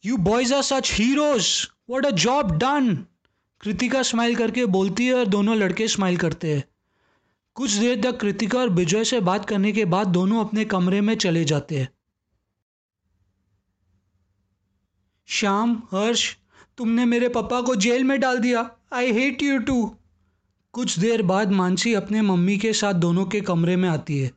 You 0.05 0.16
boys 0.16 0.55
are 0.55 0.62
such 0.62 0.92
heroes 0.92 1.68
what 1.90 2.07
a 2.07 2.11
job 2.11 2.59
done 2.59 3.07
Kritika 3.61 4.03
smile 4.03 4.36
करके 4.36 4.66
बोलती 4.66 5.07
है 5.07 5.14
और 5.14 5.26
दोनों 5.26 5.57
लड़के 5.57 5.88
स्माइल 5.88 6.16
करते 6.16 6.57
हैं। 6.57 6.64
कुछ 7.57 7.72
देर 7.72 8.00
तक 8.03 8.18
कृतिका 8.20 8.59
और 8.59 8.70
विजय 8.70 9.05
से 9.05 9.20
बात 9.20 9.44
करने 9.44 9.72
के 9.72 9.84
बाद 9.84 10.07
दोनों 10.09 10.44
अपने 10.44 10.64
कमरे 10.64 11.00
में 11.00 11.14
चले 11.14 11.44
जाते 11.44 11.78
हैं। 11.78 11.88
श्याम, 15.28 15.82
हर्ष, 15.92 16.36
तुमने 16.78 17.05
मेरे 17.05 17.28
पापा 17.28 17.61
को 17.61 17.74
जेल 17.76 18.05
में 18.05 18.18
डाल 18.20 18.38
दिया। 18.38 18.70
आई 18.92 19.12
हेट 19.12 19.42
यू 19.42 19.59
टू 19.59 19.96
कुछ 20.74 20.98
देर 20.98 21.22
बाद 21.22 21.50
मानसी 21.50 21.94
अपने 21.94 22.22
मम्मी 22.22 22.57
के 22.59 22.72
साथ 22.72 22.94
दोनों 22.94 23.24
के 23.26 23.40
कमरे 23.40 23.76
में 23.76 23.88
आती 23.88 24.18
है। 24.18 24.30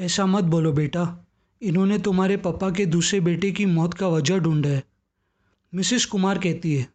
ऐसा 0.00 0.26
मत 0.26 0.44
बोलो 0.44 0.72
बेटा, 0.72 1.26
इन्होंने 1.62 1.98
तुम्हारे 1.98 2.36
पापा 2.36 2.70
के 2.70 2.86
दूसरे 2.86 3.20
बेटे 3.20 3.50
की 3.50 3.66
मौत 3.66 3.94
का 3.94 4.08
वजह 4.08 4.38
ढूंढा 4.38 4.68
है। 4.68 4.82
मिसिस 5.72 6.04
कुमार 6.06 6.38
कहती 6.38 6.74
है, 6.74 6.86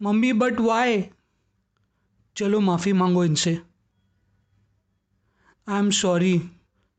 मम्मी 0.00 0.32
बट 0.32 0.60
वाई 0.60 1.04
चलो, 2.36 2.60
माफ़ी 2.60 2.92
मांगो 2.92 3.24
इनसे। 3.24 3.58
आई 5.68 5.78
एम 5.78 5.90
सॉरी 5.90 6.42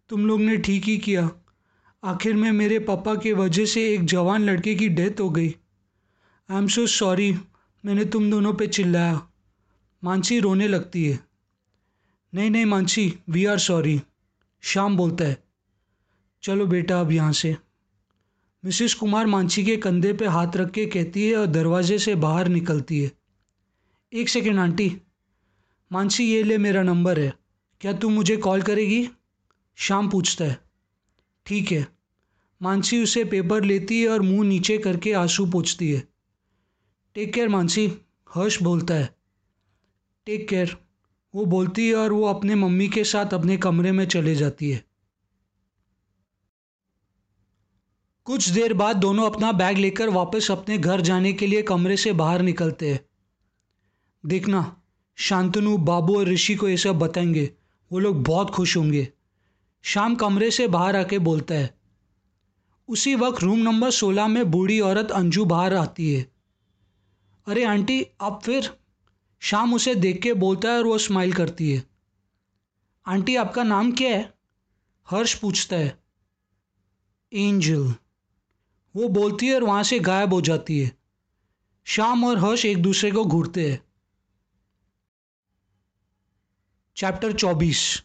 तुम 0.10 0.28
लोग 0.28 0.42
ने 0.42 0.58
ठीक 0.58 0.84
ही 0.84 0.98
किया। 0.98 1.32
आखिर 2.04 2.34
में 2.34 2.52
मेरे 2.52 2.80
पापा 2.80 3.16
के 3.16 3.34
वजह 3.34 3.66
से 3.66 3.94
एक 3.94 4.06
जवान 4.06 4.44
लड़के 4.44 4.76
की 4.76 4.90
डेथ 4.90 5.20
हो 5.20 5.30
गई। 5.30 5.56
आई 6.50 6.58
एम 6.58 6.68
सो 6.68 6.88
सॉरी 6.88 7.36
मैंने 7.86 8.06
तुम 8.06 8.32
दोनों 8.32 8.54
पे 8.54 8.68
चिल्लाया। 8.68 9.28
मानसी 10.04 10.40
रोने 10.40 10.68
लगती 10.68 11.06
है। 11.06 11.20
नहीं 12.34 12.50
नहीं 12.50 12.66
मानसी 12.66 13.20
वी 13.30 13.46
आर 13.46 13.58
सॉरी 13.58 14.02
शाम 14.62 14.98
बोलता 14.98 15.26
है। 15.26 15.44
चलो 16.44 16.66
बेटा, 16.66 17.00
अब 17.00 17.12
यहाँ 17.12 17.34
से। 17.34 17.58
मिसिस 18.66 18.94
कुमार 18.94 19.26
मानसी 19.26 19.66
के 19.66 19.78
कंधे 19.78 20.14
पे 20.14 20.26
हाथ 20.26 20.52
रख 20.56 20.72
के 20.72 20.86
कहती 20.86 21.30
है 21.30 21.36
और 21.36 21.48
दरवाजे 21.48 22.00
से 22.00 22.16
बाहर 22.16 22.48
निकलती 22.48 23.04
है। 23.04 23.12
एक 24.14 24.30
सेकेंड, 24.30 24.60
आंटी। 24.60 25.02
मानसी, 25.92 26.24
ये 26.24 26.44
ले 26.44 26.58
मेरा 26.58 26.84
नंबर 26.84 27.20
है। 27.20 27.45
क्या 27.86 27.94
तू 27.94 28.10
मुझे 28.10 28.38
कॉल 28.38 28.62
करेगी? 28.62 29.10
शाम 29.76 30.10
पूछता 30.10 30.46
है। 30.46 30.60
ठीक 31.46 31.72
है। 31.72 31.88
मानसी 32.62 33.04
उसे 33.04 33.26
पेपर 33.26 33.64
लेती 33.64 34.02
है 34.02 34.10
और 34.10 34.22
मुँह 34.22 34.48
नीचे 34.48 34.78
करके 34.78 35.14
आँसू 35.14 35.46
पोछती 35.46 35.92
है। 35.92 36.08
Take 37.16 37.34
care 37.34 37.50
Mansi. 37.50 37.92
हर्ष 38.36 38.64
बोलता 38.64 38.94
है। 38.94 39.16
टेक 40.26 40.50
केयर 40.50 40.78
वो 41.36 41.46
बोलती 41.46 41.90
है 41.90 41.96
और 41.96 42.14
वो 42.14 42.26
अपने 42.26 42.56
मम्मी 42.56 42.88
के 42.88 43.04
साथ 43.04 43.34
अपने 43.34 43.58
कमरे 43.58 43.92
में 43.92 44.08
चले 44.08 44.36
जाती 44.36 44.72
है। 44.72 44.84
कुछ 48.24 48.50
देर 48.50 48.74
बाद 48.74 48.96
दोनों 48.96 49.30
अपना 49.30 49.52
बैग 49.52 49.78
लेकर 49.78 50.10
वापस 50.10 50.52
अपने 50.52 50.78
घर 50.78 51.02
जाने 51.02 51.34
के 51.34 51.48
लिए 51.48 51.62
कमरे 51.62 51.98
से 51.98 52.14
बाहर 52.14 52.42
निकलते 52.42 52.92
हैं। 52.92 53.06
देखना, 54.26 54.82
शांतनु, 55.16 55.78
बाबू 55.78 56.20
और 56.20 56.28
ऋषि 56.28 56.56
को 56.56 56.70
ये 56.70 56.78
सब 56.78 57.00
बताएँगे। 57.00 57.54
वो 57.92 58.00
लोग 58.00 58.24
बहुत 58.24 58.50
खुश 58.50 58.78
होंगे। 58.78 59.08
शाम 59.84 60.16
कमरे 60.16 60.52
से 60.52 60.68
बाहर 60.68 60.96
आके 60.96 61.20
बोलता 61.20 61.56
है, 61.56 61.78
उसी 62.88 63.16
वक्त 63.16 63.44
रूम 63.44 63.60
नंबर 63.60 63.92
सोलह 63.92 64.28
में 64.28 64.52
बूढ़ी 64.52 64.80
औरत 64.80 65.12
अंजू 65.12 65.46
बाहर 65.46 65.74
आती 65.74 66.14
है। 66.14 66.32
अरे 67.48 67.64
आंटी, 67.64 68.06
आप 68.22 68.42
फिर? 68.44 68.70
शाम 69.40 69.74
उसे 69.74 69.96
देख 69.96 70.22
के 70.22 70.34
बोलता 70.34 70.72
है 70.72 70.78
और 70.78 70.86
वो 70.86 70.98
स्माइल 70.98 71.34
करती 71.34 71.72
है। 71.72 71.84
आंटी, 73.06 73.36
आपका 73.36 73.64
नाम 73.64 73.92
क्या 73.92 74.10
है? 74.10 74.34
हर्ष 75.10 75.34
पूछता 75.34 75.76
है। 75.76 76.04
एंजल। 77.34 77.94
वो 78.96 79.08
बोलती 79.10 79.48
है 79.48 79.56
और 79.56 79.64
वहाँ 79.64 79.84
से 79.84 80.00
गायब 80.00 80.34
हो 80.34 80.42
जाती 80.42 80.80
है। 80.80 80.92
शाम 81.84 82.26
और 82.26 82.38
हर्ष 82.38 82.66
एक 82.66 82.82
दूसरे 82.82 83.12
को 83.12 83.26
घूरते 83.26 83.72
हैं। 83.72 83.85
चैप्टर 86.96 87.32
चौबीस। 87.34 88.04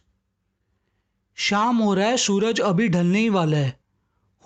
शाम 1.35 1.77
हो 1.77 1.93
रहा 1.93 2.07
है, 2.07 2.17
सूरज 2.17 2.61
अभी 2.61 2.87
ढलने 2.89 3.19
ही 3.19 3.29
वाला 3.29 3.57
है। 3.57 3.79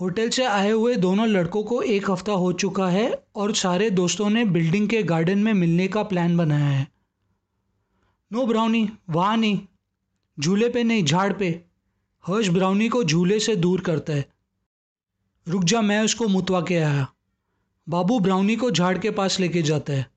होटल 0.02 0.30
से 0.30 0.46
आए 0.46 0.72
हुए 0.72 0.96
दोनों 0.96 1.28
लड़कों 1.28 1.64
को 1.64 1.82
एक 1.82 2.12
हफ़्ता 2.12 2.32
हो 2.32 2.54
चुका 2.54 2.90
है 2.90 3.26
और 3.36 3.56
सारे 3.56 3.90
दोस्तों 3.90 4.30
ने 4.30 4.46
बिल्डिंग 4.46 4.90
के 4.90 5.04
गार्डन 5.04 5.40
में 5.40 5.54
मिलने 5.54 5.88
का 5.88 6.04
प्लान 6.04 6.38
बनाया 6.38 6.66
है। 6.66 6.88
नो 8.34 8.46
ब्राउनी, 8.46 8.90
वहाँ 9.10 9.38
नहीं। 9.38 9.60
झूले 10.40 10.70
पे 10.70 10.84
नहीं, 10.84 11.06
झाड़ 11.06 11.34
पे। 11.34 11.66
हर्ष 12.28 12.48
ब्राउनी 12.48 12.90
को 12.90 13.04
झूले 13.04 13.40
से 13.40 13.56
दूर 13.56 13.82
करता 13.82 14.14
है। 14.14 14.26
रुक 15.48 15.64
जा, 15.64 15.82
मैं 15.82 16.04
उसको 16.04 16.28
मुतवा 16.28 16.62
के 16.62 16.76
आया। 16.76 17.08
बाबू 17.90 18.20
ब्राउनी 18.20 18.56
को 18.56 18.72
झाड़ 18.72 18.98
के 18.98 19.12
पास 19.12 19.40
लेके 19.40 19.62
जाता 19.62 19.94
है। 19.94 20.12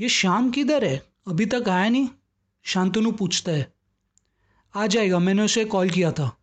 ये 0.00 0.08
शाम 0.08 0.50
किधर 0.50 0.84
है? 0.84 1.06
अभी 1.28 1.46
तक 1.46 1.68
आया 1.68 1.88
नहीं? 1.88 2.08
शांतनु 2.66 3.12
पूछता 3.12 3.52
है, 3.52 3.72
आ 4.74 4.86
जाएगा, 4.86 5.18
मैंने 5.18 5.42
उसे 5.42 5.64
कॉल 5.64 5.90
किया 5.90 6.12
था। 6.12 6.36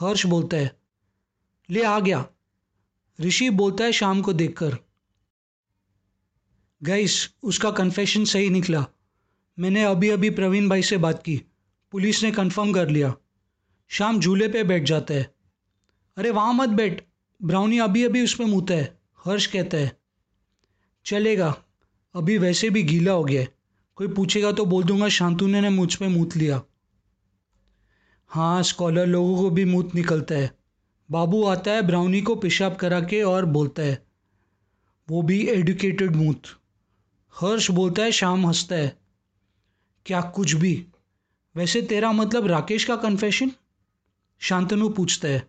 हर्ष 0.00 0.26
बोलता 0.26 0.56
है, 0.56 0.80
ले 1.70 1.82
आ 1.82 2.00
गया। 2.00 2.26
ऋषि 3.20 3.50
बोलता 3.50 3.84
है 3.84 3.92
शाम 3.92 4.22
को 4.22 4.32
देखकर 4.32 4.78
गैस 6.82 7.34
उसका 7.42 7.70
कन्फेशन 7.70 8.24
सही 8.24 8.50
निकला। 8.50 8.86
मैंने 9.58 9.84
अभी 9.84 10.08
अभी 10.08 10.30
प्रवीण 10.30 10.68
भाई 10.68 10.82
से 10.82 10.96
बात 10.96 11.22
की। 11.22 11.42
पुलिस 11.90 12.22
ने 12.22 12.30
कंफर्म 12.30 12.72
कर 12.72 12.88
लिया। 12.88 13.14
शाम 13.88 14.20
झूले 14.20 14.48
पे 14.48 14.64
बैठ 14.64 14.82
जाता 14.82 15.14
है। 15.14 15.34
अरे, 16.16 16.30
वहाँ 16.30 16.52
मत 16.52 16.68
बैठ। 16.68 17.04
ब्राउनी 17.42 17.78
अभी 17.78 18.04
अभी 18.04 18.24
उसमें 18.24 18.46
मुँहता 18.46 18.74
है। 18.74 19.00
हर्ष 19.24 19.46
कहता 19.46 19.76
है, 19.76 20.00
चलेगा। 21.04 21.64
अभी 22.14 22.38
वैसे 22.38 22.70
भी 22.70 22.82
गीला 22.82 23.12
हो 23.12 23.24
गया 23.24 23.40
है। 23.40 23.59
कोई 24.00 24.08
पूछेगा 24.08 24.52
तो 24.52 24.64
बोल 24.64 24.84
दूँगा, 24.84 25.08
शांतनु 25.08 25.60
ने 25.60 25.70
मुझ 25.70 25.94
पे 25.94 26.08
मूत 26.08 26.36
लिया। 26.36 26.62
हाँ 28.26 28.62
स्कॉलर 28.62 29.06
लोगों 29.06 29.36
को 29.36 29.50
भी 29.50 29.64
मूत 29.64 29.94
निकलता 29.94 30.34
है। 30.34 30.50
बाबू 31.10 31.44
आता 31.44 31.70
है 31.70 31.82
ब्राउनी 31.82 32.22
को 32.22 32.36
पेशाब 32.36 32.76
करा 32.76 33.00
के 33.00 33.22
और 33.22 33.44
बोलता 33.44 33.82
है, 33.82 34.06
वो 35.08 35.22
भी 35.22 35.46
एडुकेटेड 35.48 36.16
मूत। 36.16 36.42
हर्ष 37.40 37.70
बोलता 37.70 38.02
है, 38.02 38.12
शाम 38.12 38.46
हंसता 38.46 38.76
है। 38.76 38.96
क्या 40.06 40.20
कुछ 40.20 40.52
भी? 40.52 40.86
वैसे 41.56 41.82
तेरा 41.82 42.12
मतलब 42.12 42.46
राकेश 42.46 42.84
का 42.84 42.96
कन्फेशन 42.96 43.52
शांतनु 44.40 44.88
पूछता 44.88 45.28
है 45.28 45.46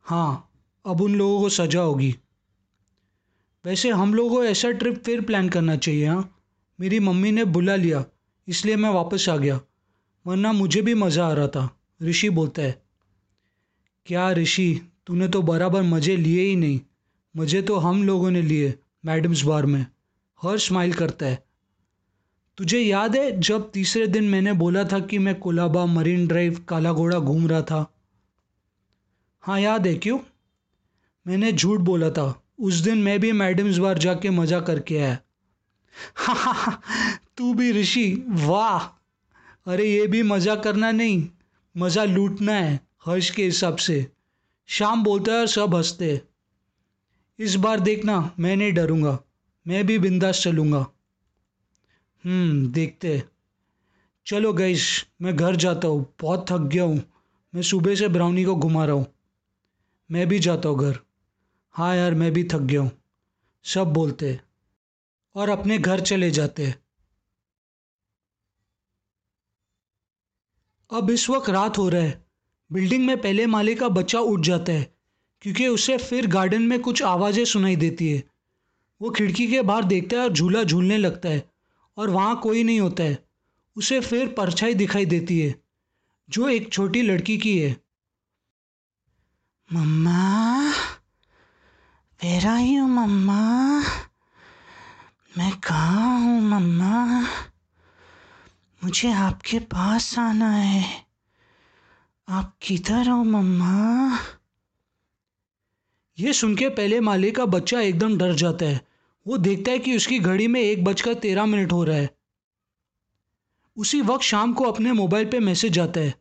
हाँ 0.00 0.50
अब 0.86 1.00
उन 1.00 1.14
लोगों 1.14 1.40
को 1.40 1.48
सजा 1.48 1.80
होगी। 1.80 2.14
वैसे 3.64 3.90
हम 3.90 4.14
लोगों 4.14 4.30
को 4.30 4.44
ऐसा 4.44 4.70
ट्रिप 4.70 5.02
फिर 5.04 5.20
प्लान 5.20 5.48
करना 5.48 5.76
चाहिए 5.76 6.06
हाँ? 6.06 6.33
मेरी 6.80 7.00
मम्मी 7.00 7.32
ने 7.32 7.44
बुला 7.44 7.76
लिया, 7.76 8.04
इसलिए 8.48 8.76
मैं 8.76 8.90
वापस 8.90 9.28
आ 9.28 9.36
गया। 9.36 9.60
वरना 10.26 10.52
मुझे 10.52 10.82
भी 10.82 10.94
मज़ा 10.94 11.26
आ 11.26 11.32
रहा 11.32 11.48
था, 11.48 11.68
ऋषि 12.02 12.30
बोलता 12.30 12.62
है। 12.62 12.82
क्या 14.06 14.30
ऋषि, 14.32 14.80
तूने 15.06 15.28
तो 15.28 15.42
बराबर 15.42 15.82
मज़े 15.82 16.16
लिए 16.16 16.42
ही 16.42 16.56
नहीं। 16.56 16.80
मज़े 17.36 17.62
तो 17.62 17.76
हम 17.76 18.02
लोगों 18.04 18.30
ने 18.30 18.42
लिए, 18.42 18.74
मैडम्स 19.04 19.42
बार 19.42 19.66
में। 19.66 19.86
हर 20.42 20.58
स्माइल 20.58 20.92
करता 20.92 21.26
है। 21.26 21.44
तुझे 22.58 22.78
याद 22.80 23.16
है 23.16 23.40
जब 23.40 23.70
तीसरे 23.70 24.06
दिन 24.06 24.24
मैंने 24.24 24.52
बोला 24.52 24.84
था 24.84 24.98
कि 24.98 25.18
मैं 25.18 25.34
कोलाबा 25.34 25.86
मरीन 25.86 26.26
ड्राइव 26.26 26.64
काला 26.68 26.92
घोड़ा 26.92 27.18
घूम 27.18 27.46
रहा 27.48 27.62
था? 27.62 27.94
हाँ 29.40 29.60
याद 29.60 29.86
है, 29.86 29.94
क्यों? 29.94 30.18
मैंने 31.26 31.52
झूठ 31.52 31.80
बोला 31.80 32.10
था। 32.10 32.42
उस 32.60 32.74
दिन 32.74 32.98
मैं 32.98 33.20
भी 33.20 33.32
मैडम्स 33.32 33.78
बार 33.78 33.98
जाके 33.98 34.30
मज़ा 34.30 34.60
करके 34.60 34.98
आया। 34.98 35.18
तू 37.36 37.54
भी 37.54 37.72
ऋषि, 37.72 38.26
वाह। 38.28 38.78
अरे, 39.72 39.84
ये 39.84 40.06
भी 40.06 40.22
मज़ा 40.22 40.56
करना 40.56 40.90
नहीं, 40.92 41.28
मज़ा 41.76 42.04
लूटना 42.04 42.52
है, 42.52 42.80
हर्ष 43.06 43.30
के 43.30 43.44
हिसाब 43.44 43.76
से। 43.76 44.06
शाम 44.66 45.04
बोलता 45.04 45.32
है 45.32 45.40
और 45.40 45.46
सब 45.46 45.74
हँसते 45.74 46.20
इस 47.38 47.54
बार 47.54 47.80
देखना, 47.80 48.30
मैं 48.38 48.56
नहीं 48.56 48.72
डरूँगा, 48.72 49.18
मैं 49.66 49.86
भी 49.86 49.98
बिंदास 49.98 50.42
चलूँगा। 50.42 50.86
हम्म 52.24 52.66
देखते 52.66 53.22
चलो 54.26 54.52
गईश 54.52 55.06
मैं 55.22 55.36
घर 55.36 55.56
जाता 55.56 55.88
हूँ, 55.88 56.14
बहुत 56.20 56.46
थक 56.50 56.58
गया 56.58 56.82
हूँ। 56.82 57.02
मैं 57.54 57.62
सुबह 57.62 57.94
से 57.94 58.08
ब्राउनी 58.08 58.44
को 58.44 58.56
घुमा 58.56 58.84
रहा 58.84 58.94
हूँ। 58.94 59.06
मैं 60.10 60.26
भी 60.28 60.38
जाता 60.38 60.68
हूँ 60.68 60.78
घर। 60.78 60.98
हाँ 61.70 61.96
यार, 61.96 62.14
मैं 62.14 62.32
भी 62.32 62.44
थक 62.44 62.60
गया 62.60 62.80
हूँ। 62.80 62.90
सब 63.64 63.92
बोलते 63.92 64.40
और 65.34 65.48
अपने 65.48 65.78
घर 65.78 66.00
चले 66.00 66.30
जाते 66.30 66.66
हैं। 66.66 66.84
अब 70.90 71.10
इस 71.10 71.30
वक्त 71.30 71.48
रात 71.50 71.78
हो 71.78 71.88
रहा 71.88 72.02
है। 72.02 72.24
बिल्डिंग 72.72 73.06
में 73.06 73.20
पहले 73.22 73.46
माले 73.46 73.74
का 73.74 73.88
बच्चा 73.88 74.20
उठ 74.20 74.40
जाता 74.40 74.72
है, 74.72 74.94
क्योंकि 75.40 75.66
उसे 75.68 75.98
फिर 75.98 76.26
गार्डन 76.26 76.62
में 76.62 76.80
कुछ 76.80 77.02
आवाज़ें 77.02 77.44
सुनाई 77.44 77.76
देती 77.76 78.12
है। 78.12 78.22
वो 79.00 79.10
खिड़की 79.10 79.46
के 79.46 79.62
बाहर 79.62 79.84
देखता 79.84 80.16
है 80.16 80.22
और 80.22 80.32
झूला 80.32 80.62
झूलने 80.62 80.98
लगता 80.98 81.28
है, 81.28 81.50
और 81.96 82.10
वहाँ 82.10 82.40
कोई 82.40 82.62
नहीं 82.62 82.80
होता 82.80 83.02
है। 83.02 83.18
उसे 83.76 84.00
फिर 84.00 84.28
परछाई 84.28 84.74
दिखाई 84.74 85.06
देती 85.06 85.40
है, 85.40 85.54
जो 86.30 86.48
एक 86.48 86.72
छोटी 86.72 87.02
लड़की 87.02 87.38
की 87.38 87.58
है। 87.58 87.76
Mama 89.72 90.70
where 92.20 92.46
are 92.46 92.60
you 92.60 92.86
mama? 92.86 93.82
मैं 95.38 95.60
कहाँ 95.60 96.20
हूँ, 96.20 96.40
मम्मा? 96.40 97.22
मुझे 98.84 99.12
आपके 99.12 99.58
पास 99.58 100.18
आना 100.18 100.50
है। 100.50 101.06
आप 102.28 102.58
किधर 102.62 103.08
हो, 103.08 103.24
मम्मा? 103.24 104.18
ये 106.18 106.32
सुन 106.32 106.56
के 106.56 106.68
पहले 106.68 107.00
माले 107.00 107.30
का 107.30 107.46
बच्चा 107.46 107.80
एकदम 107.80 108.18
डर 108.18 108.34
जाता 108.34 108.66
है। 108.66 108.86
वो 109.26 109.36
देखता 109.36 109.70
है 109.70 109.78
कि 109.78 109.96
उसकी 109.96 110.18
घड़ी 110.18 110.46
में 110.46 110.60
एक 110.60 110.84
बजकर 110.84 111.14
तेरह 111.14 111.46
मिनट 111.46 111.72
हो 111.72 111.84
रहा 111.84 111.96
है। 111.96 112.16
उसी 113.76 114.00
वक्त 114.00 114.24
शाम 114.24 114.52
को 114.52 114.64
अपने 114.64 114.92
मोबाइल 114.92 115.30
पे 115.30 115.40
मैसेज 115.40 115.78
आता 115.78 116.00
है। 116.00 116.14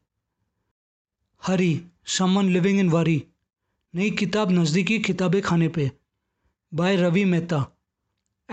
हरी, 1.43 1.85
समन 2.05 2.45
लिविंग 2.45 2.79
इन 2.79 2.89
वारी। 2.89 3.27
नई 3.95 4.11
किताब 4.11 4.51
नज़दीकी 4.51 4.99
किताबें 4.99 5.41
खाने 5.41 5.67
पे। 5.67 5.91
By 6.73 6.95
Ravi 6.95 7.25
Mehta. 7.25 7.72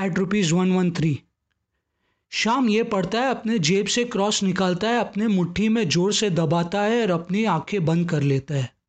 Eight 0.00 0.18
rupees 0.18 0.54
one 0.54 0.72
one 0.72 0.90
three 0.90 1.20
Shaam 2.32 2.68
ये 2.68 2.82
पढ़ता 2.82 3.20
है, 3.20 3.30
अपने 3.30 3.58
जेब 3.58 3.86
से 3.86 4.04
क्रॉस 4.04 4.42
निकालता 4.42 4.88
है, 4.88 4.98
अपने 5.00 5.26
मुट्ठी 5.26 5.68
में 5.68 5.88
ज़ोर 5.88 6.12
से 6.12 6.30
दबाता 6.30 6.82
है 6.82 7.02
और 7.02 7.10
अपनी 7.10 7.44
आँखें 7.44 7.84
बंद 7.84 8.10
कर 8.10 8.22
लेता 8.22 8.54
है। 8.54 8.70